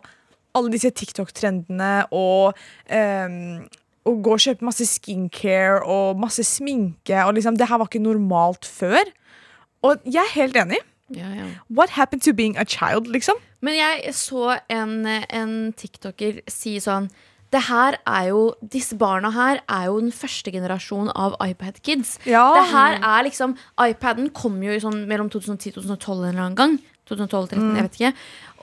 alle 0.57 0.73
disse 0.73 0.91
TikTok-trendene 0.91 2.09
og 2.11 2.57
um, 2.91 3.61
og 4.09 4.23
gå 4.25 4.33
og 4.35 4.43
kjøpe 4.43 4.65
masse 4.65 4.87
skincare 4.89 5.83
og 5.85 6.21
masse 6.21 6.45
sminke. 6.49 7.19
Og 7.27 7.35
liksom, 7.37 7.59
det 7.61 7.69
her 7.69 7.81
var 7.81 7.91
ikke 7.91 8.03
normalt 8.03 8.65
før. 8.67 9.11
Og 9.87 10.01
jeg 10.09 10.23
er 10.23 10.33
helt 10.39 10.57
enig. 10.57 10.81
Ja, 11.17 11.33
ja. 11.35 11.49
What 11.69 11.97
happened 11.97 12.23
to 12.23 12.35
being 12.37 12.57
a 12.59 12.65
child, 12.65 13.11
liksom? 13.11 13.41
Men 13.61 13.77
jeg 13.77 14.15
så 14.17 14.57
en, 14.73 15.03
en 15.07 15.73
tiktoker 15.77 16.41
si 16.49 16.79
sånn 16.81 17.11
det 17.51 17.65
her 17.67 17.97
er 18.07 18.29
jo, 18.31 18.43
Disse 18.63 18.95
barna 18.95 19.33
her 19.35 19.59
er 19.67 19.89
jo 19.89 19.99
den 19.99 20.13
første 20.15 20.53
generasjon 20.55 21.11
av 21.19 21.35
iPad-kids. 21.43 22.21
Ja. 22.31 22.45
Det 22.55 22.69
her 22.71 23.01
er 23.03 23.25
liksom 23.27 23.57
iPaden 23.75 24.31
kom 24.31 24.61
jo 24.63 24.71
i 24.71 24.83
sånn 24.83 25.03
mellom 25.11 25.31
2010 25.33 25.75
og 25.75 25.83
2012 25.83 26.21
en 26.21 26.29
eller 26.29 26.45
annen 26.45 26.59
gang. 26.61 26.79
2012-2013, 27.11 27.77
jeg 27.77 27.87
vet 27.87 27.99
ikke. 27.99 28.13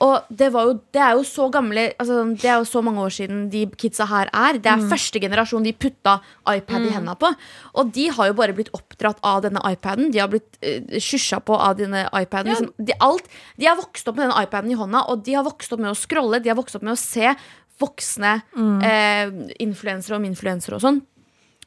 Og 0.06 0.28
det, 0.30 0.48
var 0.54 0.68
jo, 0.68 0.74
det 0.94 1.00
er 1.02 1.16
jo 1.18 1.24
så 1.26 1.48
gamle 1.50 1.88
altså, 1.98 2.20
Det 2.38 2.46
er 2.46 2.60
jo 2.60 2.66
så 2.70 2.82
mange 2.86 3.02
år 3.02 3.14
siden 3.16 3.40
de 3.50 3.64
kidsa 3.80 4.06
her 4.06 4.30
er. 4.30 4.60
Det 4.62 4.70
er 4.70 4.84
første 4.90 5.22
generasjon 5.22 5.66
de 5.66 5.72
putta 5.74 6.18
iPad 6.52 6.86
i 6.86 6.92
henda 6.94 7.16
på. 7.18 7.32
Og 7.74 7.90
de 7.96 8.06
har 8.14 8.30
jo 8.30 8.36
bare 8.38 8.54
blitt 8.54 8.70
oppdratt 8.76 9.18
av 9.26 9.42
denne 9.46 9.62
iPaden. 9.66 10.12
De 10.14 10.22
har 10.22 10.30
blitt 10.30 10.60
uh, 10.62 10.98
skysja 11.02 11.40
på 11.42 11.58
av 11.58 11.80
denne 11.80 12.04
iPaden. 12.14 12.52
Liksom, 12.52 12.70
de, 12.78 12.94
alt, 13.02 13.26
de 13.58 13.66
har 13.66 13.78
vokst 13.80 14.06
opp 14.06 14.20
med 14.20 14.28
denne 14.28 14.46
iPaden 14.46 14.70
i 14.70 14.78
hånda, 14.78 15.02
og 15.10 15.24
de 15.26 15.34
har 15.34 15.46
vokst 15.46 15.74
opp 15.74 15.82
med 15.82 15.90
å 15.90 15.98
scrolle. 15.98 16.42
De 16.44 16.52
har 16.52 16.58
vokst 16.60 16.78
opp 16.78 16.86
med 16.86 16.94
å 16.94 17.00
se 17.00 17.34
voksne 17.78 18.40
eh, 18.82 19.30
influensere 19.62 20.18
om 20.18 20.26
influensere 20.26 20.78
og 20.78 20.82
sånn. 20.82 21.02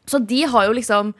Så 0.07 0.19
de 0.23 0.43
har 0.49 0.67
jo 0.67 0.75
liksom 0.75 1.13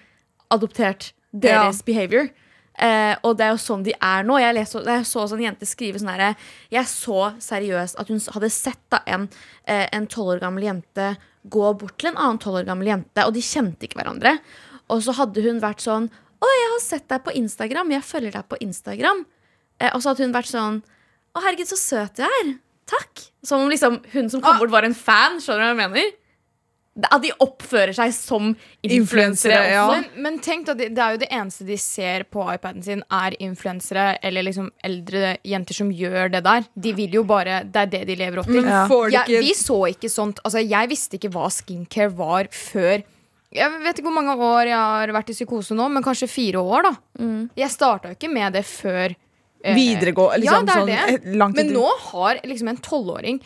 adoptert 0.51 1.11
deres 1.31 1.79
behavior. 1.87 2.31
Eh, 2.81 3.13
og 3.27 3.35
det 3.37 3.45
er 3.45 3.51
jo 3.53 3.59
sånn 3.61 3.83
de 3.85 3.93
er 3.93 4.23
nå. 4.25 4.39
Jeg, 4.41 4.55
leser, 4.57 4.87
jeg 4.89 5.05
så 5.05 5.25
en 5.27 5.43
jente 5.43 5.67
skrive 5.69 5.99
sånn 6.01 6.09
herre 6.09 6.31
Jeg 6.73 6.89
så 6.89 7.27
seriøst 7.37 7.99
at 8.01 8.09
hun 8.09 8.21
hadde 8.33 8.49
sett 8.53 8.81
da 8.89 9.03
en 9.05 9.27
eh, 9.69 9.85
en 9.93 10.07
tolv 10.09 10.35
år 10.35 10.41
gammel 10.41 10.65
jente 10.65 11.11
gå 11.51 11.67
bort 11.77 11.97
til 12.01 12.11
en 12.11 12.17
annen 12.17 12.39
tolv 12.41 12.61
år 12.61 12.67
gammel 12.69 12.89
jente, 12.89 13.25
og 13.25 13.33
de 13.33 13.41
kjente 13.45 13.87
ikke 13.87 13.97
hverandre. 14.01 14.35
Og 14.93 15.01
så 15.05 15.13
hadde 15.17 15.43
hun 15.45 15.61
vært 15.61 15.83
sånn 15.85 16.09
Å, 16.41 16.49
jeg 16.49 16.69
har 16.73 16.81
sett 16.81 17.05
deg 17.11 17.21
på 17.21 17.33
Instagram. 17.37 17.93
Jeg 17.93 18.05
følger 18.07 18.33
deg 18.33 18.47
på 18.49 18.57
Instagram. 18.65 19.21
Eh, 19.77 19.91
og 19.93 20.01
så 20.01 20.11
hadde 20.11 20.25
hun 20.25 20.33
vært 20.33 20.49
sånn 20.49 20.81
Å, 20.81 21.43
herregud, 21.45 21.69
så 21.69 21.77
søt 21.79 22.17
du 22.17 22.25
er. 22.25 22.55
Takk. 22.89 23.27
Som 23.45 23.67
om 23.67 23.69
liksom 23.71 24.01
hun 24.15 24.33
som 24.33 24.41
kom 24.43 24.57
bort, 24.59 24.73
var 24.73 24.89
en 24.89 24.97
fan. 24.97 25.37
Skjønner 25.39 25.69
du 25.69 25.77
hva 25.77 25.85
jeg 25.85 25.93
mener? 25.93 26.17
At 27.07 27.21
de 27.23 27.29
oppfører 27.39 27.93
seg 27.95 28.11
som 28.11 28.49
influensere. 28.83 29.59
Ja. 29.71 29.85
Men, 29.87 30.07
men 30.25 30.39
tenk 30.43 30.65
da, 30.67 30.73
det, 30.75 30.89
det 30.91 30.99
er 30.99 31.13
jo 31.15 31.19
det 31.21 31.29
eneste 31.31 31.63
de 31.63 31.77
ser 31.79 32.25
på 32.27 32.43
iPaden 32.51 32.83
sin, 32.83 33.03
er 33.15 33.37
influensere 33.39 34.17
eller 34.19 34.43
liksom 34.43 34.67
eldre 34.83 35.37
jenter 35.47 35.77
som 35.77 35.93
gjør 35.95 36.33
det 36.33 36.41
der. 36.43 36.67
De 36.75 36.91
vil 36.97 37.15
jo 37.15 37.23
bare 37.27 37.61
Det 37.63 37.85
er 37.85 37.93
det 37.93 38.01
de 38.09 38.17
lever 38.19 38.41
opp 38.43 38.51
til. 38.51 38.67
Ja. 38.67 38.83
Får 38.91 39.07
de 39.07 39.15
Ja, 39.15 39.23
vi 39.29 39.53
så 39.55 39.79
ikke 39.93 40.11
sånt 40.11 40.43
Altså, 40.43 40.59
jeg 40.59 40.91
visste 40.91 41.15
ikke 41.15 41.31
hva 41.31 41.47
skincare 41.53 42.11
var 42.17 42.51
før 42.51 42.99
Jeg 43.55 43.79
vet 43.85 43.95
ikke 43.95 44.09
hvor 44.09 44.17
mange 44.19 44.35
år 44.35 44.73
jeg 44.73 44.77
har 44.77 45.15
vært 45.15 45.31
i 45.31 45.37
psykose 45.37 45.77
nå, 45.77 45.87
men 45.95 46.03
kanskje 46.03 46.27
fire 46.31 46.59
år, 46.59 46.89
da. 46.89 46.93
Jeg 47.63 47.71
starta 47.71 48.11
jo 48.11 48.19
ikke 48.19 48.31
med 48.35 48.59
det 48.59 48.65
før 48.67 49.15
eh, 49.15 49.75
Videregå, 49.79 50.27
liksom, 50.43 50.67
ja, 50.67 50.67
det 50.67 50.75
er 50.75 50.83
sånn, 50.83 51.23
det. 51.23 51.39
Sånn, 51.39 51.55
Men 51.55 51.73
nå 51.75 51.87
har 52.11 52.43
liksom 52.51 52.71
en 52.71 52.83
tolvåring 52.83 53.41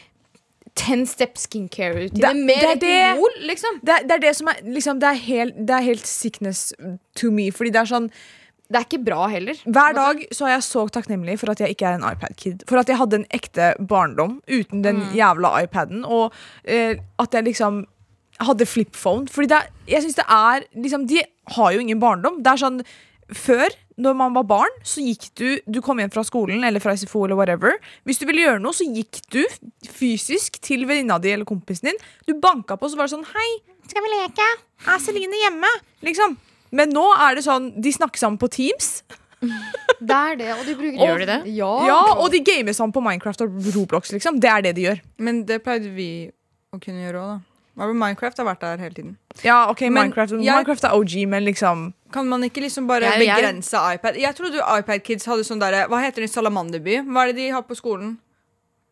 ten 0.76 1.06
step 1.08 1.38
skincare-rutine 1.40 2.22
Det- 2.22 2.46
med 2.46 2.64
retinol, 2.68 3.36
liksom. 3.48 3.80
det, 3.82 4.02
det 4.10 4.12
er 4.18 4.24
det 4.26 4.34
som 4.36 4.48
er 4.52 4.58
liksom, 4.64 5.00
det, 5.00 5.08
er 5.10 5.22
helt, 5.26 5.56
det 5.68 5.76
er 5.78 5.86
helt 5.86 6.06
sickness 6.08 6.74
to 7.16 7.32
me. 7.32 7.50
Fordi 7.52 7.72
det 7.72 7.82
er 7.86 7.92
sånn 7.94 8.10
det 8.66 8.80
er 8.80 8.86
ikke 8.88 9.04
bra 9.06 9.28
heller. 9.30 9.54
Hver 9.70 9.94
dag 9.94 10.22
så 10.34 10.48
er 10.48 10.56
jeg 10.56 10.64
så 10.66 10.88
takknemlig 10.90 11.36
for 11.38 11.52
at 11.54 11.60
jeg 11.62 11.76
ikke 11.76 11.86
er 11.86 12.00
en 12.00 12.06
iPad-kid. 12.10 12.64
For 12.68 12.82
at 12.82 12.90
jeg 12.90 12.98
hadde 12.98 13.20
en 13.22 13.26
ekte 13.30 13.68
barndom 13.80 14.40
uten 14.50 14.82
den 14.82 15.04
jævla 15.14 15.52
iPaden. 15.68 16.02
Og 16.04 16.34
eh, 16.64 16.98
at 17.22 17.38
jeg 17.38 17.46
liksom 17.46 17.84
hadde 18.42 18.66
flipphone. 18.66 19.30
Fordi 19.30 19.52
det 19.54 19.60
jeg 19.88 20.02
synes 20.02 20.18
det 20.18 20.26
er 20.28 20.66
liksom, 20.82 21.06
De 21.08 21.22
har 21.56 21.72
jo 21.76 21.80
ingen 21.86 22.02
barndom. 22.02 22.42
Det 22.42 22.56
er 22.56 22.64
sånn 22.66 22.82
Før, 23.34 23.70
når 24.02 24.16
man 24.20 24.34
var 24.36 24.44
barn, 24.44 24.74
så 24.84 25.00
gikk 25.04 25.30
du 25.40 25.46
Du 25.72 25.80
kom 25.84 26.02
hjem 26.02 26.12
fra 26.12 26.24
skolen 26.28 26.66
eller 26.68 26.84
fra 26.84 26.96
SFO 27.00 27.24
eller 27.26 27.38
whatever. 27.40 27.78
Hvis 28.04 28.20
du 28.20 28.26
ville 28.28 28.44
gjøre 28.44 28.60
noe, 28.64 28.76
så 28.76 28.88
gikk 28.88 29.22
du 29.32 29.42
fysisk 29.88 30.60
til 30.64 30.84
venninna 30.90 31.20
di 31.24 31.32
eller 31.32 31.48
kompisen 31.48 31.92
din. 31.92 32.02
Du 32.28 32.36
banka 32.40 32.76
på, 32.80 32.90
så 32.92 33.00
var 33.00 33.08
det 33.08 33.16
sånn 33.16 33.28
Hei, 33.32 33.50
skal 33.88 34.04
vi 34.04 34.12
leke? 34.18 34.50
Er 34.92 35.00
Celine 35.04 35.40
hjemme? 35.46 35.72
Liksom. 36.06 36.36
Men 36.76 36.92
nå 36.92 37.06
er 37.24 37.38
det 37.38 37.46
sånn 37.46 37.72
De 37.80 37.94
snakker 37.96 38.20
sammen 38.20 38.42
på 38.42 38.52
Teams. 38.52 38.98
Det 40.06 40.16
er 40.16 40.38
det, 40.40 40.48
og 40.56 40.64
de 40.68 40.74
bruker 40.76 41.00
Gjør 41.00 41.22
de 41.22 41.26
det? 41.30 41.40
Ja. 41.56 41.72
Ja, 41.88 42.00
og 42.20 42.28
de 42.34 42.42
gamer 42.44 42.76
sammen 42.76 42.94
på 42.96 43.04
Minecraft 43.04 43.46
og 43.46 43.60
Roblox, 43.76 44.12
liksom. 44.16 44.40
Det 44.44 44.50
er 44.52 44.64
det 44.66 44.72
de 44.78 44.88
gjør. 44.90 45.02
Men 45.24 45.44
det 45.48 45.62
pleide 45.64 45.92
vi 45.96 46.08
å 46.76 46.80
kunne 46.82 47.06
gjøre 47.06 47.22
òg, 47.22 47.36
da. 47.36 47.55
Minecraft 47.78 48.38
har 48.38 48.46
vært 48.46 48.60
der 48.62 48.78
hele 48.78 48.94
tiden. 48.96 49.18
Ja, 49.44 49.70
ok, 49.70 49.82
Men 49.82 49.94
Minecraft, 49.94 50.32
jeg- 50.32 50.40
Minecraft 50.56 50.84
er 50.84 50.94
OG, 50.96 51.26
men 51.28 51.44
liksom 51.46 51.94
Kan 52.14 52.28
man 52.30 52.42
ikke 52.44 52.62
liksom 52.62 52.88
bare 52.88 53.02
Jeg- 53.04 53.20
jeg- 53.28 53.36
begrense 53.36 53.76
iPad? 53.94 54.16
Jeg 54.16 54.36
trodde 54.36 54.62
iPad 54.80 55.04
Kids 55.04 55.26
hadde 55.26 55.44
sånn 55.44 55.60
derre 55.60 55.88
Hva 55.90 56.00
heter 56.00 56.22
det 56.24 56.30
i 56.30 56.34
Salamanderby? 56.34 57.02
Hva 57.04 57.24
er 57.24 57.34
det 57.34 57.36
de 57.36 57.50
har 57.50 57.62
på 57.64 57.76
skolen? 57.76 58.18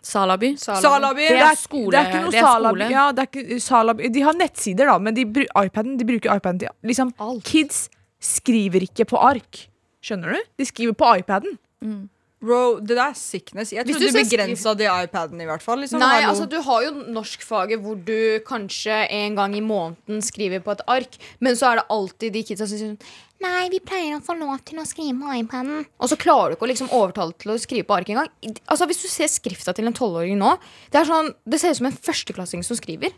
Salaby. 0.03 0.57
Salaby! 0.57 1.21
Det 1.21 1.29
det 1.29 1.39
er 1.39 1.45
er, 1.51 1.55
skole- 1.55 1.91
det 1.91 1.99
er 1.99 2.05
ikke 2.09 2.21
noe 2.23 2.31
det 2.31 2.39
er 2.41 2.45
Salaby. 2.45 2.89
ja, 2.91 3.11
det 3.13 3.19
er 3.19 3.27
ikke 3.41 3.61
Salaby. 3.61 4.09
De 4.11 4.21
har 4.21 4.33
nettsider, 4.33 4.85
da, 4.85 4.97
men 4.99 5.13
de, 5.13 5.23
iPaden, 5.55 5.97
de 5.97 6.03
bruker 6.05 6.35
iPaden 6.35 6.59
til 6.59 6.67
liksom, 6.83 7.13
Alt. 7.19 7.43
Kids 7.45 7.89
skriver 8.19 8.81
ikke 8.81 9.05
på 9.07 9.17
ark. 9.17 9.67
Skjønner 10.03 10.33
du? 10.33 10.39
De 10.59 10.65
skriver 10.65 10.91
på 10.93 11.05
iPaden. 11.19 12.09
Bro, 12.43 12.79
det 12.83 12.97
der 12.97 13.05
er 13.05 13.15
sickness. 13.15 13.71
Jeg 13.71 13.85
trodde 13.87 14.03
du 14.03 14.11
de 14.11 14.23
begrensa 14.25 14.73
det 14.75 14.87
i 14.89 14.93
iPaden, 15.05 15.39
i 15.39 15.47
hvert 15.47 15.63
fall. 15.63 15.79
Liksom. 15.79 16.01
Nei, 16.01 16.17
Hallo. 16.19 16.33
altså 16.33 16.47
Du 16.51 16.57
har 16.65 16.83
jo 16.83 16.91
norskfaget 17.15 17.79
hvor 17.83 17.95
du 17.95 18.39
kanskje 18.47 18.97
en 19.15 19.37
gang 19.39 19.55
i 19.55 19.63
måneden 19.63 20.19
skriver 20.25 20.63
på 20.63 20.75
et 20.75 20.83
ark, 20.91 21.15
men 21.39 21.55
så 21.55 21.71
er 21.71 21.79
det 21.79 21.85
alltid 21.95 22.35
de 22.35 22.43
kidsa 22.43 22.67
som 22.67 22.79
sier 22.79 22.91
sånn 22.95 23.21
Nei, 23.43 23.67
vi 23.67 23.81
pleier 23.83 24.15
å 24.15 24.21
få 24.23 24.37
lov 24.39 24.61
til 24.63 24.79
å 24.79 24.85
skrive 24.87 25.17
på 25.19 25.33
iPaden. 25.41 25.81
Og 25.99 26.07
så 26.07 26.15
klarer 26.15 26.53
du 26.53 26.55
ikke 26.55 26.63
å 26.63 26.69
liksom 26.71 26.93
overtale 26.95 27.35
til 27.35 27.51
å 27.51 27.57
skrive 27.59 27.83
på 27.89 27.95
ark 27.97 28.11
engang. 28.13 28.29
Altså, 28.71 28.87
hvis 28.87 29.01
du 29.03 29.09
ser 29.11 29.27
skrifta 29.27 29.73
til 29.75 29.89
en 29.89 29.95
tolvåring 29.97 30.37
nå, 30.39 30.53
det 30.93 31.01
er 31.01 31.09
sånn, 31.09 31.33
det 31.43 31.59
ser 31.59 31.75
ut 31.75 31.81
som 31.81 31.89
en 31.89 31.97
førsteklassing 32.07 32.63
som 32.63 32.79
skriver. 32.79 33.11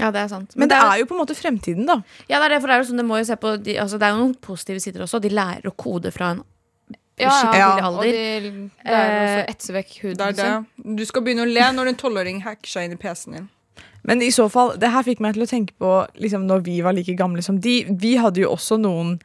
Ja, 0.00 0.10
det 0.10 0.24
er 0.24 0.32
sant. 0.32 0.56
Men 0.58 0.72
det 0.72 0.80
er 0.80 0.98
jo 0.98 1.06
på 1.06 1.14
en 1.14 1.22
måte 1.22 1.36
fremtiden, 1.38 1.86
da. 1.88 2.00
Ja, 2.26 2.40
det 2.42 2.48
er 2.48 2.56
det, 2.56 2.60
det 2.66 2.74
er 2.74 2.82
jo 2.82 2.88
sånn, 2.90 3.00
det 3.00 3.06
må 3.06 3.20
jo 3.20 3.28
se 3.28 3.38
på 3.40 3.54
de, 3.62 3.78
altså, 3.80 4.00
Det 4.02 4.08
er 4.08 4.16
jo 4.16 4.24
noen 4.24 4.34
positive 4.48 4.82
sider 4.82 5.06
også. 5.06 5.22
De 5.22 5.30
lærer 5.30 5.70
å 5.70 5.76
kode 5.78 6.10
fra 6.14 6.34
en 6.34 6.42
Ja, 7.20 7.32
skikkelig 7.32 7.60
ja. 7.62 7.68
alder. 7.80 7.98
Og 7.98 8.06
de 8.06 8.54
lærer 8.84 9.18
også 9.18 9.42
å 9.42 9.50
etse 9.54 9.76
vekk 9.76 9.92
huden. 10.02 10.16
det 10.20 10.26
er 10.26 10.38
det. 10.40 10.96
Du 11.00 11.04
skal 11.08 11.24
begynne 11.24 11.46
å 11.46 11.50
le 11.50 11.68
når 11.76 11.92
en 11.92 12.00
tolvåring 12.00 12.42
hacker 12.44 12.72
seg 12.72 12.88
inn 12.88 12.96
i 12.96 13.00
PC-en 13.00 13.38
din. 13.38 13.46
Men 14.06 14.22
i 14.22 14.30
så 14.30 14.46
fall, 14.52 14.76
det 14.78 14.92
her 14.94 15.02
fikk 15.06 15.22
meg 15.24 15.34
til 15.34 15.46
å 15.46 15.50
tenke 15.50 15.74
på 15.82 15.92
liksom, 16.22 16.44
når 16.46 16.62
vi 16.68 16.76
var 16.84 16.94
like 16.94 17.16
gamle 17.18 17.42
som 17.42 17.58
de. 17.62 17.80
Vi 17.90 18.14
hadde 18.20 18.44
jo 18.44 18.52
også 18.54 18.78
noen 18.78 19.16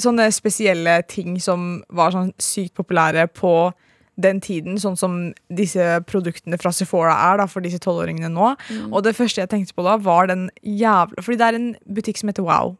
sånne 0.00 0.26
spesielle 0.34 0.98
ting 1.08 1.36
som 1.40 1.82
var 1.94 2.12
sånn 2.12 2.32
sykt 2.42 2.74
populære 2.76 3.28
på 3.36 3.70
den 4.16 4.40
tiden, 4.40 4.78
sånn 4.80 4.96
som 4.96 5.16
disse 5.52 5.84
produktene 6.08 6.56
fra 6.60 6.72
Sephora 6.72 7.14
er 7.28 7.42
da, 7.42 7.46
for 7.52 7.64
disse 7.64 7.80
tolvåringene 7.84 8.32
nå. 8.32 8.54
Og 8.88 9.04
det 9.04 9.14
første 9.18 9.42
jeg 9.42 9.52
tenkte 9.52 9.76
på 9.76 9.84
da, 9.84 9.98
var 10.00 10.30
den 10.32 10.48
jævla 10.64 11.22
Fordi 11.22 11.38
det 11.40 11.46
er 11.46 11.58
en 11.58 11.70
butikk 11.84 12.20
som 12.20 12.32
heter 12.32 12.46
Wow. 12.46 12.78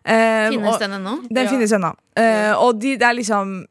Eh, 0.00 0.46
Finnes 0.48 0.72
og, 0.72 0.80
den 0.80 0.94
ennå? 0.96 1.10
Den 1.28 1.44
Ja. 1.44 1.50
finnes 1.50 1.72
ennå. 1.76 1.90
Uh, 2.16 2.54
og 2.56 2.78
de, 2.80 2.94
det 2.96 3.04
er 3.04 3.12
liksom 3.18 3.66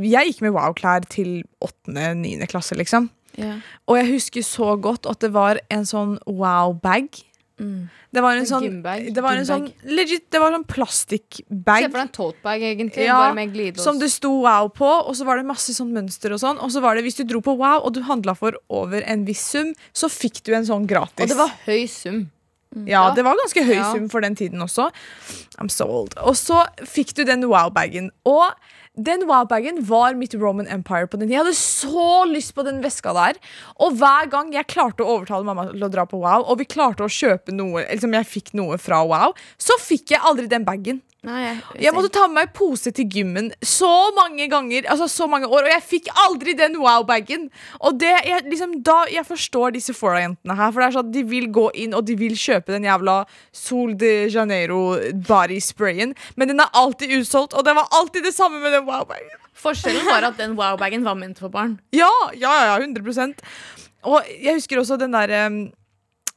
Jeg 0.00 0.30
gikk 0.30 0.40
med 0.42 0.54
Wow-klær 0.56 1.04
til 1.06 1.44
åttende-niende 1.62 2.48
klasse, 2.50 2.74
liksom. 2.74 3.10
Yeah. 3.38 3.60
Og 3.86 3.98
jeg 4.00 4.08
husker 4.14 4.42
så 4.42 4.72
godt 4.80 5.06
at 5.06 5.20
det 5.20 5.30
var 5.34 5.60
en 5.70 5.84
sånn 5.86 6.16
wow-bag. 6.26 7.20
Mm. 7.60 7.86
Det 8.10 8.22
var 8.22 8.34
en 8.34 8.42
En 8.42 8.46
sånn, 8.46 8.82
det 8.82 9.22
var 9.22 9.38
en 9.38 9.46
sånn 9.46 9.68
legit, 9.86 10.24
det 10.30 10.40
var 10.42 10.50
sånn 10.50 10.66
Se 10.66 11.22
for 11.46 11.54
deg 11.70 11.94
en 11.94 12.08
totebag, 12.08 12.62
egentlig. 12.62 13.04
Ja, 13.06 13.18
bare 13.28 13.34
med 13.34 13.52
glidelås. 13.52 13.84
som 13.84 13.98
det 13.98 14.10
sto 14.10 14.42
wow 14.42 14.68
på, 14.68 14.86
og 14.86 15.14
så 15.14 15.24
var 15.24 15.36
det 15.36 15.46
masse 15.46 15.70
sånn 15.74 15.92
mønster 15.94 16.32
og 16.34 16.40
sånn. 16.42 16.58
Og 16.58 16.70
så 16.70 16.82
var 16.82 16.94
det 16.94 17.04
hvis 17.04 17.16
du 17.16 17.24
dro 17.24 17.40
på 17.40 17.56
wow 17.56 17.84
og 17.84 17.94
du 17.94 18.02
handla 18.02 18.34
for 18.34 18.58
over 18.68 19.02
en 19.06 19.24
viss 19.24 19.42
sum, 19.54 19.74
så 19.92 20.10
fikk 20.10 20.42
du 20.42 20.54
en 20.54 20.66
sånn 20.66 20.86
gratis. 20.86 21.22
Og 21.22 21.28
det 21.28 21.38
var 21.38 21.54
høy 21.66 21.86
sum. 21.86 22.30
Ja, 22.88 23.06
det 23.14 23.24
var 23.26 23.38
ganske 23.38 23.62
høy 23.66 23.76
sum 23.92 24.08
for 24.12 24.24
den 24.24 24.34
tiden 24.38 24.62
også. 24.64 24.90
I'm 25.62 25.70
so 25.70 25.86
old. 25.86 26.16
Og 26.22 26.34
så 26.38 26.64
fikk 26.82 27.14
du 27.14 27.24
den 27.28 27.46
wow-bagen. 27.50 28.10
Og 28.26 28.50
den 28.94 29.24
wow-bagen 29.26 29.80
var 29.88 30.14
mitt 30.18 30.34
Roman 30.38 30.68
Empire 30.70 31.06
på 31.06 31.18
den 31.18 31.28
tiden. 31.28 31.34
Jeg 31.34 31.44
hadde 31.44 31.58
så 31.58 32.24
lyst 32.30 32.54
på 32.54 32.66
den 32.66 32.82
veska 32.84 33.14
der. 33.16 33.40
Og 33.82 33.96
hver 33.98 34.30
gang 34.30 34.52
jeg 34.54 34.68
klarte 34.70 35.02
å 35.06 35.16
overtale 35.16 35.46
mamma 35.46 35.68
til 35.70 35.86
å 35.86 35.90
dra 35.90 36.06
på 36.06 36.20
wow, 36.22 36.44
og 36.46 36.60
vi 36.62 36.68
klarte 36.70 37.06
å 37.06 37.10
kjøpe 37.10 37.54
noe, 37.54 37.86
liksom 37.90 38.14
jeg 38.18 38.30
fikk 38.30 38.54
noe 38.58 38.78
fra 38.78 39.02
wow, 39.06 39.34
så 39.58 39.78
fikk 39.82 40.14
jeg 40.14 40.22
aldri 40.22 40.46
den 40.50 40.66
bagen. 40.66 41.02
Nei, 41.24 41.54
Jeg 41.80 41.94
måtte 41.96 42.10
ta 42.12 42.26
med 42.28 42.36
meg 42.36 42.50
pose 42.56 42.90
til 42.92 43.06
gymmen 43.08 43.50
så 43.64 43.90
mange 44.16 44.44
ganger, 44.52 44.84
altså 44.92 45.06
så 45.08 45.28
mange 45.30 45.48
år, 45.48 45.64
og 45.64 45.72
jeg 45.72 45.84
fikk 45.86 46.10
aldri 46.26 46.52
den 46.58 46.76
wow-bagen. 46.82 47.46
Og 47.80 47.96
det, 48.00 48.12
jeg, 48.28 48.44
liksom, 48.50 48.74
da, 48.84 49.04
jeg 49.12 49.24
forstår 49.28 49.72
disse 49.76 49.94
Fora-jentene 49.96 50.56
her, 50.58 50.72
for 50.72 50.82
det 50.82 50.88
er 50.88 50.96
sånn 50.98 51.08
at 51.08 51.14
de 51.14 51.22
vil 51.30 51.48
gå 51.54 51.68
inn 51.80 51.96
og 51.96 52.04
de 52.08 52.16
vil 52.20 52.36
kjøpe 52.38 52.74
den 52.74 52.84
jævla 52.88 53.22
Sol 53.54 53.94
de 54.00 54.12
Janeiro 54.32 54.82
body 55.28 55.60
sprayen, 55.64 56.12
men 56.36 56.52
den 56.52 56.60
er 56.60 56.76
alltid 56.76 57.14
utsolgt, 57.20 57.56
og 57.56 57.64
det 57.64 57.76
var 57.78 57.88
alltid 57.96 58.28
det 58.28 58.34
samme 58.36 58.60
med 58.60 58.76
den 58.76 58.84
wow-bagen. 58.88 59.40
Forskjellen 59.64 60.04
var 60.10 60.26
at 60.28 60.36
den 60.40 60.58
wow-bagen 60.58 61.06
var 61.06 61.16
ment 61.16 61.40
for 61.40 61.52
barn. 61.52 61.78
Ja, 61.94 62.10
ja, 62.36 62.52
ja, 62.68 62.76
100 62.82 63.32
Og 64.04 64.20
jeg 64.28 64.58
husker 64.58 64.82
også 64.82 65.00
den 65.00 65.16
der 65.16 65.32
um, 65.46 65.62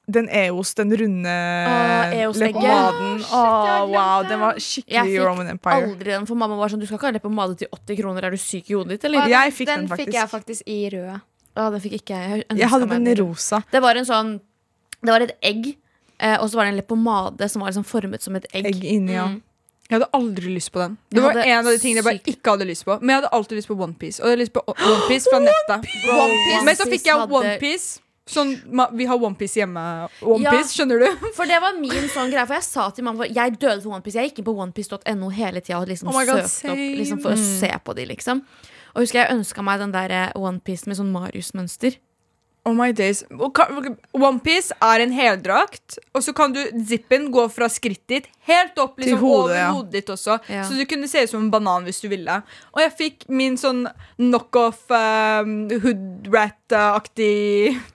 den 0.08 0.30
EOS, 0.32 0.74
den 0.80 0.94
runde 0.98 1.32
ah, 1.68 2.12
leppepomaden. 2.32 3.18
Wow, 3.92 4.24
den 4.30 4.40
var 4.40 4.54
Jeg 4.56 4.64
skikkelig 4.64 5.12
fikk 5.18 5.26
Roman 5.28 5.50
Empire. 5.52 5.74
aldri 5.84 6.14
den, 6.14 6.28
for 6.30 6.40
mamma 6.40 6.56
var 6.56 6.72
sånn 6.72 6.80
Du 6.80 6.86
skal 6.88 6.96
ikke 7.00 7.10
ha 7.10 7.16
leppepomade 7.18 7.58
til 7.60 7.68
80 7.76 7.98
kroner, 8.00 8.24
er 8.28 8.32
du 8.32 8.40
syk 8.40 8.70
i 8.72 8.78
hodet 8.78 8.96
ditt, 8.96 9.08
eller? 9.10 9.26
Ah, 9.26 9.34
Jeg 9.34 9.56
fikk 9.58 9.68
den 9.68 9.84
den 9.84 9.90
faktisk. 9.92 10.08
fikk 10.08 10.20
jeg 10.20 10.30
faktisk 10.32 10.62
i 10.72 10.78
rød. 10.96 11.18
Ah, 11.58 11.70
den 11.74 11.84
fikk 11.84 11.98
ikke 12.00 12.16
jeg. 12.22 12.46
Jeg, 12.46 12.58
Jeg 12.62 12.70
hadde 12.72 12.88
den 12.94 13.08
i 13.12 13.16
rosa. 13.20 13.60
Det 13.74 13.82
var 13.84 14.00
en 14.00 14.06
sånn 14.08 14.32
Det 15.02 15.12
var 15.12 15.22
et 15.28 15.36
egg, 15.46 15.68
eh, 16.20 16.38
og 16.40 16.48
så 16.50 16.56
var 16.58 16.66
det 16.66 16.72
en 16.74 16.80
leppepomade 16.82 17.50
som 17.52 17.62
var 17.62 17.70
liksom 17.74 17.86
formet 17.86 18.24
som 18.24 18.36
et 18.40 18.48
egg. 18.54 18.66
Egg 18.72 18.84
inni, 18.88 19.14
ja. 19.14 19.28
Mm. 19.28 19.42
Jeg 19.88 20.00
hadde 20.02 20.10
aldri 20.18 20.50
lyst 20.56 20.72
på 20.74 20.80
den. 20.82 20.98
Det 21.12 21.22
var 21.24 21.38
en 21.38 21.60
av 21.62 21.68
de 21.72 21.78
tingene 21.80 22.02
jeg 22.02 22.08
bare 22.08 22.20
ikke 22.28 22.56
hadde 22.56 22.66
lyst 22.68 22.84
på. 22.84 22.98
Men 23.00 23.10
jeg 23.14 23.22
hadde 23.22 23.30
alltid 23.38 23.56
lyst 23.60 23.70
på 23.70 23.78
OnePiece. 23.80 24.20
Og 24.20 24.26
jeg 24.28 24.34
hadde 24.36 24.42
lyst 24.42 24.54
på 24.56 24.64
OnePiece 24.68 25.30
fra 25.32 25.40
nettet. 25.40 25.86
One 26.12 26.64
Men 26.68 26.76
så 26.76 26.88
fikk 26.90 27.06
jeg 27.08 27.16
hadde- 27.16 27.38
OnePiece. 27.40 28.00
Sånn, 28.28 28.54
vi 28.98 29.06
har 29.08 29.22
OnePiece 29.24 29.62
hjemme. 29.62 29.84
OnePiece, 30.22 30.74
skjønner 30.76 31.00
du? 31.04 31.28
For 31.38 31.48
det 31.50 31.60
var 31.64 31.78
min 31.80 32.10
sånn 32.12 32.32
greie 32.34 32.44
For 32.50 32.60
jeg 32.60 32.66
sa 32.68 32.90
til 32.92 33.06
mamma 33.08 33.28
Jeg 33.30 33.56
døde 33.56 33.80
for 33.86 33.96
OnePiece. 33.96 34.20
Jeg 34.20 34.32
gikk 34.34 34.42
inn 34.44 34.48
på 34.50 34.56
onepiece.no 34.66 35.30
hele 35.38 35.64
tida 35.64 35.80
og 35.80 35.88
liksom 35.92 36.12
Oh 36.12 36.20
God, 36.28 36.44
søkte 36.50 36.74
opp 36.74 36.84
liksom, 37.02 37.22
for 37.24 37.36
å 37.38 37.40
se 37.40 37.72
på 37.86 37.96
de, 37.98 38.08
liksom. 38.12 38.44
Og 38.96 39.06
husker 39.06 39.24
jeg 39.24 39.38
ønska 39.38 39.64
meg 39.64 39.80
den 39.84 39.96
der 39.96 40.18
OnePiece 40.36 40.90
med 40.92 41.00
sånn 41.00 41.14
Marius-mønster. 41.14 42.00
Oh 42.68 42.74
my 42.76 42.92
days. 42.92 43.24
OnePiece 43.32 44.76
er 44.84 45.04
en 45.06 45.14
heldrakt, 45.16 45.96
og 46.12 46.24
så 46.26 46.34
kan 46.36 46.52
du 46.52 46.60
zippen 46.90 47.30
gå 47.32 47.46
fra 47.54 47.70
skrittet 47.72 48.08
ditt 48.08 48.28
helt 48.48 48.78
opp 48.80 49.00
liksom, 49.00 49.18
Til 49.18 49.22
hodet, 49.22 49.44
over 49.44 49.56
ja. 49.56 49.70
hodet 49.76 49.94
ditt 49.98 50.12
også. 50.12 50.38
Ja. 50.52 50.64
Så 50.68 50.76
du 50.76 50.84
kunne 50.90 51.08
se 51.12 51.24
ut 51.24 51.32
som 51.32 51.46
en 51.46 51.52
banan 51.52 51.88
hvis 51.88 52.02
du 52.04 52.08
ville. 52.12 52.42
Og 52.76 52.82
jeg 52.84 52.94
fikk 53.00 53.26
min 53.32 53.58
sånn 53.60 53.86
knockoff 54.20 54.86
um, 54.92 55.56
hoodrat-aktig 55.72 57.32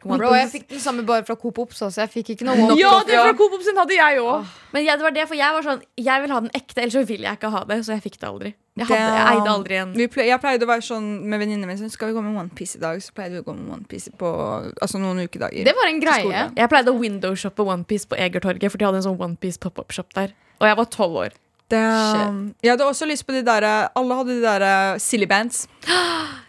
Bro, 0.05 0.33
jeg 0.37 0.51
fikk 0.53 0.67
den 0.73 0.83
samme 0.85 1.05
bare 1.09 1.25
fra 1.29 1.37
Coop 1.41 1.61
Ops, 1.65 1.85
også. 1.89 2.05
jeg 2.05 2.13
fikk 2.17 2.35
ikke 2.37 2.49
noe 2.49 2.77
Ja, 2.81 2.95
det 3.07 3.17
fra 3.19 3.37
Coop 3.39 3.57
Ops 3.59 3.71
hadde 3.77 3.97
jeg 3.97 4.21
òg. 4.25 4.49
Men 4.73 4.87
jeg, 4.87 5.01
det 5.01 5.09
var 5.09 5.17
det, 5.17 5.29
for 5.29 5.37
jeg 5.37 5.57
var 5.57 5.69
sånn 5.69 5.83
Jeg 6.01 6.25
vil 6.25 6.33
ha 6.33 6.43
den 6.45 6.53
ekte, 6.57 6.81
ellers 6.81 6.97
så 6.97 7.05
vil 7.09 7.29
jeg 7.29 7.41
ikke 7.41 7.53
ha 7.53 7.65
det. 7.69 7.81
Så 7.85 7.97
jeg 7.97 8.05
fikk 8.09 8.21
det 8.21 8.29
aldri. 8.33 8.55
Jeg, 8.73 8.87
hadde, 8.89 9.09
jeg 9.13 9.37
eide 9.37 9.51
aldri 9.53 9.77
en 9.83 9.91
Vi 9.93 10.07
ple 10.09 10.25
jeg 10.25 10.41
pleide 10.41 10.65
å 10.65 10.69
være 10.71 10.85
sånn 10.87 11.09
med 11.29 11.43
venninnene 11.43 11.69
mine. 11.69 11.77
Sånn, 11.77 11.93
skal 11.93 12.09
vi 12.09 12.17
gå 12.17 12.23
med 12.25 12.39
OnePiece 12.41 12.79
i 12.79 12.81
dag? 12.81 13.03
Så 13.05 13.13
pleide 13.13 13.37
vi 13.37 13.43
å 13.43 13.45
gå 13.45 13.53
med 13.59 13.69
OnePiece 13.77 14.15
på 14.17 14.31
altså, 14.73 15.01
noen 15.03 15.21
ukedager. 15.27 15.67
Det 15.69 15.75
var 15.77 15.91
en 15.91 16.01
greie. 16.01 16.45
Jeg 16.57 16.73
pleide 16.73 16.95
å 16.95 16.97
windowshoppe 16.97 17.67
OnePiece 17.69 18.09
på 18.09 18.17
Egertorget, 18.17 18.73
for 18.73 18.81
de 18.81 18.89
hadde 18.89 19.03
en 19.03 19.07
sånn 19.11 19.21
OnePiece 19.29 19.61
pop-up-shop 19.61 20.17
der. 20.17 20.33
Og 20.63 20.71
jeg 20.71 20.79
var 20.81 20.89
tolv 20.97 21.21
år. 21.27 21.37
Damn. 21.73 22.41
Jeg 22.65 22.75
hadde 22.75 22.87
også 22.89 23.07
lyst 23.09 23.25
på 23.25 23.33
de 23.33 23.41
der 23.47 23.65
Alle 23.65 24.17
hadde 24.19 24.35
de 24.37 24.43
der 24.45 24.65
uh, 24.65 24.99
silly 25.01 25.29
bands. 25.29 25.67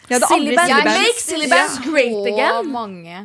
Jeg 0.09 0.19
hadde 0.19 0.27
aldri 0.35 0.51
Silly 0.51 0.57
bands. 0.57 0.71
Jeg 0.73 1.03
make 1.07 1.21
silly 1.23 1.47
bands 1.47 1.77
great 1.79 2.11
så 2.11 2.31
again. 2.33 2.67
mange. 2.71 3.21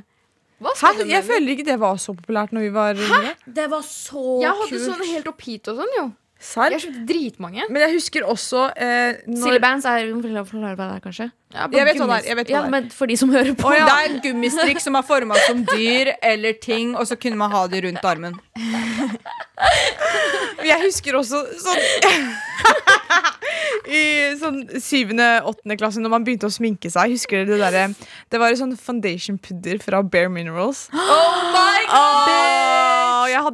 Hva 0.62 0.74
Hæ? 0.78 0.92
du 0.98 1.10
Jeg 1.10 1.24
føler 1.26 1.54
ikke 1.54 1.64
det 1.66 1.74
var 1.80 1.98
så 1.98 2.14
populært 2.14 2.54
når 2.54 2.66
vi 2.66 2.70
var 2.74 2.98
yngre. 2.98 3.32
Det 3.58 3.66
var 3.70 3.82
så 3.82 4.22
Jeg 4.42 4.52
hadde 4.60 4.68
kult. 4.70 4.84
sånn 4.86 5.02
helt 5.10 5.28
opp 5.30 5.42
hit 5.42 5.70
og 5.70 5.82
sånn, 5.82 5.92
jo. 5.98 6.04
Serr? 6.38 6.70
Jeg 6.70 6.84
kjøpte 6.84 7.00
dritmange. 7.08 7.64
Men 7.66 7.82
jeg 7.82 7.96
husker 7.96 8.26
også 8.30 8.68
eh, 8.78 9.16
Silly 9.26 9.56
når, 9.56 9.62
bands 9.64 9.86
er 9.90 10.06
Forklare 10.46 10.78
hva 10.78 10.86
det 10.86 10.94
er, 10.94 11.02
kanskje? 11.02 11.26
Jeg 11.50 11.70
vet 11.72 11.98
hva 11.98 12.06
det 12.06 12.18
er. 12.18 12.28
Jeg 12.28 12.38
vet 12.38 12.52
hva 12.52 12.54
Ja, 12.54 12.60
det 12.60 12.68
er. 12.68 12.70
men 12.76 12.90
for 12.94 13.10
de 13.10 13.16
som 13.18 13.32
hører 13.34 13.54
på. 13.58 13.72
Det 13.74 13.80
er 13.82 14.10
en 14.12 14.20
gummistrikk 14.22 14.82
som 14.84 14.98
er 15.00 15.06
forma 15.08 15.38
som 15.48 15.64
dyr 15.66 16.12
eller 16.22 16.54
ting, 16.62 16.94
og 16.94 17.08
så 17.10 17.18
kunne 17.18 17.40
man 17.40 17.50
ha 17.50 17.64
det 17.72 17.82
rundt 17.88 18.06
armen. 18.06 18.38
Jeg 20.68 20.78
husker 20.84 21.18
også 21.18 21.42
sånn 21.58 22.30
i 23.98 24.02
sånn 24.38 24.58
syvende, 24.82 25.26
åttende 25.48 25.78
klasse 25.80 26.02
når 26.02 26.12
man 26.12 26.26
begynte 26.26 26.48
å 26.48 26.52
sminke 26.52 26.90
seg. 26.92 27.14
Husker 27.16 27.42
dere 27.42 27.56
det 27.56 27.60
derre 27.64 27.84
Det 28.30 28.40
var 28.42 28.52
en 28.52 28.60
sånn 28.62 28.76
foundation 28.78 29.38
pudder 29.42 29.80
fra 29.82 30.02
Bare 30.04 30.30
Minerals. 30.32 30.86
Oh 31.18 31.50
my 31.54 31.78
jeg 31.88 31.88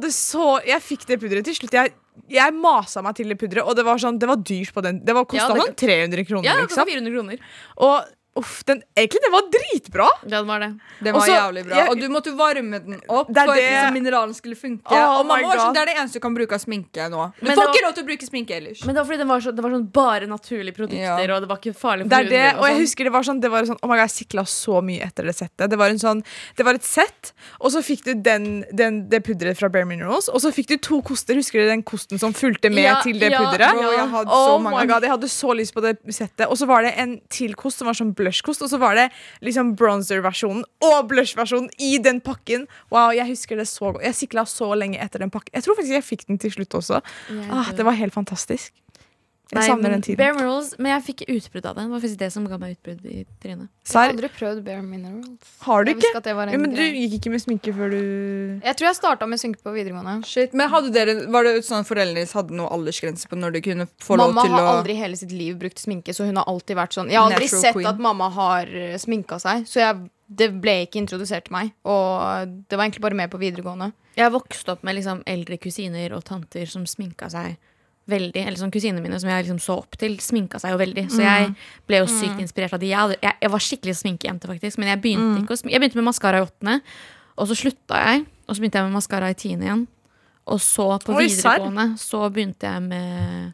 hadde 0.05 0.15
så 0.15 0.47
Jeg 0.65 0.81
fikk 0.85 1.05
det 1.09 1.19
pudderet 1.21 1.47
til 1.47 1.55
slutt. 1.57 1.73
Jeg, 1.75 1.93
jeg 2.31 2.53
masa 2.55 3.01
meg 3.05 3.15
til 3.17 3.27
det 3.33 3.37
pudderet, 3.41 3.65
og 3.67 3.75
det 3.75 3.83
var, 3.85 3.97
sånn, 4.01 4.19
det 4.21 4.29
var 4.29 4.37
dyrt 4.39 4.71
på 4.75 4.83
den. 4.85 5.01
Det 5.05 5.15
var 5.17 5.25
kosta 5.25 5.49
Ja, 5.49 5.53
det- 5.57 5.65
sånn 5.65 5.75
300 5.83 6.25
kroner, 6.29 6.45
Ja, 6.47 6.55
det 6.61 6.69
liksom. 6.69 6.87
400 6.87 7.11
kroner. 7.15 7.39
Og 7.77 8.13
uff, 8.35 8.63
den, 8.67 8.81
egentlig, 8.97 9.21
det 9.23 9.31
var 9.31 9.43
dritbra. 9.53 10.07
Ja, 10.23 10.29
det 10.41 10.47
var 10.47 10.59
det. 10.59 10.69
Den 10.99 11.13
var 11.13 11.21
Også, 11.21 11.31
jævlig 11.35 11.63
bra. 11.67 11.75
jeg- 11.77 11.89
Og 11.89 11.99
du 12.01 12.07
måtte 12.09 12.31
varme 12.35 12.79
den 12.83 13.01
opp 13.07 13.27
Det 13.27 13.37
er 13.37 13.45
for 13.45 13.55
det- 13.55 13.63
liksom, 13.71 13.93
mineralen 13.93 14.33
skulle 14.35 14.55
funke. 14.55 14.91
Oh 14.91 15.19
og 15.19 15.25
mamma 15.25 15.37
my 15.37 15.43
var 15.43 15.57
sånn, 15.57 15.73
Det 15.73 15.81
er 15.81 15.85
det 15.85 15.95
eneste 15.95 16.13
du 16.13 16.19
kan 16.19 16.35
bruke 16.35 16.51
av 16.53 16.59
sminke 16.59 17.09
nå. 17.09 17.33
Du 17.39 17.45
Men 17.47 17.57
får 17.57 17.67
ikke 17.73 17.83
lov 17.85 17.93
til 17.95 18.03
å 18.03 18.07
bruke 18.07 18.25
sminke 18.29 18.51
ellers. 18.57 18.85
Men 18.85 18.95
det 18.95 18.99
var 19.01 19.05
fordi 19.05 19.17
den 19.19 19.27
var 19.27 19.39
så, 19.39 19.55
det 19.55 19.63
var 19.63 19.69
sånn 19.71 19.91
bare 19.91 20.27
naturlige 20.27 20.75
produkter, 20.75 20.99
Ja. 20.99 21.35
og 21.35 21.41
det 21.41 21.47
var 21.49 21.57
ikke 21.57 21.75
farlig 21.75 22.03
for 22.03 22.09
Det 22.09 22.19
er 22.19 22.23
det, 22.23 22.31
huden 22.31 22.51
din 22.51 22.59
og 22.59 22.65
jeg 22.65 22.75
sånn. 22.75 22.81
husker 22.81 23.03
det 23.05 23.11
var 23.13 23.21
sånn, 23.23 23.39
det 23.41 23.51
var 23.51 23.61
sånn 23.63 23.77
Oh 23.83 23.87
my 23.89 23.95
God, 23.95 24.09
jeg 24.09 24.27
sikla 24.27 24.43
så 24.45 24.81
mye 24.83 25.01
etter 25.05 25.23
det 25.23 25.35
settet. 25.35 25.69
Det 25.69 25.77
var, 25.77 25.89
en 25.89 25.97
sånn, 25.99 26.23
det 26.57 26.65
var 26.65 26.73
et 26.75 26.83
sett, 26.83 27.31
og 27.61 27.71
så 27.71 27.79
fikk 27.81 28.03
du 28.03 28.13
den, 28.15 28.65
den, 28.73 29.07
det 29.09 29.23
pudderet 29.23 29.55
fra 29.57 29.69
Bare 29.69 29.85
Minerals, 29.85 30.27
og 30.29 30.41
så 30.41 30.51
fikk 30.51 30.67
du 30.67 30.77
to 30.77 31.01
koster. 31.01 31.35
Husker 31.35 31.59
du 31.63 31.67
den 31.67 31.83
kosten 31.83 32.19
som 32.19 32.33
fulgte 32.33 32.69
med 32.69 32.83
Ja, 32.83 33.01
til 33.01 33.17
det 33.19 33.31
ja, 33.31 33.39
pudderet? 33.39 33.71
Bro, 33.71 33.91
jeg 33.91 34.09
hadde 34.09 34.27
Oh 34.29 34.59
så 34.59 34.61
mange. 34.61 34.87
god, 34.87 35.01
Jeg 35.03 35.11
hadde 35.11 35.29
så 35.29 35.55
lyst 35.55 35.73
på 35.73 35.81
det 35.81 35.97
settet. 36.13 36.47
Og 36.49 36.57
så 36.57 36.67
var 36.67 36.81
det 36.83 36.93
en 36.97 37.21
til 37.29 37.53
kost 37.55 37.77
som 37.77 37.85
var 37.87 37.93
sånn 37.93 38.13
blushkost, 38.25 38.65
og 38.65 38.71
så 38.73 38.81
var 38.81 38.97
det 38.99 39.07
liksom 39.45 39.73
bronzer-versjonen 39.79 40.65
og 40.83 41.09
blush-versjonen 41.13 41.69
i 41.79 41.95
den 42.01 42.19
pakken. 42.25 42.65
Wow, 42.91 43.13
Jeg 43.15 43.29
husker 43.31 43.55
det 43.61 43.67
så 43.71 43.93
godt. 43.93 44.03
Jeg 44.03 44.17
sikla 44.17 44.45
så 44.49 44.73
lenge 44.75 44.99
etter 45.01 45.21
den 45.23 45.31
pakken. 45.33 45.53
Jeg 45.55 45.63
tror 45.63 45.77
faktisk 45.79 45.95
jeg 45.95 46.09
fikk 46.09 46.27
den 46.27 46.41
til 46.41 46.51
slutt 46.57 46.73
også. 46.81 47.01
Ah, 47.51 47.71
det 47.77 47.85
var 47.85 47.95
helt 47.97 48.13
fantastisk. 48.17 48.73
Jeg 49.45 49.59
Nei, 49.59 49.65
savner 49.69 49.83
men 49.83 49.93
den 49.93 50.01
tiden. 50.01 50.17
Bare 50.17 50.33
Minerals, 50.33 50.71
men 50.81 50.89
jeg 50.89 51.03
fikk 51.05 51.19
utbrudd 51.29 51.65
av 51.69 51.75
det. 51.77 51.83
Det 51.85 51.91
var 51.93 52.01
faktisk 52.01 52.19
det 52.23 52.29
som 52.33 52.45
ga 52.49 52.57
meg 52.57 52.71
utbrudd 52.73 53.03
i 53.05 53.19
trynet. 53.43 53.67
Jeg 53.85 53.93
har 53.99 54.13
aldri 54.15 54.29
prøvd 54.33 54.63
Bare 54.65 54.81
Minerals. 54.81 55.51
har 55.67 55.85
du 55.85 55.91
ikke? 55.93 56.11
at 56.17 56.25
Ja, 56.31 56.57
men 56.57 56.73
du 56.73 56.81
gikk 56.81 57.13
ikke 57.19 57.33
med 57.35 57.43
sminke 57.43 57.73
før 57.75 57.93
du 57.93 57.99
Jeg 58.63 58.75
tror 58.79 58.87
jeg 58.89 58.97
starta 58.97 59.27
med 59.29 59.37
sminke 59.39 59.61
på 59.61 59.75
videregående. 59.75 60.25
Shit, 60.25 60.53
men 60.57 60.69
hadde 60.73 60.89
dere, 60.95 61.15
Var 61.29 61.43
det 61.43 61.53
sånn 61.67 61.85
foreldrene 61.85 62.23
deres 62.23 62.33
hadde 62.33 62.57
noe 62.57 62.71
aldersgrense 62.73 63.29
på 63.29 63.37
når 63.37 63.53
de 63.53 63.61
kunne 63.61 63.87
få 64.01 64.17
lov 64.17 64.33
Mamma 64.33 64.47
har 64.49 64.57
aldri 64.57 64.73
aldri 64.79 64.95
hele 65.03 65.17
sitt 65.19 65.31
liv 65.31 65.57
brukt 65.61 65.77
sminke, 65.79 66.13
så 66.13 66.25
hun 66.25 66.37
har 66.41 66.49
alltid 66.49 66.75
vært 66.77 66.97
sånn 66.97 67.09
Jeg 67.11 67.19
har 67.21 67.29
aldri 67.29 67.45
Natural 67.45 67.61
sett 67.61 67.77
queen. 67.77 67.87
at 67.87 68.01
mamma 68.01 68.29
har 68.33 68.67
eh, 68.73 68.97
sminka 68.97 69.39
seg, 69.39 69.65
så 69.69 69.79
jeg, 69.81 70.09
det 70.27 70.49
ble 70.61 70.75
ikke 70.87 71.01
introdusert 71.03 71.45
til 71.45 71.53
meg. 71.53 71.71
Og 71.85 72.57
det 72.69 72.77
var 72.77 72.85
egentlig 72.87 73.01
bare 73.05 73.15
med 73.21 73.29
på 73.29 73.37
videregående. 73.41 73.91
Jeg 74.17 74.31
vokste 74.31 74.73
opp 74.73 74.83
med 74.87 74.95
liksom 74.97 75.21
eldre 75.27 75.57
kusiner 75.61 76.13
og 76.17 76.23
tanter 76.25 76.65
som 76.65 76.85
sminka 76.89 77.29
seg 77.29 77.57
veldig. 78.09 78.43
Eller 78.45 78.59
sånn 78.59 78.73
kusinene 78.73 79.03
mine 79.03 79.17
som 79.21 79.31
jeg 79.31 79.45
liksom 79.45 79.59
så 79.63 79.79
opp 79.81 79.97
til, 80.01 80.17
sminka 80.23 80.61
seg 80.61 80.75
jo 80.75 80.79
veldig. 80.81 81.07
Så 81.13 81.23
jeg 81.25 81.51
ble 81.89 82.01
jo 82.03 82.07
sykt 82.11 82.41
inspirert 82.43 82.75
av 82.77 82.83
de. 82.83 82.91
Jeg, 82.93 83.17
jeg, 83.21 83.37
jeg 83.41 83.53
var 83.55 83.65
skikkelig 83.67 83.97
sminkejente, 84.01 84.49
faktisk. 84.51 84.79
Men 84.81 84.93
jeg 84.93 85.01
begynte, 85.03 85.41
ikke 85.43 85.57
å 85.57 85.73
jeg 85.73 85.81
begynte 85.83 86.01
med 86.01 86.09
maskara 86.09 86.41
i 86.41 86.45
åttende, 86.45 86.79
og 87.35 87.49
så 87.49 87.59
slutta 87.59 88.01
jeg. 88.05 88.25
Og 88.45 88.53
så 88.55 88.61
begynte 88.61 88.81
jeg 88.81 88.89
med 88.89 88.97
maskara 88.99 89.31
i 89.33 89.37
tiende 89.37 89.69
igjen. 89.69 89.85
Og 90.45 90.61
så 90.61 90.87
på 91.01 91.15
Oi, 91.17 91.27
serr? 91.33 91.57
videregående 91.57 91.87
så 91.97 92.25
begynte 92.29 92.69
jeg 92.69 92.83
med 92.85 93.53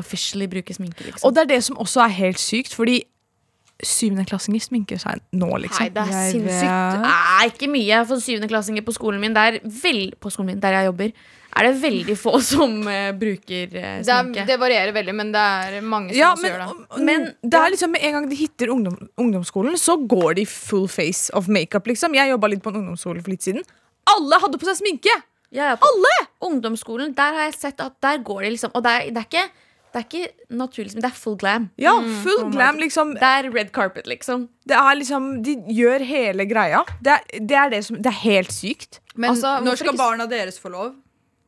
officially 0.00 0.48
bruke 0.50 0.74
sminke, 0.74 1.04
liksom. 1.06 1.26
Og 1.28 1.34
det 1.36 1.44
er 1.44 1.50
det 1.52 1.60
som 1.66 1.76
også 1.78 2.02
er 2.06 2.14
helt 2.16 2.40
sykt, 2.42 2.74
fordi 2.74 3.02
syvendeklassinger 3.82 4.62
sminker 4.62 5.00
seg 5.02 5.22
nå, 5.34 5.48
liksom. 5.64 5.82
Nei, 5.82 5.90
det 5.94 6.02
er 6.04 6.12
Jeg 6.14 6.34
sinnssykt. 6.36 6.68
vet. 6.68 7.00
Nei, 7.04 7.46
ikke 7.50 7.68
mye 7.72 8.02
for 8.08 8.22
syvendeklassinger 8.22 8.84
på 8.86 8.94
skolen 8.94 9.20
min. 9.24 9.34
Der, 9.34 9.58
vel, 9.82 10.12
på 10.20 10.30
skolen 10.32 10.52
min, 10.54 10.60
der 10.62 10.76
jeg 10.78 10.86
jobber, 10.90 11.10
er 11.54 11.68
det 11.68 11.72
veldig 11.82 12.16
få 12.18 12.32
som 12.52 12.76
uh, 12.86 13.10
bruker 13.18 13.68
Det, 13.74 13.82
er, 13.82 14.02
sminke. 14.06 14.46
det 14.48 14.56
varierer 14.62 14.94
veldig, 14.94 15.14
men 15.18 15.32
det 15.34 15.42
er 15.42 15.80
mange 15.82 16.10
som 16.14 16.18
Ja, 16.20 16.32
også 16.34 16.42
men, 16.42 16.52
gjør 16.52 16.64
det. 16.64 17.04
men 17.10 17.28
det 17.42 17.60
er 17.60 17.74
liksom 17.74 17.94
med 17.94 18.06
en 18.08 18.16
gang 18.18 18.30
de 18.30 18.38
hitter 18.40 18.72
ungdom, 18.74 18.96
ungdomsskolen, 19.20 19.76
så 19.80 19.98
går 20.10 20.34
de 20.40 20.46
full 20.50 20.88
face 20.90 21.30
of 21.34 21.50
makeup, 21.50 21.86
liksom. 21.90 22.14
Jeg 22.18 22.30
jobba 22.34 22.50
litt 22.54 22.62
på 22.64 22.70
en 22.74 22.80
ungdomsskole 22.84 23.22
for 23.26 23.34
litt 23.34 23.42
siden. 23.46 23.66
Alle 24.14 24.38
hadde 24.42 24.58
på 24.60 24.66
seg 24.70 24.80
sminke! 24.82 25.14
Ja, 25.54 25.68
ja, 25.70 25.74
på 25.78 25.86
Ungdomsskolen, 26.42 27.12
der 27.14 27.36
har 27.36 27.44
jeg 27.46 27.54
sett 27.54 27.78
at 27.80 27.94
der 28.02 28.18
går 28.26 28.40
de 28.42 28.48
liksom 28.56 28.72
Og 28.74 28.82
det 28.82 28.90
er, 28.90 29.04
det 29.14 29.20
er 29.22 29.28
ikke 29.28 29.44
det 29.94 30.00
er 30.00 30.06
ikke 30.08 30.56
naturlig, 30.58 30.92
men 30.96 31.02
det 31.04 31.10
er 31.12 31.14
full 31.14 31.36
glam. 31.38 31.68
Ja, 31.78 31.92
full 32.24 32.50
glam, 32.50 32.80
liksom. 32.82 33.12
Det 33.14 33.22
er 33.30 33.46
red 33.54 33.70
carpet, 33.76 34.08
liksom. 34.10 34.48
Det 34.66 34.74
er 34.74 34.96
liksom 34.98 35.28
De 35.46 35.54
gjør 35.70 36.02
hele 36.08 36.46
greia. 36.50 36.80
Det 37.00 37.12
er 37.14 37.20
det, 37.38 37.56
er 37.60 37.70
det 37.70 37.84
som 37.86 37.96
Det 38.02 38.10
er 38.10 38.18
helt 38.24 38.50
sykt. 38.50 38.98
Men 39.14 39.30
Altså, 39.30 39.60
når 39.62 39.76
skal 39.78 39.92
ikke- 39.94 39.98
barna 40.02 40.26
deres 40.26 40.58
få 40.58 40.72
lov? 40.74 40.94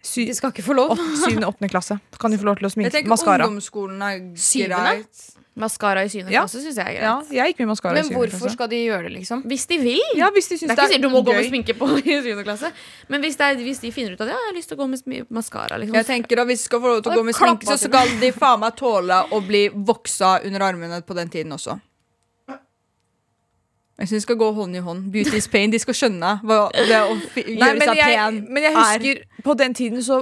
Sy 0.07 0.25
De 0.27 0.35
skal 0.35 0.53
ikke 0.53 0.63
få 0.63 0.75
lov. 0.79 0.91
åt- 0.95 0.99
Syvende, 1.27 1.49
åttende 1.51 1.69
klasse. 1.69 1.99
Kan 2.21 2.31
de 2.31 2.39
få 2.39 2.45
lov 2.45 2.57
til 2.59 2.69
å 2.69 2.71
sminke 2.71 3.03
maskara. 3.11 3.49
ungdomsskolen 3.49 4.01
er 4.03 4.19
greit. 4.21 4.39
Syvende? 4.39 5.36
Maskara 5.57 6.03
i 6.05 6.09
syvende 6.13 6.35
klasse 6.35 6.61
syns 6.61 6.77
jeg 6.77 6.85
er 6.85 6.97
greit. 6.99 7.31
Ja, 7.33 7.43
jeg 7.45 7.55
gikk 7.55 7.61
med 7.63 7.69
maskara. 7.71 7.95
Men 7.97 8.11
hvorfor 8.13 8.51
skal 8.53 8.69
de 8.69 8.77
gjøre 8.85 9.07
det, 9.09 9.13
liksom? 9.15 9.41
Hvis 9.49 9.65
de 9.71 9.79
vil. 9.81 10.03
Ja, 10.19 10.29
hvis 10.35 10.51
de 10.51 10.59
Det 10.59 10.67
er 10.69 10.75
ikke 10.75 10.89
sikkert 10.91 11.03
du 11.07 11.09
må 11.15 11.23
gå 11.25 11.33
med 11.33 11.49
sminke 11.49 11.73
på 11.79 11.89
i 11.97 12.03
syvende 12.21 12.45
klasse. 12.45 12.69
Men 13.09 13.25
hvis, 13.25 13.39
det 13.41 13.47
er, 13.47 13.63
hvis 13.65 13.81
de 13.81 13.93
finner 13.93 14.13
ut 14.13 14.21
at 14.21 14.29
ja, 14.29 14.37
jeg 14.37 14.51
har 14.51 14.57
lyst 14.59 14.69
til 14.69 14.77
å 14.77 14.83
gå 14.83 14.89
med 14.93 15.31
maskara 15.33 15.79
liksom. 15.81 15.97
Jeg 15.97 16.07
tenker 16.11 16.43
at 16.45 16.47
Hvis 16.53 16.61
de 16.61 16.69
skal 16.69 16.81
få 16.85 16.93
lov 16.93 17.03
til 17.07 17.13
å 17.13 17.17
gå 17.17 17.25
med 17.31 17.35
sminke, 17.41 17.65
så 17.73 17.79
skal 17.81 18.13
de 18.21 18.33
faen 18.37 18.61
meg 18.61 18.77
tåle 18.77 19.23
å 19.33 19.41
bli 19.49 19.65
voksa 19.73 20.35
under 20.45 20.61
armene 20.69 21.01
på 21.09 21.17
den 21.17 21.33
tiden 21.33 21.57
også. 21.57 21.79
Jeg 23.97 24.09
syns 24.11 24.19
de 24.21 24.25
skal 24.27 24.37
gå 24.37 24.51
hånd 24.53 24.77
i 24.77 24.81
hånd. 24.85 25.07
Beauty 25.13 25.39
is 25.41 25.49
pain. 25.49 25.71
De 25.73 25.79
skal 25.81 25.97
skjønne 25.97 26.35
hva 26.45 26.67
det 26.77 26.99
å 27.01 27.15
fi- 27.33 27.47
Nei, 27.49 27.55
gjøre 27.57 27.79
men 27.81 27.89
seg 27.89 27.97
jeg, 27.97 28.17
pen 28.19 28.47
men 28.53 28.63
jeg 28.63 28.73
er. 28.77 28.99
husker 29.01 29.43
På 29.47 29.55
den 29.57 29.73
tiden 29.75 30.03
så 30.05 30.19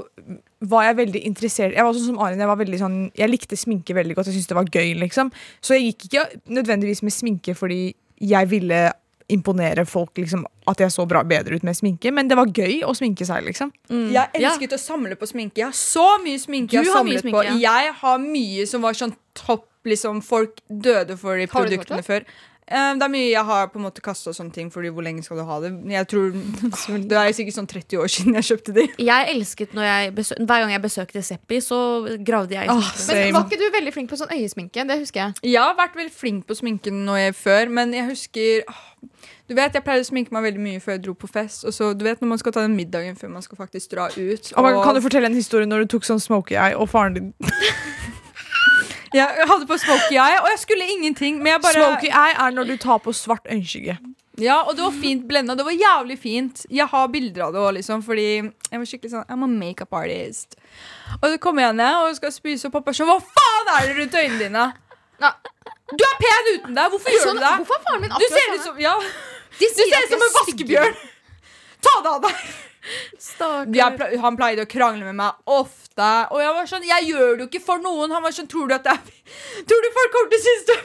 var 0.60 0.84
jeg 0.84 0.96
veldig 0.96 1.20
interessert 1.26 1.74
Jeg 1.74 1.84
var 1.84 1.92
sånn 1.92 2.06
som 2.14 2.18
Arin, 2.24 2.38
jeg 2.38 2.48
var 2.48 2.56
veldig 2.56 2.78
sånn 2.78 2.98
Jeg 3.18 3.28
likte 3.30 3.56
sminke 3.56 3.94
veldig 3.94 4.14
godt, 4.16 4.26
jeg 4.26 4.34
syntes 4.38 4.46
det 4.48 4.56
var 4.56 4.64
gøy 4.72 4.94
liksom 5.00 5.32
Så 5.60 5.74
jeg 5.76 5.92
gikk 5.92 6.04
ikke 6.08 6.26
nødvendigvis 6.56 7.02
med 7.02 7.12
sminke 7.12 7.54
Fordi 7.58 7.94
jeg 8.20 8.48
ville 8.48 8.92
imponere 9.28 9.84
folk 9.88 10.16
liksom 10.20 10.44
At 10.68 10.80
jeg 10.80 10.92
så 10.92 11.06
bra 11.08 11.22
bedre 11.24 11.56
ut 11.56 11.64
med 11.64 11.76
sminke 11.76 12.12
Men 12.12 12.28
det 12.28 12.36
var 12.36 12.46
gøy 12.46 12.82
å 12.84 12.94
sminke 12.96 13.24
seg 13.28 13.44
liksom 13.44 13.72
Jeg 13.90 14.12
Ja. 14.14 14.26
elsket 14.34 14.72
å 14.72 14.80
samle 14.80 15.16
på 15.16 15.26
sminke. 15.28 15.56
Jeg 15.62 15.66
har 15.66 15.72
så 15.76 16.18
mye 16.24 16.38
sminke 16.40 16.70
Du 16.70 16.78
jeg 16.78 16.86
har 16.86 16.92
har 16.92 17.04
samlet 17.04 17.20
sminke, 17.24 17.44
på. 17.52 17.60
Jeg 17.60 17.92
har 18.00 18.18
mye 18.18 18.66
som 18.66 18.82
var 18.82 18.92
sånn 18.92 19.14
topp. 19.34 19.68
Liksom, 19.84 20.22
folk 20.24 20.62
døde 20.70 21.12
for 21.20 21.36
de 21.36 21.44
produktene 21.46 22.00
før. 22.02 22.24
Eh, 22.64 22.94
det 22.96 23.04
er 23.04 23.10
mye 23.12 23.26
jeg 23.28 23.44
har 23.44 23.66
på 23.68 23.76
en 23.76 23.84
måte 23.84 24.00
kasta 24.00 24.32
sånne 24.32 24.54
ting, 24.54 24.70
Fordi 24.72 24.88
hvor 24.88 25.04
lenge 25.04 25.20
skal 25.24 25.36
du 25.36 25.44
ha 25.44 25.58
det? 25.60 25.68
Jeg 25.92 26.08
tror 26.08 26.30
Det 27.10 27.18
er 27.20 27.34
sikkert 27.36 27.58
sånn 27.58 27.68
30 27.68 28.00
år 28.00 28.08
siden 28.14 28.38
jeg 28.38 28.48
kjøpte 28.48 28.72
de. 28.78 28.86
Jeg 29.04 29.28
elsket 29.34 29.74
når 29.76 29.84
jeg 29.88 30.14
besø 30.16 30.38
Hver 30.40 30.64
gang 30.64 30.72
jeg 30.72 30.82
besøkte 30.86 31.22
Seppi, 31.26 31.60
så 31.60 31.78
gravde 32.24 32.56
jeg 32.56 32.64
i 32.64 32.72
oh, 32.72 32.80
sminken. 32.96 33.20
Men 33.28 33.36
Var 33.36 33.46
ikke 33.50 33.60
du 33.60 33.76
veldig 33.76 33.92
flink 33.98 34.10
på 34.14 34.20
sånn 34.22 34.32
øyesminke? 34.32 34.86
Det 34.88 34.98
husker 35.02 35.20
jeg. 35.26 35.36
Jeg 35.52 35.60
har 35.60 35.76
vært 35.76 35.98
veldig 36.00 36.16
flink 36.16 36.48
på 36.48 36.56
sminken 36.56 37.04
nå 37.04 37.18
jeg, 37.20 37.36
før, 37.36 37.68
men 37.80 37.92
jeg 37.92 38.08
husker 38.08 38.64
Du 39.44 39.52
vet, 39.52 39.76
Jeg 39.76 39.84
pleide 39.84 40.06
å 40.06 40.08
sminke 40.08 40.32
meg 40.32 40.46
veldig 40.48 40.64
mye 40.64 40.80
før 40.80 40.96
jeg 40.96 41.02
dro 41.04 41.12
på 41.20 41.28
fest. 41.28 41.66
Og 41.68 41.76
så, 41.76 41.90
du 41.92 42.06
vet 42.06 42.22
når 42.24 42.32
man 42.32 42.40
skal 42.40 42.56
ta 42.56 42.64
den 42.64 42.78
middagen 42.78 43.18
før 43.20 43.34
man 43.36 43.44
skal 43.44 43.60
faktisk 43.60 43.92
dra 43.92 44.08
ut. 44.08 44.52
og- 44.56 44.80
Kan 44.86 44.96
du 44.96 45.02
fortelle 45.04 45.28
en 45.28 45.36
historie 45.36 45.68
når 45.68 45.84
du 45.84 45.98
tok 45.98 46.08
sånn 46.08 46.22
smokey 46.22 46.56
eye 46.56 46.72
Og 46.80 46.88
faren 46.88 47.14
din 47.20 47.34
Jeg 49.14 49.46
hadde 49.46 49.66
på 49.70 49.76
smoky 49.78 50.16
eye, 50.18 50.40
og 50.42 50.48
jeg 50.50 50.58
skulle 50.64 50.86
ingenting. 50.90 51.38
Men 51.38 51.52
jeg 51.54 51.60
bare 51.62 51.78
Smoky 51.80 52.10
eye 52.10 52.34
er 52.46 52.50
når 52.56 52.66
du 52.72 52.76
tar 52.82 52.98
på 53.04 53.12
svart 53.14 53.46
øyenskygge 53.46 53.96
Ja, 54.42 54.56
og 54.66 54.74
det 54.74 54.82
var 54.82 54.94
fint 54.98 55.28
blenda. 55.28 55.54
Det 55.54 55.62
var 55.64 55.76
jævlig 55.78 56.16
fint. 56.18 56.64
Jeg 56.70 56.86
har 56.90 57.06
bilder 57.12 57.44
av 57.46 57.52
det 57.54 57.60
òg, 57.62 57.72
liksom, 57.76 58.02
fordi 58.02 58.24
jeg 58.42 58.80
var 58.80 58.88
skikkelig 58.90 59.12
sånn 59.12 59.28
I'm 59.30 59.44
a 59.46 59.50
makeup 59.50 59.92
artist. 59.94 60.56
Og 61.20 61.28
så 61.30 61.38
kommer 61.38 61.62
jeg 61.68 61.76
ned 61.78 61.94
og 62.08 62.16
skal 62.18 62.32
spise, 62.34 62.66
og 62.66 62.74
pappa 62.74 62.90
sånn 62.96 63.06
Hva 63.12 63.20
faen 63.22 63.70
er 63.76 63.86
det 63.86 63.94
rundt 64.00 64.18
øynene 64.18 64.40
dine? 64.42 64.64
Ja. 65.22 65.30
Du 65.94 66.02
er 66.02 66.16
pen 66.18 66.50
uten 66.56 66.74
deg! 66.74 66.90
Hvorfor 66.90 67.14
gjør 67.14 67.26
Sånn, 67.28 67.38
du 67.38 67.44
det? 67.44 67.54
hvorfor 67.60 67.78
er 67.78 67.86
faren 67.86 68.02
min 68.02 68.10
Du 68.18 68.26
ser 68.26 68.50
ut 68.50 68.54
sånn? 68.56 68.64
som 68.66 68.80
Ja, 68.82 68.94
du 69.60 69.64
ser 69.70 69.94
ut 69.94 70.10
som 70.16 70.24
en 70.26 70.34
vaskebjørn! 70.40 70.96
Ta 71.86 71.94
det 72.02 72.14
av 72.16 72.22
deg! 72.26 72.44
Stakkar. 73.22 74.00
Han 74.24 74.36
pleide 74.36 74.64
å 74.66 74.68
krangle 74.68 75.06
med 75.06 75.16
meg 75.22 75.38
ofte. 75.94 76.34
Og 76.34 76.40
jeg 76.42 76.54
var 76.54 76.66
sånn, 76.66 76.82
jeg 76.88 77.04
gjør 77.10 77.36
det 77.36 77.40
jo 77.44 77.48
ikke 77.48 77.60
for 77.64 77.78
noen. 77.82 78.10
Han 78.12 78.22
var 78.22 78.30
sånn, 78.34 78.48
tror 78.50 78.68
du 78.68 78.74
at 78.74 78.84
det 78.84 78.90
er 78.92 78.98
Tror 79.68 79.82
du 79.82 79.88
folk 79.94 80.12
kommer 80.12 80.30
til 80.30 80.38
å 80.38 80.42
synes 80.44 80.64
det 80.68 80.74
er 80.78 80.84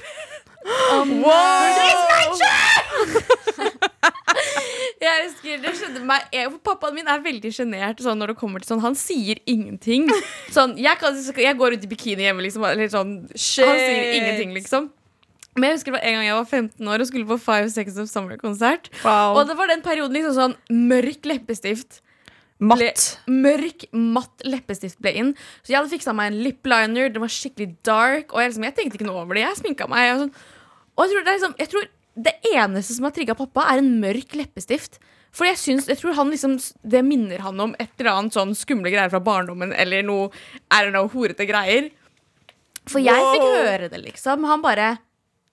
Jeg 4.99 5.23
husker, 5.23 5.61
det 5.63 5.71
skjedde 5.79 6.01
meg 6.03 6.19
jeg, 6.35 6.51
Pappaen 6.65 6.95
min 6.97 7.07
er 7.09 7.21
veldig 7.23 7.51
sjenert 7.55 8.01
sånn, 8.03 8.19
når 8.19 8.27
det 8.33 8.39
kommer 8.41 8.59
til 8.59 8.69
sånn. 8.73 8.83
Han 8.83 8.95
sier 8.99 9.37
ingenting. 9.49 10.03
Sånn, 10.51 10.75
jeg, 10.79 10.95
kan, 10.99 11.15
jeg 11.15 11.55
går 11.57 11.73
ut 11.77 11.85
i 11.87 11.91
bikini 11.91 12.23
hjemme, 12.27 12.43
liksom. 12.43 12.63
Eller 12.67 12.87
sånn, 12.91 13.11
han 13.31 13.79
sier 13.79 14.13
ingenting, 14.19 14.51
liksom. 14.57 14.83
Men 15.55 15.65
jeg 15.71 15.77
husker 15.79 15.91
det 15.95 15.97
var 15.97 16.05
en 16.07 16.15
gang 16.19 16.27
jeg 16.27 16.37
var 16.37 16.49
15 16.59 16.91
år 16.91 16.97
og 17.03 17.07
skulle 17.09 17.29
på 17.31 17.37
Five 17.41 17.69
Seconds 17.73 17.99
of 18.03 18.09
Summer-konsert. 18.11 18.83
Og 19.39 19.43
det 19.49 19.55
var 19.59 19.67
den 19.71 19.83
perioden 19.85 20.15
liksom 20.19 20.35
sånn 20.35 20.55
mørk 20.91 21.21
leppestift. 21.31 21.91
Matt 22.59 23.05
Mørk, 23.31 23.85
matt 23.95 24.43
leppestift 24.43 24.99
ble 24.99 25.13
inn. 25.15 25.29
Så 25.63 25.71
jeg 25.71 25.79
hadde 25.79 25.91
fiksa 25.93 26.13
meg 26.15 26.33
en 26.33 26.41
lip 26.43 26.67
liner. 26.67 27.11
Den 27.13 27.23
var 27.23 27.31
skikkelig 27.31 27.69
dark. 27.87 28.33
Og 28.33 28.43
jeg, 28.43 28.51
liksom, 28.51 28.65
jeg 28.67 28.75
tenkte 28.77 28.99
ikke 28.99 29.07
noe 29.07 29.21
over 29.23 29.37
det. 29.37 29.45
Jeg 29.45 29.59
sminka 29.61 29.87
meg. 29.91 30.09
Og, 30.11 30.25
sånn. 30.25 30.33
og 30.95 31.05
jeg, 31.05 31.13
tror 31.13 31.23
det 31.23 31.37
liksom, 31.37 31.55
jeg 31.61 31.71
tror 31.71 31.87
det 32.19 32.35
eneste 32.51 32.97
som 32.97 33.07
har 33.07 33.15
trigga 33.15 33.37
pappa, 33.39 33.63
er 33.71 33.79
en 33.79 33.93
mørk 34.01 34.35
leppestift. 34.35 34.99
For 35.35 35.47
jeg, 35.47 35.59
syns, 35.61 35.87
jeg 35.87 35.99
tror 36.01 36.15
han 36.17 36.31
liksom, 36.33 36.55
Det 36.81 37.03
minner 37.05 37.43
han 37.45 37.59
om 37.61 37.75
et 37.77 37.91
eller 38.01 38.15
annet 38.15 38.35
sånn 38.35 38.55
skumle 38.57 38.89
greier 38.89 39.11
fra 39.13 39.21
barndommen 39.21 39.75
eller 39.77 40.01
noe 40.01 40.31
I 40.73 40.81
don't 40.81 40.95
know, 40.95 41.05
horete 41.13 41.45
greier. 41.47 41.91
For 42.89 43.03
jeg 43.03 43.27
fikk 43.35 43.45
høre 43.45 43.91
det, 43.91 44.01
liksom. 44.07 44.47
Han 44.49 44.65
bare 44.65 44.95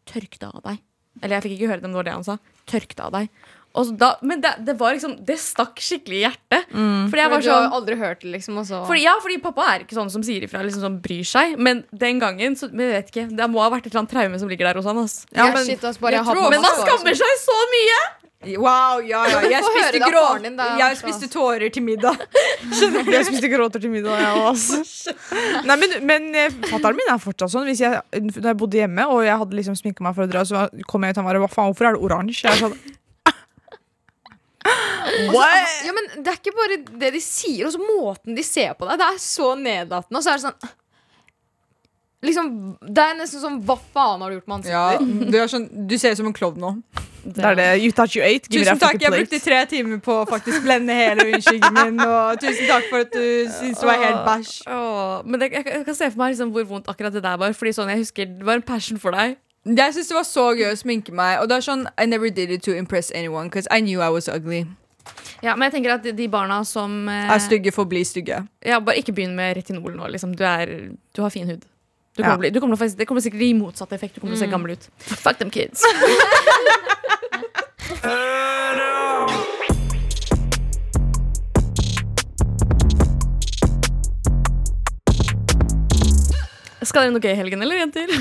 Tørk 0.06 0.38
det 0.38 0.46
av 0.46 0.62
deg. 0.62 0.82
Eller 1.18 1.36
jeg 1.36 1.44
fikk 1.46 1.54
ikke 1.56 1.68
høre 1.72 1.80
det, 1.80 1.86
men 1.88 1.94
det 1.94 1.98
var 1.98 2.06
det 2.06 2.12
han 2.14 2.26
sa. 2.26 2.36
Tørk 2.70 2.92
det 2.94 3.02
av 3.02 3.14
deg. 3.16 3.30
Og 3.76 3.86
så 3.90 3.94
da, 4.00 4.08
men 4.24 4.40
det, 4.40 4.54
det 4.64 4.74
var 4.80 4.94
liksom 4.96 5.18
Det 5.28 5.36
stakk 5.40 5.80
skikkelig 5.84 6.16
i 6.18 6.22
hjertet. 6.24 6.66
Fordi 6.72 7.22
jeg 7.22 7.32
var 7.32 7.44
sånn, 7.44 7.46
du 7.46 7.52
har 7.52 7.66
sånn 7.68 7.76
aldri 7.78 7.98
hørt 8.00 8.22
det, 8.24 8.32
liksom. 8.34 8.60
Fordi, 8.88 9.02
ja, 9.04 9.14
fordi 9.22 9.38
pappa 9.44 9.68
er 9.74 9.84
ikke 9.86 9.98
sånn 9.98 10.12
som 10.12 10.24
sier 10.26 10.46
ifra, 10.48 10.64
liksom 10.66 10.84
som 10.86 10.98
bryr 11.04 11.26
seg. 11.28 11.56
Men 11.60 11.84
den 11.92 12.20
gangen, 12.22 12.56
så, 12.56 12.70
men 12.72 12.88
jeg 12.90 13.00
vet 13.02 13.10
ikke, 13.14 13.26
det 13.36 13.50
må 13.52 13.60
ha 13.64 13.70
vært 13.76 13.86
et 13.88 13.92
eller 13.92 14.04
annet 14.06 14.14
traume 14.16 14.40
som 14.42 14.48
ligger 14.52 14.70
der 14.72 14.80
hos 14.80 14.88
han. 14.88 15.02
ass. 15.04 15.18
Ja, 15.32 15.46
ja, 15.46 15.50
men- 15.54 15.66
shit, 15.68 15.84
ass, 15.84 16.00
bare 16.02 16.24
tror- 16.24 16.48
Men 16.50 16.64
han 16.64 16.80
skammer 16.84 17.20
seg 17.24 17.42
så 17.44 17.58
mye! 17.76 17.98
Wow, 18.46 19.00
ja, 19.02 19.24
ja. 19.26 19.40
Jeg 19.56 19.64
spiste, 19.64 19.98
grå... 20.04 20.22
din, 20.42 20.56
da. 20.58 20.66
jeg 20.78 20.98
spiste 21.00 21.28
tårer 21.32 21.72
til 21.72 21.82
middag. 21.82 22.20
Jeg 23.16 23.24
spiste 23.26 23.48
gråter 23.50 23.80
til 23.82 23.90
middag, 23.90 24.18
jeg 24.20 24.42
også. 24.44 25.14
Nei, 25.68 25.76
men, 25.80 25.94
men 26.06 26.28
eh, 26.36 26.52
fatter'n 26.68 26.98
min 26.98 27.10
er 27.10 27.18
fortsatt 27.22 27.50
sånn. 27.54 27.66
Hvis 27.70 27.80
jeg, 27.82 27.98
når 28.36 28.50
jeg 28.52 28.58
bodde 28.60 28.78
hjemme 28.78 29.06
og 29.10 29.24
jeg 29.26 29.40
hadde 29.40 29.56
liksom 29.58 29.78
sminka 29.78 30.04
meg 30.04 30.14
for 30.18 30.26
å 30.26 30.30
dra, 30.30 30.44
så 30.46 30.66
kom 30.86 31.06
jeg 31.06 31.16
ut 31.16 31.18
og 31.18 31.22
han 31.24 31.30
bare 31.30 31.42
Hva 31.42 31.50
faen, 31.50 31.72
hvorfor 31.72 31.88
er 31.88 31.96
det 31.96 32.04
oransje? 32.06 32.44
Jeg 32.44 32.52
er 32.52 32.62
sånn 32.66 32.95
What? 35.34 35.74
Ja, 35.86 35.92
men 35.96 36.10
Det 36.22 36.32
er 36.32 36.40
ikke 36.40 36.56
bare 36.56 36.80
det 37.04 37.12
de 37.16 37.20
sier, 37.24 37.66
også 37.68 37.80
måten 37.82 38.36
de 38.36 38.44
ser 38.46 38.74
på 38.78 38.88
deg. 38.88 38.98
Det 39.00 39.08
er 39.12 39.22
så 39.22 39.54
nedlatende. 39.58 40.18
Og 40.20 40.24
så 40.26 40.34
er 40.34 40.40
det 40.40 40.46
sånn 40.48 40.74
Liksom, 42.26 42.46
Det 42.80 43.02
er 43.02 43.18
nesten 43.18 43.42
sånn 43.42 43.58
Hva 43.68 43.76
faen 43.94 44.22
har 44.24 44.32
du 44.32 44.38
gjort 44.38 44.48
med 44.48 44.56
ansiktet 44.56 44.72
Ja, 44.72 44.86
ditt? 44.98 45.26
du, 45.34 45.36
sånn, 45.52 45.66
du 45.86 45.98
ser 46.00 46.14
ut 46.14 46.20
som 46.22 46.30
en 46.30 46.36
klovn 46.36 46.62
nå. 46.62 46.70
Det 47.26 47.42
er 47.42 47.56
det. 47.58 47.66
You 47.82 47.90
touch 47.90 48.14
you 48.14 48.22
ate. 48.22 48.46
Give 48.48 48.62
Tusen 48.62 48.78
takk. 48.78 49.00
Jeg 49.02 49.10
brukte 49.10 49.40
tre 49.42 49.58
timer 49.66 49.98
på 49.98 50.14
å 50.22 50.26
faktisk 50.30 50.62
blende 50.62 50.94
hele 50.94 51.24
øyenskyggen 51.26 51.74
min. 51.74 51.98
Og 52.04 52.38
tusen 52.38 52.68
takk 52.70 52.86
for 52.86 53.02
at 53.02 53.10
du 53.10 53.50
syntes 53.50 53.82
det 53.82 53.88
var 53.88 53.98
helt 53.98 54.20
bæsj. 54.28 54.52
Men 55.26 55.42
det, 55.42 55.48
jeg, 55.56 55.66
jeg 55.72 55.84
kan 55.88 55.98
se 55.98 56.10
for 56.12 56.20
meg 56.22 56.36
liksom 56.36 56.52
hvor 56.54 56.68
vondt 56.70 56.86
akkurat 56.92 57.16
det 57.18 57.24
der 57.26 57.40
var. 57.42 57.56
Fordi 57.58 57.72
sånn, 57.74 57.90
jeg 57.90 58.04
husker 58.04 58.30
Det 58.30 58.46
var 58.46 58.60
en 58.60 58.66
passion 58.70 59.02
for 59.02 59.16
deg. 59.18 59.34
Jeg 59.66 59.96
syns 59.96 60.12
det 60.12 60.14
var 60.20 60.26
så 60.28 60.44
gøy 60.54 60.70
å 60.70 60.78
sminke 60.78 61.10
meg. 61.18 61.40
Og 61.42 61.50
det 61.50 61.58
er 61.58 61.66
sånn 61.66 61.82
I 61.98 62.06
never 62.06 62.30
did 62.30 62.54
it 62.54 62.62
to 62.62 62.76
impress 62.78 63.10
anyone, 63.10 63.50
because 63.50 63.66
I 63.74 63.82
knew 63.82 63.98
I 64.00 64.08
was 64.14 64.30
ugly. 64.30 64.62
Ja, 65.42 65.54
Men 65.56 65.70
jeg 65.70 65.76
tenker 65.76 65.94
at 65.94 66.02
de- 66.16 66.28
barna 66.28 66.64
som 66.64 67.08
eh, 67.08 67.30
Er 67.34 67.38
stygge 67.38 67.72
får 67.72 67.88
bli 67.88 68.02
stygge. 68.04 68.46
Ja, 68.64 68.80
Bare 68.80 68.96
ikke 68.96 69.12
begynn 69.14 69.34
med 69.36 69.56
retinol 69.56 69.94
nå. 69.96 70.08
Liksom. 70.10 70.34
Du, 70.36 70.44
er, 70.44 70.90
du 71.14 71.22
har 71.22 71.30
fin 71.30 71.46
hud. 71.48 71.64
Du 72.16 72.22
Ja. 72.22 72.36
bli, 72.36 72.48
du 72.50 72.60
kommer 72.60 72.76
faktisk, 72.76 72.96
det 72.96 73.06
kommer 73.06 73.20
sikkert 73.20 73.40
gi 73.44 73.52
motsatt 73.54 73.92
effekt. 73.92 74.14
Du 74.14 74.20
kommer 74.20 74.34
til 74.36 74.42
å 74.42 74.46
se 74.46 74.52
gammel 74.52 74.72
ut. 74.72 74.88
Fuck 74.98 75.38
them 75.38 75.50
kids. 75.50 75.82
Skal 86.86 87.02
dere 87.06 87.14
noe 87.16 87.22
gøy 87.24 87.32
i 87.32 87.38
helgen, 87.40 87.62
eller, 87.64 87.80
jenter? 87.80 88.12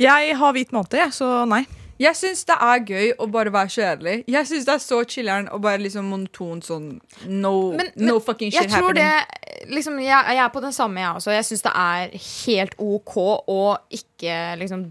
Jeg 0.00 0.36
har 0.38 0.54
hvit 0.56 0.70
måned, 0.72 0.94
jeg, 0.96 1.12
så 1.16 1.42
nei. 1.50 1.64
Jeg 2.00 2.16
syns 2.16 2.46
det 2.48 2.56
er 2.64 2.84
gøy 2.88 3.10
å 3.20 3.26
bare 3.30 3.52
være 3.52 3.68
kjedelig. 3.74 4.14
Jeg 4.32 4.48
syns 4.48 4.64
det 4.64 4.72
er 4.72 4.80
så 4.82 5.00
chiller'n 5.04 5.50
å 5.52 5.58
bare 5.60 5.82
liksom 5.82 6.06
monotont 6.08 6.64
sånn 6.64 6.86
no, 7.28 7.52
Men- 7.76 7.92
no 7.96 8.14
men 8.16 8.24
fucking 8.24 8.50
shit 8.54 8.62
Jeg 8.62 8.70
tror 8.72 8.94
happening. 8.94 9.04
det 9.04 9.68
liksom, 9.76 9.98
jeg, 10.00 10.24
jeg 10.32 10.40
er 10.46 10.48
på 10.54 10.62
den 10.64 10.72
samme, 10.72 11.02
jeg 11.04 11.18
også. 11.18 11.34
Jeg 11.36 11.44
syns 11.50 11.62
det 11.66 11.74
er 11.76 12.14
helt 12.46 12.74
OK 12.80 13.16
å 13.52 13.60
ikke 14.00 14.38
liksom 14.62 14.86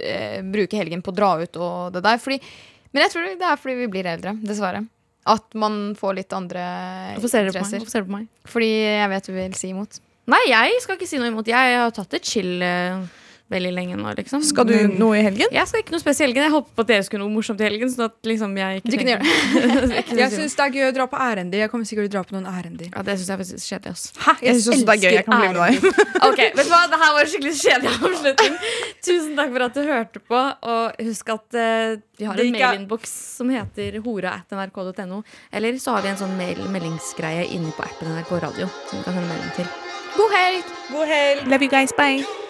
eh, 0.00 0.40
bruke 0.42 0.80
helgen 0.80 1.04
på 1.04 1.12
å 1.12 1.18
dra 1.20 1.30
ut 1.42 1.60
og 1.60 1.92
det 1.92 2.02
der. 2.08 2.16
Fordi, 2.24 2.40
men 2.92 3.04
jeg 3.04 3.12
tror 3.12 3.28
det 3.36 3.50
er 3.52 3.60
fordi 3.60 3.76
vi 3.82 3.90
blir 3.92 4.08
eldre, 4.16 4.32
dessverre. 4.48 4.86
At 5.26 5.52
man 5.58 5.92
får 5.98 6.14
litt 6.22 6.32
andre 6.32 6.64
Hvorfor 7.18 7.28
ser 7.32 7.44
dere 7.44 7.52
på 7.52 7.58
interesser. 7.58 7.80
Hvorfor 7.82 7.90
ser 7.98 8.04
du 8.04 8.10
på 8.12 8.16
meg? 8.16 8.26
Fordi 8.48 8.72
jeg 8.72 9.08
vet 9.12 9.28
du 9.28 9.32
vil 9.36 9.56
si 9.58 9.72
imot. 9.74 10.00
Nei, 10.30 10.40
jeg 10.48 10.80
skal 10.82 10.96
ikke 10.96 11.06
si 11.10 11.18
noe 11.20 11.28
imot. 11.34 11.46
Jeg 11.50 11.78
har 11.82 11.92
tatt 11.94 12.14
et 12.16 12.24
chill 12.26 12.62
eh, 12.62 13.02
veldig 13.52 13.70
lenge 13.76 13.96
nå, 13.98 14.12
liksom. 14.18 14.42
Skal 14.42 14.66
du 14.66 14.74
noe 14.98 15.20
i 15.20 15.22
helgen? 15.22 15.50
Jeg 15.54 15.70
skal 15.70 15.82
ikke 15.82 15.94
noe 15.94 16.02
spesielt 16.02 16.32
i 16.32 16.32
helgen. 16.32 16.46
Jeg 16.48 16.54
håper 16.56 16.72
på 16.74 16.84
at 16.84 16.88
dere 16.90 17.04
skulle 17.06 17.22
noe 17.22 17.34
morsomt 17.34 17.60
i 17.62 17.66
helgen. 17.66 17.90
Sånn 17.92 18.08
at 18.08 18.16
liksom 18.26 18.56
jeg 18.58 18.80
ikke 18.80 18.90
Du 18.90 18.96
kunne 18.98 19.14
gjøre 19.14 19.26
det 19.92 20.02
Jeg 20.22 20.32
syns 20.34 20.56
det 20.58 20.64
er 20.64 20.74
gøy 20.74 20.86
å 20.88 20.94
dra 20.96 21.06
på 21.12 21.20
ærender. 21.22 21.62
Jeg 21.62 21.72
kommer 21.72 21.88
sikkert 21.88 22.08
til 22.08 22.10
å 22.10 22.14
dra 22.16 22.24
på 22.26 22.36
noen 22.36 22.48
ærender. 22.50 22.90
ja, 22.90 23.04
det 23.06 23.16
syns 23.20 23.30
jeg 23.30 23.40
faktisk 23.42 23.58
er 23.58 23.66
kjedelig. 23.68 23.92
ass. 23.94 24.04
Hæ? 24.24 24.34
Jeg 24.48 24.58
syns 24.58 24.68
også 24.74 24.88
det 24.90 24.96
er 24.96 25.02
gøy. 25.04 25.16
Jeg 25.16 25.28
kan 25.28 25.42
bli 25.42 25.52
med 25.52 25.60
deg. 25.62 26.06
Ok, 26.26 26.42
vet 26.42 26.62
du 26.62 26.72
hva? 26.72 26.82
Det 26.90 27.00
her 27.02 27.12
var 27.14 27.22
en 27.22 27.32
skikkelig 27.34 27.54
kjedelig 27.60 27.92
avslutning. 27.96 28.56
Tusen 29.06 29.34
takk 29.38 29.52
for 29.54 29.66
at 29.68 29.76
du 29.78 29.82
hørte 29.86 30.22
på. 30.32 30.42
Og 30.74 31.04
husk 31.10 31.34
at 31.36 31.60
uh, 31.60 31.98
vi 32.18 32.30
har 32.30 32.42
en 32.46 32.56
mailinnboks 32.56 33.12
som 33.36 33.52
heter 33.54 34.00
hora.nrk.no. 34.02 35.20
Eller 35.52 35.78
så 35.82 35.94
har 35.94 36.06
vi 36.06 36.14
en 36.14 36.18
sånn 36.24 36.34
mail 36.40 36.64
meldingsgreie 36.72 37.46
inni 37.54 37.70
på 37.76 37.86
appen 37.86 38.10
NRK 38.16 38.34
Radio. 38.48 38.70
Som 38.88 38.98
du 38.98 39.06
kan 39.06 39.14
sende 39.14 39.30
melding 39.30 39.54
til. 39.60 39.70
God 40.16 40.32
helg! 40.32 40.74
God 40.90 41.06
helg. 41.12 41.46
Love 41.52 41.68
you 41.68 41.70
guys, 41.70 41.94
bye. 41.96 42.45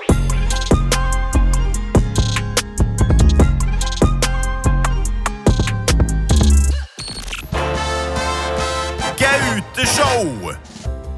Gauteshow! 9.77 10.25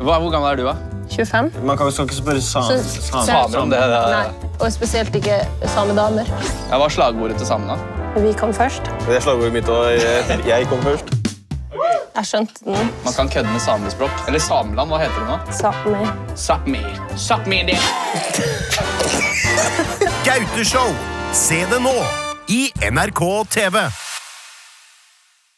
Hva, 0.03 0.17
hvor 0.19 0.31
gammel 0.33 0.49
er 0.51 0.57
du, 0.59 0.65
da? 0.67 0.73
25. 1.15 1.51
Man 1.65 1.79
kan, 1.79 1.91
skal 1.93 2.05
ikke 2.09 2.17
spørre 2.17 2.41
Så- 2.43 2.63
Samer 3.27 3.59
om 3.59 3.71
det. 3.71 3.79
det 3.79 3.87
er- 3.99 4.11
Nei, 4.11 4.49
og 4.61 4.73
spesielt 4.73 5.15
ikke 5.15 5.47
samedamer. 5.65 6.25
Ja, 6.71 6.77
hva 6.79 6.85
er 6.85 6.89
slagordet 6.89 7.37
til 7.39 7.47
samene? 7.47 7.79
Vi 8.17 8.33
kom 8.33 8.53
først. 8.55 8.83
Det 9.07 9.17
er 9.17 9.21
slagordet 9.21 9.53
mitt, 9.53 9.69
og 9.69 9.93
jeg, 9.93 10.43
jeg 10.47 10.67
kom 10.69 10.83
først. 10.83 11.05
Jeg 12.17 12.25
skjønte 12.27 12.65
den. 12.65 12.91
Man 13.05 13.15
kan 13.15 13.29
kødde 13.29 13.49
med 13.53 13.61
samespråk. 13.61 14.11
Eller 14.27 14.41
Sameland, 14.41 14.91
hva 14.91 14.99
heter 14.99 15.21
det 15.21 15.29
nå? 15.29 15.39
Sápmi. 15.55 16.09
Sápmi. 16.35 16.83
Sápmi 17.15 17.67
det. 17.67 17.79
Gauteshow! 20.27 20.91
Se 21.33 21.55
det 21.71 21.81
nå 21.83 21.95
i 22.49 22.73
NRK 22.91 23.45
TV. 23.51 23.77